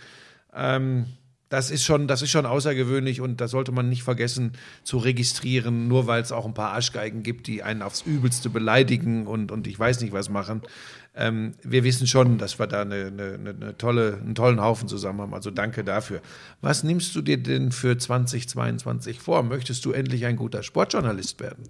[0.54, 1.06] Ähm,
[1.48, 5.88] das ist schon, das ist schon außergewöhnlich und da sollte man nicht vergessen zu registrieren,
[5.88, 9.66] nur weil es auch ein paar Arschgeigen gibt, die einen aufs Übelste beleidigen und, und
[9.66, 10.62] ich weiß nicht was machen.
[11.14, 15.22] Ähm, wir wissen schon, dass wir da eine, eine, eine, tolle, einen tollen Haufen zusammen
[15.22, 15.34] haben.
[15.34, 16.20] Also danke dafür.
[16.60, 19.42] Was nimmst du dir denn für 2022 vor?
[19.42, 21.64] Möchtest du endlich ein guter Sportjournalist werden?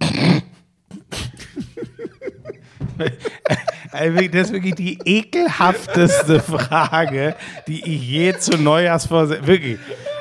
[3.92, 7.36] Also wirklich, das ist wirklich die ekelhafteste Frage,
[7.68, 9.46] die ich je zu Neujahrsvorsatz.
[9.46, 9.78] Wirklich.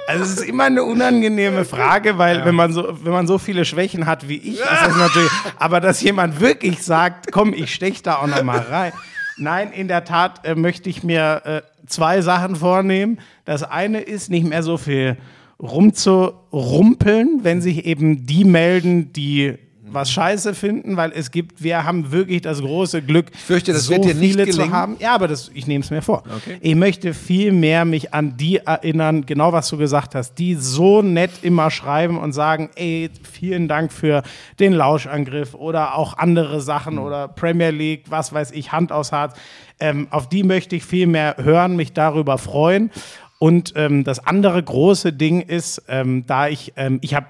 [0.07, 3.65] Also es ist immer eine unangenehme Frage, weil wenn man so, wenn man so viele
[3.65, 5.31] Schwächen hat wie ich, ist das natürlich.
[5.57, 8.91] Aber dass jemand wirklich sagt, komm, ich stech da auch noch mal rein.
[9.37, 13.19] Nein, in der Tat äh, möchte ich mir äh, zwei Sachen vornehmen.
[13.45, 15.17] Das eine ist nicht mehr so viel
[15.59, 19.57] rumzurumpeln, wenn sich eben die melden, die
[19.93, 23.89] was scheiße finden, weil es gibt, wir haben wirklich das große Glück, ich fürchte, das
[23.89, 24.69] wird dir nicht viele gelingen.
[24.69, 24.95] zu haben.
[24.99, 26.23] Ja, aber das, ich nehme es mir vor.
[26.37, 26.57] Okay.
[26.61, 31.01] Ich möchte viel mehr mich an die erinnern, genau was du gesagt hast, die so
[31.01, 34.23] nett immer schreiben und sagen, ey, vielen Dank für
[34.59, 39.35] den Lauschangriff oder auch andere Sachen oder Premier League, was weiß ich, Hand aufs Herz.
[39.79, 42.91] Ähm, auf die möchte ich viel mehr hören, mich darüber freuen.
[43.39, 47.25] Und ähm, das andere große Ding ist, ähm, da ich, ähm, ich habe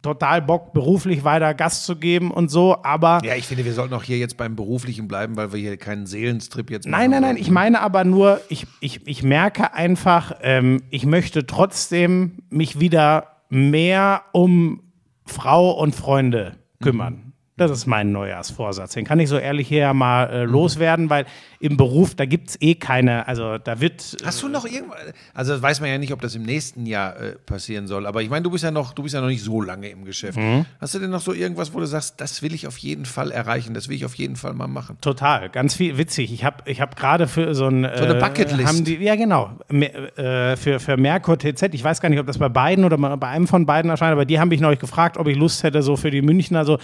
[0.00, 3.92] total Bock, beruflich weiter Gas zu geben und so, aber Ja, ich finde, wir sollten
[3.94, 7.00] auch hier jetzt beim Beruflichen bleiben, weil wir hier keinen Seelenstrip jetzt machen.
[7.00, 11.46] Nein, nein, nein, ich meine aber nur, ich, ich, ich merke einfach, ähm, ich möchte
[11.46, 14.80] trotzdem mich wieder mehr um
[15.26, 17.21] Frau und Freunde kümmern.
[17.58, 18.94] Das ist mein Neujahrsvorsatz.
[18.94, 21.26] Den kann ich so ehrlich hier mal äh, loswerden, weil
[21.60, 24.16] im Beruf, da gibt es eh keine, also da wird.
[24.24, 24.98] Hast du noch irgendwas?
[25.34, 28.06] Also das weiß man ja nicht, ob das im nächsten Jahr äh, passieren soll.
[28.06, 30.06] Aber ich meine, du bist ja noch, du bist ja noch nicht so lange im
[30.06, 30.38] Geschäft.
[30.38, 30.64] Mhm.
[30.80, 33.30] Hast du denn noch so irgendwas, wo du sagst, das will ich auf jeden Fall
[33.30, 34.96] erreichen, das will ich auf jeden Fall mal machen?
[35.02, 36.32] Total, ganz viel witzig.
[36.32, 37.82] Ich habe ich hab gerade für so ein.
[37.82, 38.66] So eine äh, Bucketlist.
[38.66, 39.50] Haben die, ja, genau.
[39.68, 41.74] Äh, für, für Merkur TZ.
[41.74, 44.24] Ich weiß gar nicht, ob das bei beiden oder bei einem von beiden erscheint, aber
[44.24, 46.78] die haben mich neulich gefragt, ob ich Lust hätte, so für die Münchner, so,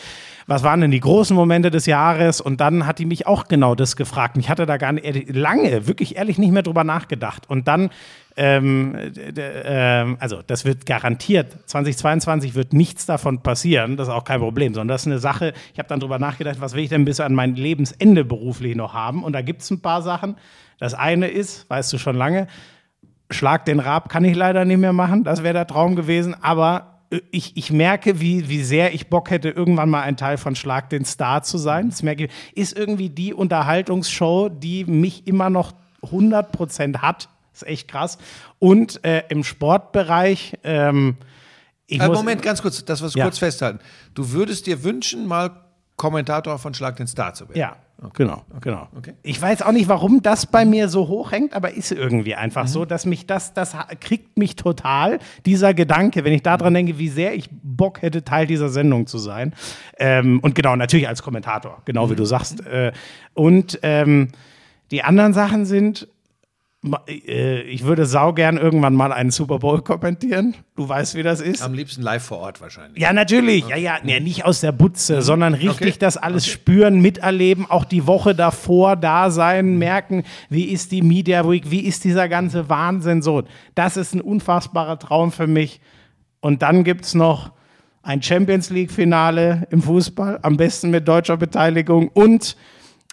[0.48, 2.40] was waren denn die großen Momente des Jahres?
[2.40, 4.38] Und dann hat die mich auch genau das gefragt.
[4.38, 7.48] Ich hatte da gar nicht, lange, wirklich ehrlich nicht mehr drüber nachgedacht.
[7.48, 7.90] Und dann.
[8.40, 8.94] Ähm,
[9.36, 14.74] ähm, also das wird garantiert, 2022 wird nichts davon passieren, das ist auch kein Problem,
[14.74, 17.18] sondern das ist eine Sache, ich habe dann drüber nachgedacht, was will ich denn bis
[17.18, 20.36] an mein Lebensende beruflich noch haben und da gibt es ein paar Sachen.
[20.78, 22.46] Das eine ist, weißt du schon lange,
[23.28, 26.94] Schlag den Raab kann ich leider nicht mehr machen, das wäre der Traum gewesen, aber
[26.94, 26.97] äh,
[27.30, 30.90] ich, ich merke, wie, wie sehr ich Bock hätte, irgendwann mal ein Teil von Schlag
[30.90, 31.88] den Star zu sein.
[31.90, 37.28] Das merke ich, ist irgendwie die Unterhaltungsshow, die mich immer noch 100% hat.
[37.52, 38.18] Ist echt krass.
[38.58, 41.16] Und äh, im Sportbereich, ähm,
[41.86, 43.24] ich Äh, muss, Moment, ganz kurz, das was Ja.
[43.24, 43.80] kurz festhalten.
[44.14, 45.50] Du würdest dir wünschen, mal
[45.96, 47.58] Kommentator von Schlag den Star zu werden.
[47.58, 47.76] Ja,
[48.14, 48.88] genau, genau.
[48.96, 49.14] Okay.
[49.22, 52.64] Ich weiß auch nicht, warum das bei mir so hoch hängt, aber ist irgendwie einfach
[52.64, 52.68] Mhm.
[52.68, 57.08] so, dass mich das, das kriegt mich total, dieser Gedanke, wenn ich daran denke, wie
[57.08, 59.52] sehr ich Bock hätte, Teil dieser Sendung zu sein.
[59.98, 62.10] Ähm, und genau, natürlich als Kommentator, genau Mhm.
[62.12, 62.64] wie du sagst.
[62.66, 62.92] Äh,
[63.34, 64.28] und ähm,
[64.90, 66.08] die anderen Sachen sind,
[67.06, 70.54] ich würde saugern irgendwann mal einen Super Bowl kommentieren.
[70.76, 71.60] Du weißt, wie das ist.
[71.60, 73.02] Am liebsten live vor Ort wahrscheinlich.
[73.02, 73.66] Ja, natürlich.
[73.66, 75.88] Ja, ja, nee, nicht aus der Butze, sondern richtig Mhm.
[75.88, 75.98] Okay.
[75.98, 81.48] das alles spüren, miterleben, auch die Woche davor da sein, merken, wie ist die Media
[81.50, 83.42] Week, wie ist dieser ganze Wahnsinn so.
[83.74, 85.80] Das ist ein unfassbarer Traum für mich.
[86.40, 87.50] Und dann gibt es noch
[88.02, 92.56] ein Champions League-Finale im Fußball, am besten mit deutscher Beteiligung und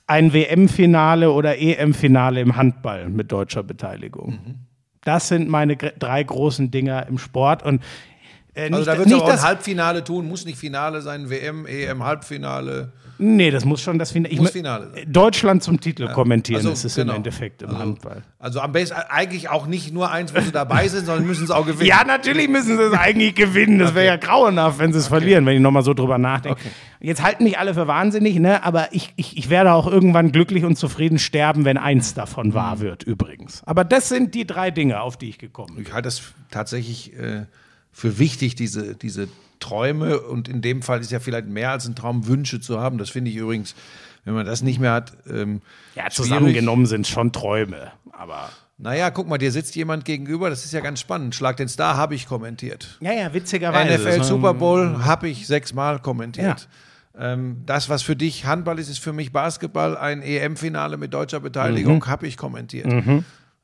[0.08, 4.32] ein WM-Finale oder EM-Finale im Handball mit deutscher Beteiligung.
[4.32, 4.56] Mhm.
[5.04, 7.64] Das sind meine drei großen Dinger im Sport.
[7.64, 7.82] Und
[8.56, 11.02] äh, Also nicht, da wird es nicht auch ein das- Halbfinale tun, muss nicht Finale
[11.02, 12.92] sein, WM, EM, Halbfinale.
[13.18, 14.34] Nee, das muss schon das Finale.
[14.34, 15.06] Ich Muss Finale sein.
[15.10, 17.14] Deutschland zum Titel kommentieren, Also, ist genau.
[17.14, 18.24] im Endeffekt im Handball.
[18.40, 21.50] Also am besten eigentlich auch nicht nur eins, wo sie dabei sind, sondern müssen es
[21.52, 21.88] auch gewinnen.
[21.88, 23.80] Ja, natürlich müssen sie es eigentlich gewinnen.
[23.80, 26.60] Das wäre ja grauenhaft, wenn sie es verlieren, wenn ich nochmal so drüber nachdenke.
[27.00, 28.62] Jetzt halten mich alle für wahnsinnig, ne?
[28.66, 32.82] aber ich, ich, ich werde auch irgendwann glücklich und zufrieden sterben, wenn eins davon wahr
[32.82, 33.64] wird, übrigens.
[33.66, 35.86] Aber das sind die drei Dinge, auf die ich gekommen bin.
[35.86, 37.46] Ich halte das tatsächlich äh,
[37.96, 39.30] für wichtig, diese, diese
[39.62, 42.98] Träume und in dem Fall ist ja vielleicht mehr als ein Traum, Wünsche zu haben.
[42.98, 43.74] Das finde ich übrigens,
[44.26, 45.14] wenn man das nicht mehr hat.
[45.30, 45.62] Ähm,
[45.96, 46.14] Ja, schwierig.
[46.14, 48.50] zusammengenommen sind schon Träume, aber.
[48.78, 51.34] Naja, guck mal, dir sitzt jemand gegenüber, das ist ja ganz spannend.
[51.34, 52.98] Schlag den Star habe ich kommentiert.
[53.00, 53.98] Ja, ja, witzigerweise.
[53.98, 56.68] NFL Super Bowl habe ich sechsmal kommentiert.
[57.18, 59.96] Ähm, das, was für dich Handball ist, ist für mich Basketball.
[59.98, 62.08] Ein EM-Finale mit deutscher Beteiligung Mhm.
[62.08, 62.88] habe ich kommentiert.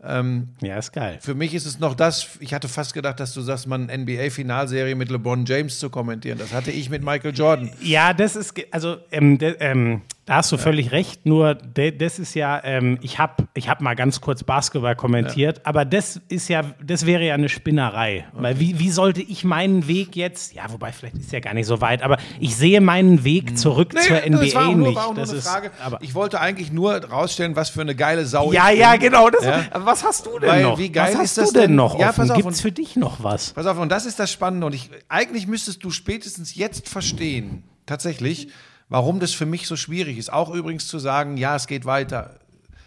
[0.04, 1.20] Ja, ist geil.
[1.22, 4.96] Für mich ist es noch das, ich hatte fast gedacht, dass du sagst, man NBA-Finalserie
[4.96, 6.40] mit LeBron James zu kommentieren.
[6.40, 7.72] Das hatte ich mit Michael Jordan.
[7.82, 10.02] Ja, das ist, also ähm, de, ähm,
[10.32, 13.96] da hast du völlig recht, nur das ist ja, ähm, ich habe ich hab mal
[13.96, 18.26] ganz kurz Basketball kommentiert, aber das ist ja, das wäre ja eine Spinnerei.
[18.32, 21.66] Weil wie, wie sollte ich meinen Weg jetzt, ja, wobei vielleicht ist ja gar nicht
[21.66, 24.96] so weit, aber ich sehe meinen Weg zurück zur das NBA war auch nur, nicht.
[24.96, 25.72] war auch nur das eine ist, Frage.
[25.84, 29.02] aber, ich wollte eigentlich nur rausstellen, was für eine geile Sau ja, ich ja, bin.
[29.02, 29.30] genau.
[29.30, 29.66] Das, Ja.
[29.72, 30.78] aber Was hast du denn Weil noch?
[30.80, 32.16] wie geil was hast ist du denn noch Ja, offen?
[32.22, 33.52] pass auf, Gibt's und- für dich noch was?
[33.52, 34.66] Pass auf, und das ist das Spannende.
[34.66, 38.48] Und ich, eigentlich müsstest du spätestens jetzt verstehen, tatsächlich,
[38.92, 40.32] warum das für mich so schwierig ist.
[40.32, 42.36] Auch übrigens zu sagen, ja, es geht weiter.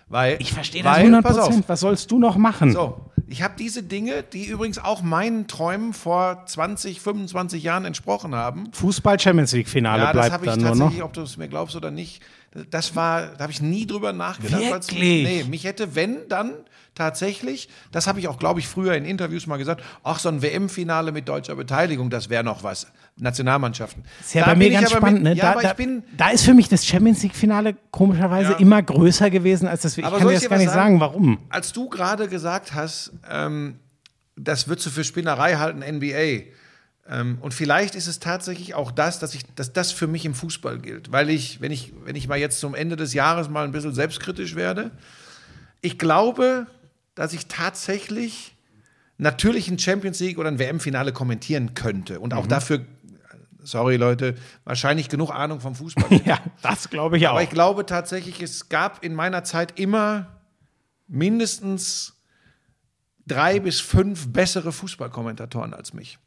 [0.07, 1.64] Weil, Ich verstehe das weil, 100 pass auf, Prozent.
[1.68, 2.72] Was sollst du noch machen?
[2.72, 8.34] So, ich habe diese Dinge, die übrigens auch meinen Träumen vor 20, 25 Jahren entsprochen
[8.34, 8.68] haben.
[8.72, 11.07] Fußball Champions League Finale Ja, das bleibt habe ich dann nur tatsächlich, noch.
[11.07, 12.22] ob du es mir glaubst oder nicht,
[12.70, 14.61] das war, da habe ich nie drüber nachgedacht.
[14.62, 15.24] Wirklich?
[15.24, 16.52] Nee, mich hätte, wenn, dann
[16.95, 20.42] tatsächlich, das habe ich auch, glaube ich, früher in Interviews mal gesagt, ach, so ein
[20.42, 22.86] WM-Finale mit deutscher Beteiligung, das wäre noch was.
[23.16, 24.05] Nationalmannschaften.
[24.20, 25.38] Ist ja Da bei mir ganz spannend, mit, ne?
[25.38, 28.59] Ja, Da, da, ich bin, da ist für mich das Champions League-Finale komischerweise Ja.
[28.59, 29.97] immer größer gewesen als das.
[29.99, 31.38] Ich Aber kann dir dir gar nicht sagen, warum.
[31.49, 33.78] als du gerade gesagt hast, ähm,
[34.36, 36.51] das würdest du für Spinnerei halten, NBA.
[37.09, 40.34] Ähm, und vielleicht ist es tatsächlich auch das, dass, ich, dass das für mich im
[40.34, 41.12] Fußball gilt.
[41.12, 43.95] Weil ich, wenn ich, wenn ich mal jetzt zum Ende des Jahres mal ein bisschen
[43.95, 44.90] selbstkritisch werde,
[45.82, 46.66] ich glaube,
[47.14, 48.56] dass ich tatsächlich
[49.18, 52.20] natürlich ein Champions League oder ein WM-Finale kommentieren könnte.
[52.20, 52.84] Und auch dafür,
[53.62, 54.34] sorry Leute,
[54.64, 56.20] wahrscheinlich genug Ahnung vom Fußball.
[56.24, 57.32] Ja, das glaube ich auch.
[57.32, 60.40] Aber ich glaube tatsächlich, es gab in meiner Zeit immer
[61.06, 62.14] mindestens
[63.26, 66.18] drei bis fünf bessere Fußballkommentatoren als mich.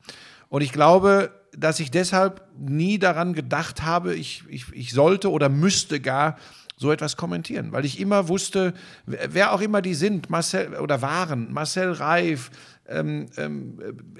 [0.49, 5.49] Und ich glaube, dass ich deshalb nie daran gedacht habe, ich, ich, ich sollte oder
[5.49, 6.37] müsste gar
[6.77, 8.73] so etwas kommentieren, weil ich immer wusste,
[9.05, 12.51] wer auch immer die sind, Marcel oder waren, Marcel Reif,
[12.89, 13.79] ähm, ähm,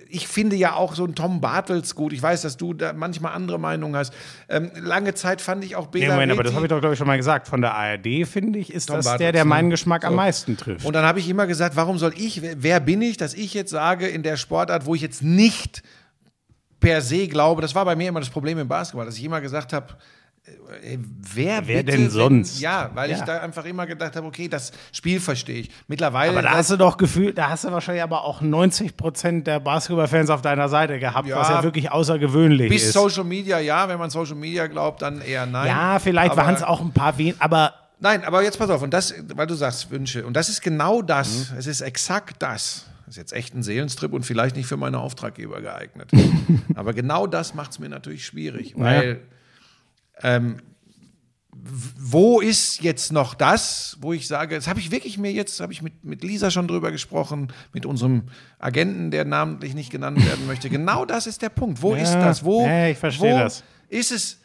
[0.10, 2.12] ich finde ja auch so einen Tom Bartels gut.
[2.12, 4.14] Ich weiß, dass du da manchmal andere Meinungen hast.
[4.50, 6.94] Ähm, lange Zeit fand ich auch Nee, Bela Moment, aber das habe ich doch, glaube
[6.94, 7.48] ich, schon mal gesagt.
[7.48, 9.50] Von der ARD, finde ich, ist Tom das Bartels, der, der ne?
[9.50, 10.18] meinen Geschmack am So.
[10.18, 10.86] meisten trifft.
[10.86, 13.72] Und dann habe ich immer gesagt, warum soll ich, wer bin ich, dass ich jetzt
[13.72, 15.82] sage, in der Sportart, wo ich jetzt nicht
[16.80, 19.40] per se glaube, das war bei mir immer das Problem im Basketball, dass ich immer
[19.40, 19.96] gesagt habe,
[20.84, 20.98] äh,
[21.34, 22.60] wer, Wer bitte, denn sonst?
[22.60, 23.26] Ja, weil ich Ja.
[23.26, 25.70] da einfach immer gedacht habe, okay, das Spiel verstehe ich.
[25.88, 26.32] Mittlerweile.
[26.32, 29.60] aber da hast du doch gefühlt, da hast du wahrscheinlich aber auch 90 Prozent der
[29.60, 31.38] Basketballfans auf deiner Seite gehabt, Ja.
[31.40, 32.94] was ja wirklich außergewöhnlich bis ist.
[32.94, 35.68] Social Media, ja, wenn man Social Media glaubt, dann eher nein.
[35.68, 38.94] ja, vielleicht waren es auch ein paar wen, aber Nein, aber jetzt pass auf, und
[38.94, 41.58] das, weil du sagst Wünsche, und das ist genau das, Mhm.
[41.58, 42.86] es ist exakt das.
[43.08, 46.12] Das ist jetzt echt ein Seelenstrip und vielleicht nicht für meine Auftraggeber geeignet.
[46.76, 49.22] Aber genau das macht es mir natürlich schwierig, weil
[50.24, 50.58] ähm,
[52.00, 55.74] wo ist jetzt noch das, wo ich sage, das habe ich wirklich mir jetzt, habe
[55.74, 58.24] ich mit, mit Lisa schon drüber gesprochen, mit unserem
[58.60, 60.70] Agenten, der namentlich nicht genannt werden möchte.
[60.70, 61.82] Genau das ist der Punkt.
[61.82, 62.44] Wo Ja, ist das?
[62.44, 63.64] Wo, ja, ich verstehe das.
[63.90, 64.40] ist es?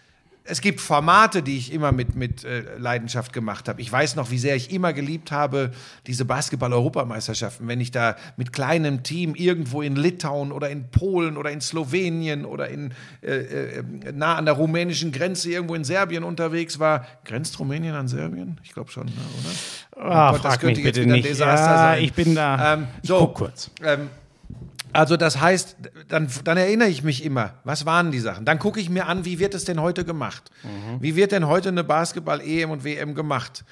[0.44, 3.81] Es gibt Formate, die ich immer mit, mit äh, Leidenschaft gemacht habe.
[3.81, 5.70] Ich weiß noch, wie sehr ich immer geliebt habe,
[6.06, 11.51] diese Basketball-Europameisterschaften, wenn ich da mit kleinem Team irgendwo in Litauen oder in Polen oder
[11.51, 12.93] in Slowenien oder in,
[13.23, 13.82] äh, äh,
[14.12, 17.06] nah an der rumänischen Grenze irgendwo in Serbien unterwegs war.
[17.24, 18.60] Grenzt Rumänien an Serbien?
[18.64, 20.10] Ich glaube schon, ne, oder?
[20.10, 21.23] Ah, Gott, das könnte mich jetzt bitte wieder ein.
[21.23, 22.05] Desaster ja, sein.
[22.05, 22.74] ich bin da.
[22.74, 23.70] Ähm, ich so, guck kurz.
[23.85, 24.09] Ähm,
[24.93, 25.77] also das heißt,
[26.09, 28.44] dann, dann erinnere ich mich immer, was waren die Sachen?
[28.44, 30.51] Dann gucke ich mir an, wie wird es denn heute gemacht?
[31.01, 33.64] Wie wird denn heute eine Basketball-EM und WM gemacht?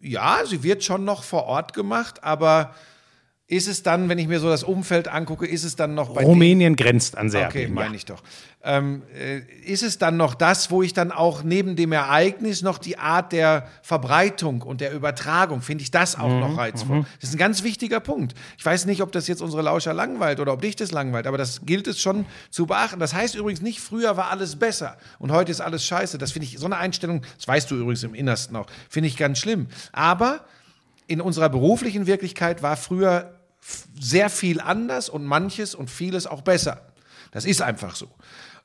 [0.00, 2.74] Ja, sie wird schon noch vor Ort gemacht, aber
[3.46, 6.22] ist es dann, wenn ich mir so das Umfeld angucke, ist es dann noch bei
[6.24, 7.74] Rumänien grenzt an Okay, Serbien.
[7.74, 7.94] meine ja.
[7.96, 8.22] ich doch.
[8.62, 9.40] Ähm, äh,
[9.70, 13.32] ist es dann noch das, wo ich dann auch neben dem Ereignis noch die Art
[13.32, 17.04] der Verbreitung und der Übertragung, finde ich das auch Mhm, noch reizvoll?
[17.20, 18.34] Das ist ein ganz wichtiger Punkt.
[18.56, 21.36] Ich weiß nicht, ob das jetzt unsere Lauscher langweilt oder ob dich das langweilt, aber
[21.36, 22.98] das gilt es schon zu beachten.
[22.98, 26.16] Das heißt übrigens nicht, früher war alles besser und heute ist alles scheiße.
[26.16, 29.18] Das finde ich, so eine Einstellung, das weißt du übrigens im Innersten auch, finde ich
[29.18, 29.66] ganz schlimm.
[29.92, 30.46] Aber
[31.06, 33.33] in unserer beruflichen Wirklichkeit war früher
[33.98, 36.92] sehr viel anders und manches und vieles auch besser.
[37.32, 38.08] Das ist einfach so.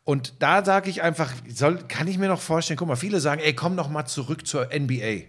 [0.03, 3.41] Und da sage ich einfach, soll, kann ich mir noch vorstellen, guck mal, viele sagen,
[3.41, 5.23] ey, komm noch mal zurück zur NBA.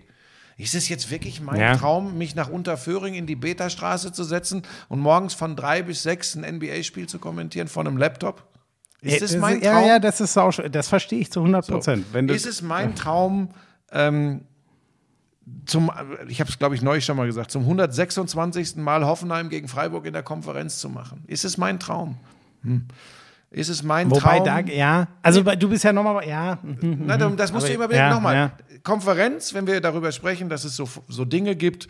[0.57, 1.77] Ist es jetzt wirklich mein Ja.
[1.77, 6.35] Traum, mich nach Unterföhring in die Beta-Straße zu setzen und morgens von drei bis sechs
[6.35, 8.47] ein NBA-Spiel zu kommentieren von einem Laptop?
[9.01, 9.89] Ist es Ja, mein ja, Traum?
[9.89, 12.07] Ja, das ist auch, das verstehe ich zu 100 Prozent.
[12.13, 13.51] Du, ist es mein Traum,
[13.91, 14.45] ähm,
[15.67, 15.91] zum,
[16.29, 18.77] ich habe es glaube ich neulich schon mal gesagt, zum 126.
[18.77, 21.25] Mal Hoffenheim gegen Freiburg in der Konferenz zu machen?
[21.27, 22.17] Ist es mein Traum?
[22.63, 22.87] Hm.
[23.53, 24.45] Ist es mein Wobei Traum?
[24.45, 26.59] da, ja, also du bist ja nochmal, ja.
[26.83, 28.35] Na, das musst Aber- du immer wieder ja, nochmal.
[28.37, 28.53] ja.
[28.85, 31.89] Konferenz, wenn wir darüber sprechen, dass es so, so Dinge gibt,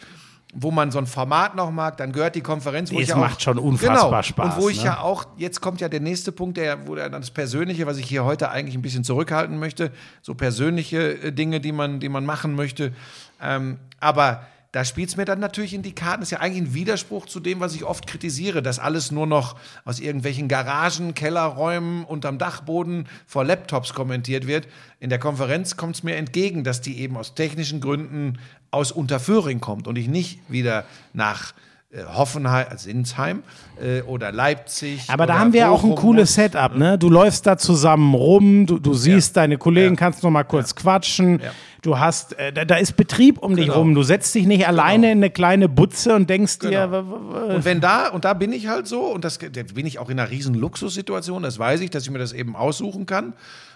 [0.52, 3.16] wo man so ein Format noch mag, dann gehört die Konferenz, wo Es ich ja
[3.16, 4.86] auch, macht schon unfassbar genau, Spaß, Und wo ich ne?
[4.86, 8.06] ja auch, jetzt kommt ja der nächste Punkt, der, wo dann das Persönliche, was ich
[8.06, 12.27] hier heute eigentlich ein bisschen zurückhalten möchte, so persönliche äh, Dinge, die man, die man
[12.27, 12.93] machen möchte.
[13.40, 16.20] Ähm, aber da spielt es mir dann natürlich in die Karten.
[16.20, 19.27] Das ist ja eigentlich ein Widerspruch zu dem, was ich oft kritisiere, dass alles nur
[19.27, 24.68] noch aus irgendwelchen Garagen, Kellerräumen, unterm Dachboden vor Laptops kommentiert wird.
[25.01, 28.39] In der Konferenz kommt es mir entgegen, dass die eben aus technischen Gründen
[28.71, 31.53] aus Unterföhring kommt und ich nicht wieder nach
[31.93, 33.43] äh, Hoffenheim, also Sinsheim
[33.83, 35.05] äh, oder Leipzig.
[35.09, 36.35] Aber da haben wir auch ein Bochum cooles.
[36.35, 36.97] Setup, ne?
[36.99, 41.41] Du läufst da zusammen rum, du, du siehst deine Kollegen, kannst noch mal kurz quatschen.
[41.41, 41.51] Ja.
[41.83, 43.79] Du hast, äh, da, da ist Betrieb um dich Genau.
[43.79, 43.95] rum.
[43.95, 46.93] Du setzt dich nicht alleine in eine kleine Butze und denkst dir, Genau.
[46.93, 49.99] w- Und wenn da, und da bin ich halt so, und das da bin ich
[49.99, 53.33] auch in einer riesen Luxussituation, das weiß ich, dass ich mir das eben aussuchen kann.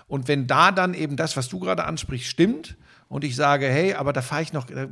[0.07, 2.77] Und wenn da dann eben das, was du gerade ansprichst, stimmt,
[3.09, 4.89] und ich sage, hey, aber da fahre ich noch, äh,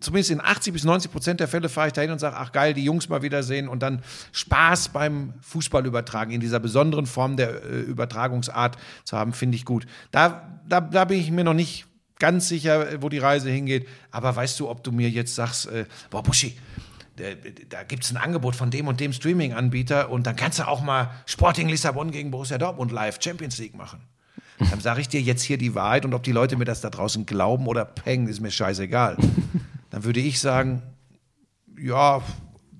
[0.00, 2.74] zumindest in 80 bis 90 Prozent der Fälle fahre ich dahin und sage, ach geil,
[2.74, 7.62] die Jungs mal wiedersehen und dann Spaß beim Fußball übertragen, in dieser besonderen Form der
[7.64, 9.86] äh, Übertragungsart zu haben, finde ich gut.
[10.10, 11.86] Da, da, da bin ich mir noch nicht
[12.18, 13.86] ganz sicher, äh, wo die Reise hingeht.
[14.10, 16.56] Aber weißt du, ob du mir jetzt sagst, äh, boah, Buschi,
[17.18, 17.34] der-
[17.68, 20.80] da gibt es ein Angebot von dem und dem Streaming-Anbieter und dann kannst du auch
[20.82, 24.00] mal Sporting Lissabon gegen Borussia Dortmund live Champions League machen.
[24.70, 26.90] Dann sage ich dir jetzt hier die Wahrheit und ob die Leute mir das da
[26.90, 29.16] draußen glauben oder peng, ist mir scheißegal.
[29.90, 30.82] Dann würde ich sagen,
[31.80, 32.20] ja,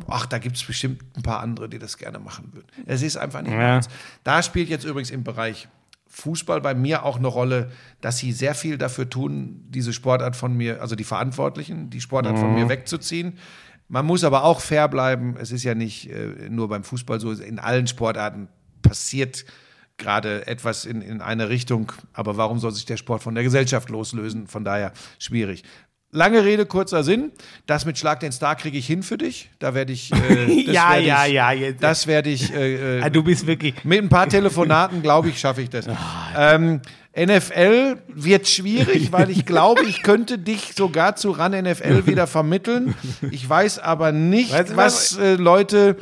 [0.08, 2.66] ach, da gibt es bestimmt ein paar andere, die das gerne machen würden.
[2.86, 3.58] Es ist einfach nicht Ja.
[3.74, 3.88] meins.
[4.24, 5.68] Da spielt jetzt übrigens im Bereich
[6.10, 10.56] Fußball bei mir auch eine Rolle, dass sie sehr viel dafür tun, diese Sportart von
[10.56, 13.38] mir, also die Verantwortlichen, die Sportart von mir wegzuziehen.
[13.88, 15.36] Man muss aber auch fair bleiben.
[15.38, 18.48] Es ist ja nicht äh, nur beim Fußball so, in allen Sportarten
[18.82, 19.44] passiert
[19.98, 21.92] gerade etwas in, in eine Richtung.
[22.12, 24.46] Aber warum soll sich der Sport von der Gesellschaft loslösen?
[24.46, 25.64] Von daher schwierig.
[26.10, 27.32] Lange Rede, kurzer Sinn.
[27.66, 29.50] Das mit Schlag den Star kriege ich hin für dich.
[29.58, 30.10] Da werde ich.
[30.12, 32.52] Äh, das Ja, werde ja, ich, ja, jetzt- Das werde ich.
[32.54, 33.74] Äh, Ah, äh, du bist wirklich.
[33.84, 35.86] mit ein paar Telefonaten, glaube ich, schaffe ich das.
[35.86, 36.80] Ah, Ähm,
[37.14, 42.94] NFL wird schwierig, weil ich glaube, ich könnte dich sogar zu RAN NFL wieder vermitteln.
[43.30, 45.96] Ich weiß aber nicht, Weißt du was äh, Leute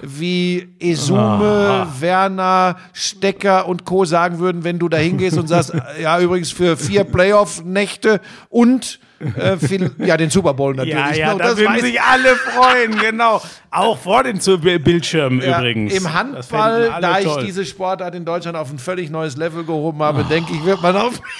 [0.00, 1.92] wie Esume, Ah.
[2.00, 4.04] Werner, Stecker und Co.
[4.06, 5.72] sagen würden, wenn du da hingehst und sagst,
[6.02, 10.96] ja, übrigens für vier Playoff-Nächte und äh, viel, ja, den Super Bowl natürlich.
[10.96, 11.32] Ja, ja, Ne?
[11.32, 13.42] Und da das würden sich alle freuen, genau.
[13.70, 15.94] Auch vor den Bildschirmen Ja, übrigens.
[15.94, 17.44] Im Handball, da ich toll.
[17.44, 20.96] diese Sportart in Deutschland auf ein völlig neues Level gehoben habe, denke ich, wird man
[20.96, 21.20] auf.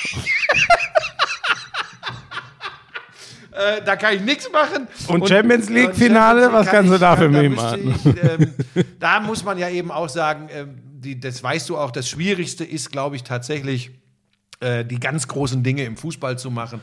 [3.54, 4.88] Äh, da kann ich nichts machen.
[5.09, 7.94] Und Champions League-Finale, Champions was kann kannst du da für mich machen?
[8.02, 8.54] Ich, ähm,
[8.98, 12.64] da muss man ja eben auch sagen, ähm, die, das weißt du auch, das Schwierigste
[12.64, 13.90] ist, glaube ich, tatsächlich
[14.60, 16.80] äh, die ganz großen Dinge im Fußball zu machen.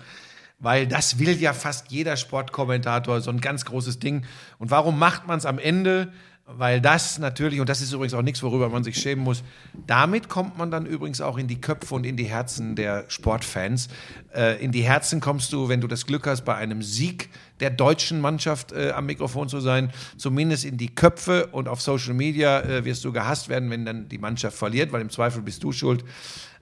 [0.59, 4.25] Weil das will ja fast jeder Sportkommentator, so ein ganz großes Ding.
[4.57, 6.11] Und warum macht man es am Ende?
[6.51, 9.43] Weil das natürlich, und das ist übrigens auch nichts, worüber man sich schämen muss,
[9.85, 13.87] damit kommt man dann übrigens auch in die Köpfe und in die Herzen der Sportfans.
[14.33, 17.29] Äh, in die Herzen kommst du, wenn du das Glück hast, bei einem Sieg
[17.59, 22.15] der deutschen Mannschaft äh, am Mikrofon zu sein, zumindest in die Köpfe und auf Social
[22.15, 25.63] Media äh, wirst du gehasst werden, wenn dann die Mannschaft verliert, weil im Zweifel bist
[25.63, 26.03] du schuld.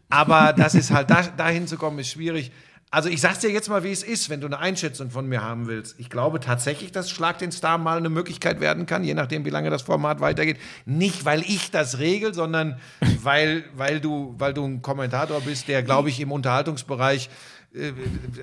[0.09, 2.51] Aber das ist halt, da, dahin zu kommen, ist schwierig.
[2.89, 5.43] Also ich sag's dir jetzt mal, wie es ist, wenn du eine Einschätzung von mir
[5.43, 5.99] haben willst.
[5.99, 9.49] Ich glaube tatsächlich, dass Schlag den Star mal eine Möglichkeit werden kann, je nachdem, wie
[9.49, 10.57] lange das Format weitergeht.
[10.85, 12.79] Nicht, weil ich das regel, sondern
[13.21, 17.29] weil, weil, du, weil du ein Kommentator bist, der, glaube ich, im Unterhaltungsbereich
[17.75, 17.91] äh,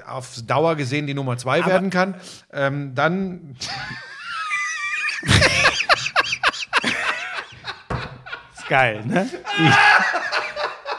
[0.06, 2.14] auf Dauer gesehen die Nummer zwei werden kann.
[2.52, 3.56] Ähm, dann
[8.56, 9.26] Ist geil, ne?
[9.58, 10.43] Ich,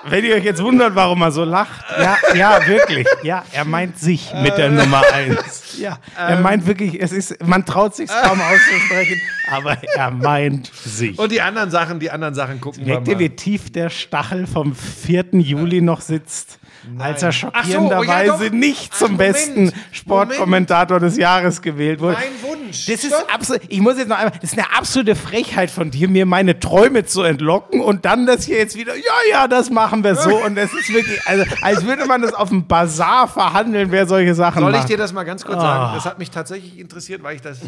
[0.09, 3.07] wenn ihr euch jetzt wundert, warum er so lacht, ja, ja, wirklich.
[3.23, 5.77] Ja, er meint sich mit der Nummer eins.
[5.79, 9.19] Ja, er meint wirklich, es ist, man traut sich kaum auszusprechen,
[9.51, 11.17] aber er meint sich.
[11.19, 13.19] und die anderen Sachen, die anderen Sachen gucken wir Merkt ihr, mal.
[13.19, 15.25] wie tief der Stachel vom 4.
[15.33, 16.59] Juli noch sitzt?
[16.97, 21.61] Als er Ach so, oh ja, schockierenderweise nicht Ach, zum Moment, besten Sportkommentator des Jahres
[21.61, 22.17] gewählt wurde.
[22.17, 22.85] Mein Wunsch.
[22.85, 26.07] Das ist absolut, ich muss jetzt noch einmal, das ist eine absolute Frechheit von dir,
[26.07, 30.03] mir meine Träume zu entlocken und dann das hier jetzt wieder, ja, ja, das machen
[30.03, 30.35] wir so.
[30.43, 34.35] Und es ist wirklich, also, als würde man das auf dem Bazar verhandeln, wer solche
[34.35, 34.89] Sachen Soll ich macht.
[34.89, 35.95] dir das mal ganz kurz sagen?
[35.95, 37.59] Das hat mich tatsächlich interessiert, weil ich das,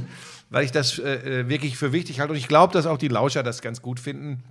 [0.50, 2.34] weil ich das äh, äh, wirklich für wichtig halte.
[2.34, 4.44] Und ich glaube, dass auch die Lauscher das ganz gut finden.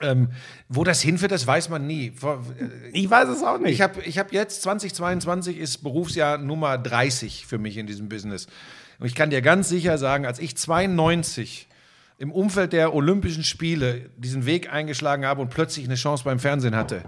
[0.00, 0.28] Ähm,
[0.68, 2.12] wo das hinführt, das weiß man nie.
[2.22, 3.72] Äh, ich weiß es auch nicht.
[3.72, 8.46] ich habe ich hab jetzt, 2022 ist Berufsjahr Nummer 30 für mich in diesem Business.
[9.00, 11.68] Und ich kann dir ganz sicher sagen, als ich 92
[12.18, 16.74] im Umfeld der Olympischen Spiele diesen Weg eingeschlagen habe und plötzlich eine Chance beim Fernsehen
[16.76, 17.02] hatte,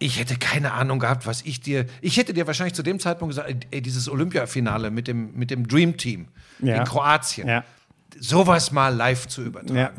[0.00, 1.86] ich hätte keine Ahnung gehabt, was ich dir.
[2.00, 5.68] Ich hätte dir wahrscheinlich zu dem Zeitpunkt gesagt, ey, dieses Olympiafinale mit dem, mit dem
[5.68, 6.26] Dream Team
[6.60, 6.76] Ja.
[6.76, 7.64] in Kroatien, ja.
[8.18, 9.76] sowas mal live zu übertragen.
[9.76, 9.90] Ja.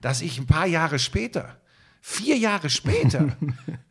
[0.00, 1.56] Dass ich ein paar Jahre später,
[2.02, 3.28] vier Jahre später,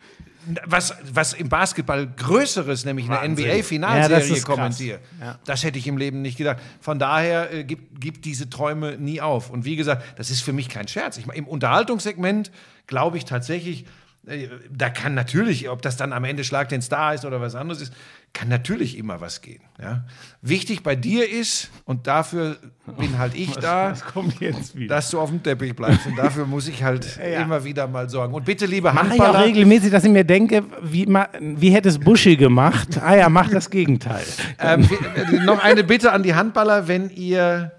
[0.65, 3.45] was, was im Basketball Größeres, nämlich eine Wahnsinn.
[3.45, 4.45] Ja, NBA-Finalserie krass.
[4.45, 4.99] kommentiere.
[5.19, 5.39] Ja.
[5.45, 6.57] Das hätte ich im Leben nicht gedacht.
[6.81, 9.49] Von daher äh, gibt, gibt diese Träume nie auf.
[9.49, 11.17] Und wie gesagt, das ist für mich kein Scherz.
[11.17, 12.51] Ich, Im Unterhaltungssegment
[12.85, 13.85] glaube ich tatsächlich,
[14.23, 17.81] da kann natürlich, ob das dann am Ende Schlag den Star ist oder was anderes
[17.81, 17.93] ist,
[18.33, 19.61] kann natürlich immer was gehen.
[19.81, 20.05] Ja?
[20.43, 22.57] Wichtig bei dir ist, und dafür
[22.99, 24.95] bin halt ich da, kommt jetzt wieder.
[24.95, 26.05] dass du auf dem Teppich bleibst.
[26.05, 27.41] Und dafür muss ich halt Ja.
[27.41, 28.33] immer wieder mal sorgen.
[28.35, 31.89] Und bitte, liebe Mache ich auch Handballer, regelmäßig, dass ich mir denke, wie, wie hätte
[31.89, 33.01] es Buschi gemacht?
[33.01, 34.23] Ah ja, mach das Gegenteil.
[34.59, 37.71] ähm, äh, noch eine Bitte an die Handballer, wenn ihr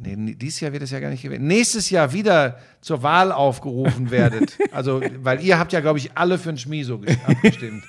[0.00, 1.42] Nee, dieses Jahr wird es ja gar nicht gewählt.
[1.42, 4.56] Nächstes Jahr wieder zur Wahl aufgerufen werdet.
[4.72, 7.82] Also, weil ihr habt ja, glaube ich, alle für ein Schmiso ge- abgestimmt.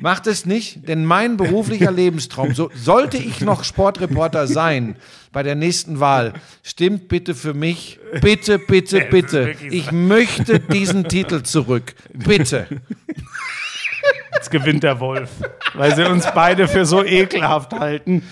[0.00, 4.96] Macht es nicht, denn mein beruflicher Lebenstraum, so, sollte ich noch Sportreporter sein
[5.30, 6.32] bei der nächsten Wahl,
[6.64, 8.00] stimmt bitte für mich.
[8.20, 9.54] Bitte, bitte, bitte.
[9.70, 11.94] Ich möchte diesen Titel zurück.
[12.12, 12.66] Bitte.
[14.34, 15.30] Jetzt gewinnt der Wolf,
[15.74, 18.22] weil sie uns beide für so ekelhaft halten.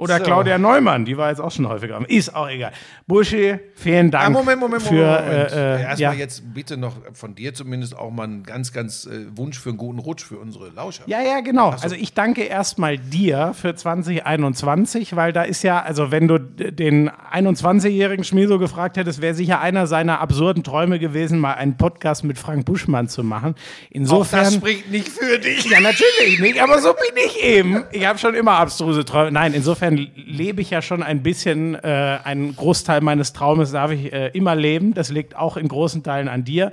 [0.00, 0.24] Oder So.
[0.24, 2.00] Claudia Neumann, die war jetzt auch schon häufiger.
[2.08, 2.72] Ist auch egal.
[3.06, 4.26] Buschi, vielen Dank.
[4.26, 4.82] Ah, Moment, Moment, Moment.
[4.82, 5.52] für, Moment.
[5.52, 6.12] Äh, äh, Erstmal ja.
[6.14, 9.78] jetzt bitte noch von dir zumindest auch mal einen ganz, ganz äh, Wunsch für einen
[9.78, 11.04] guten Rutsch für unsere Lauscher.
[11.06, 11.70] Ja, ja, genau.
[11.70, 17.10] Also ich danke erstmal dir für 2021, weil da ist ja, also wenn du den
[17.10, 22.38] 21-jährigen Schmieso gefragt hättest, wäre sicher einer seiner absurden Träume gewesen, mal einen Podcast mit
[22.38, 23.54] Frank Buschmann zu machen.
[23.54, 24.44] Auch Insofern.
[24.44, 25.68] das spricht nicht für dich.
[25.70, 27.84] Ja, natürlich nicht, aber so bin ich eben.
[27.92, 29.32] Ich habe schon immer abstruse Träume.
[29.32, 34.12] Nein, insofern lebe ich ja schon ein bisschen, äh, einen Großteil meines Traumes darf ich
[34.12, 34.94] äh, immer leben.
[34.94, 36.72] Das liegt auch in großen Teilen an dir.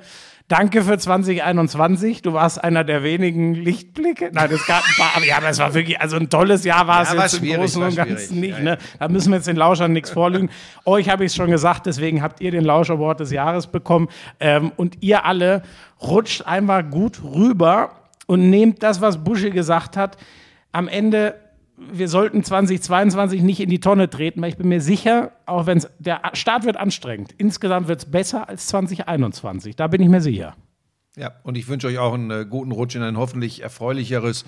[0.50, 2.22] Danke für 2021.
[2.22, 4.30] Du warst einer der wenigen Lichtblicke.
[4.32, 6.88] Nein, es gab ein paar, aber ja, aber es war wirklich, also ein tolles Jahr
[6.88, 7.96] war es Ja, jetzt im Großen und.
[7.98, 8.58] Ganzen nicht.
[8.58, 8.78] Ja, Ne?
[8.98, 10.50] Da müssen wir jetzt den Lauschern nichts vorlügen.
[10.86, 14.08] Euch habe ich es schon gesagt, deswegen habt ihr den Lauscher Award des Jahres bekommen.
[14.40, 15.64] Ähm, und ihr alle
[16.02, 17.92] rutscht einmal gut rüber
[18.26, 20.16] und nehmt das, was Busche gesagt hat.
[20.72, 21.36] Am Ende,
[21.78, 25.82] wir sollten 2022 nicht in die Tonne treten, weil ich bin mir sicher, auch wenn
[26.00, 29.76] der Start wird anstrengend, insgesamt wird es besser als 2021.
[29.76, 30.56] Da bin ich mir sicher.
[31.16, 34.46] Ja, und ich wünsche euch auch einen äh, guten Rutsch in ein hoffentlich erfreulicheres,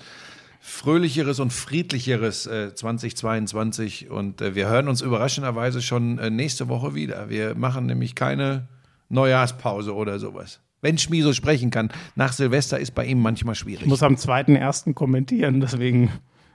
[0.60, 4.10] fröhlicheres und friedlicheres äh, 2022.
[4.10, 7.28] Und äh, wir hören uns überraschenderweise schon äh, nächste Woche wieder.
[7.28, 8.68] Wir machen nämlich keine
[9.08, 10.60] Neujahrspause oder sowas.
[10.80, 13.82] Wenn Schmi so sprechen kann, nach Silvester ist bei ihm manchmal schwierig.
[13.82, 14.94] Ich muss am 2.1.
[14.94, 16.10] kommentieren, deswegen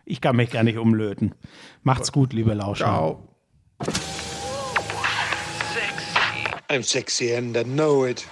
[0.06, 1.34] Ich kann mich gar nicht umlöten.
[1.82, 2.86] Macht's gut, liebe Lauscher.
[2.86, 3.28] Ciao.
[6.70, 8.28] I'm sexy and I know it.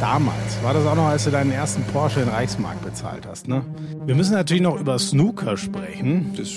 [0.00, 3.64] Damals war das auch noch, als du deinen ersten Porsche in Reichsmark bezahlt hast, ne?
[4.04, 6.34] Wir müssen natürlich noch über Snooker sprechen.
[6.36, 6.50] Das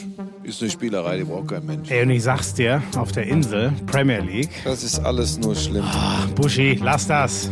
[0.44, 1.90] ist eine Spielerei, die braucht kein Mensch.
[1.90, 4.50] Ey, und ich sag's dir, auf der Insel, Premier League.
[4.64, 5.86] Das ist alles nur schlimm.
[5.86, 7.50] Ach, Buschi, lass das.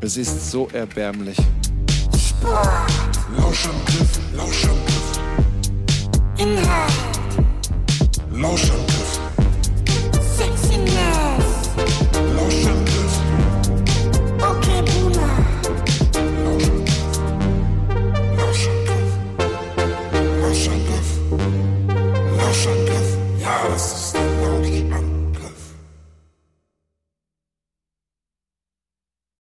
[0.00, 1.38] Es ist so erbärmlich.
[2.42, 5.20] Lauschangriff, Lauschangriff.
[6.36, 6.92] Inhalt.
[8.30, 9.20] Lauschangriff.
[10.36, 11.46] Sexiness.
[12.36, 12.95] Lauschangriff.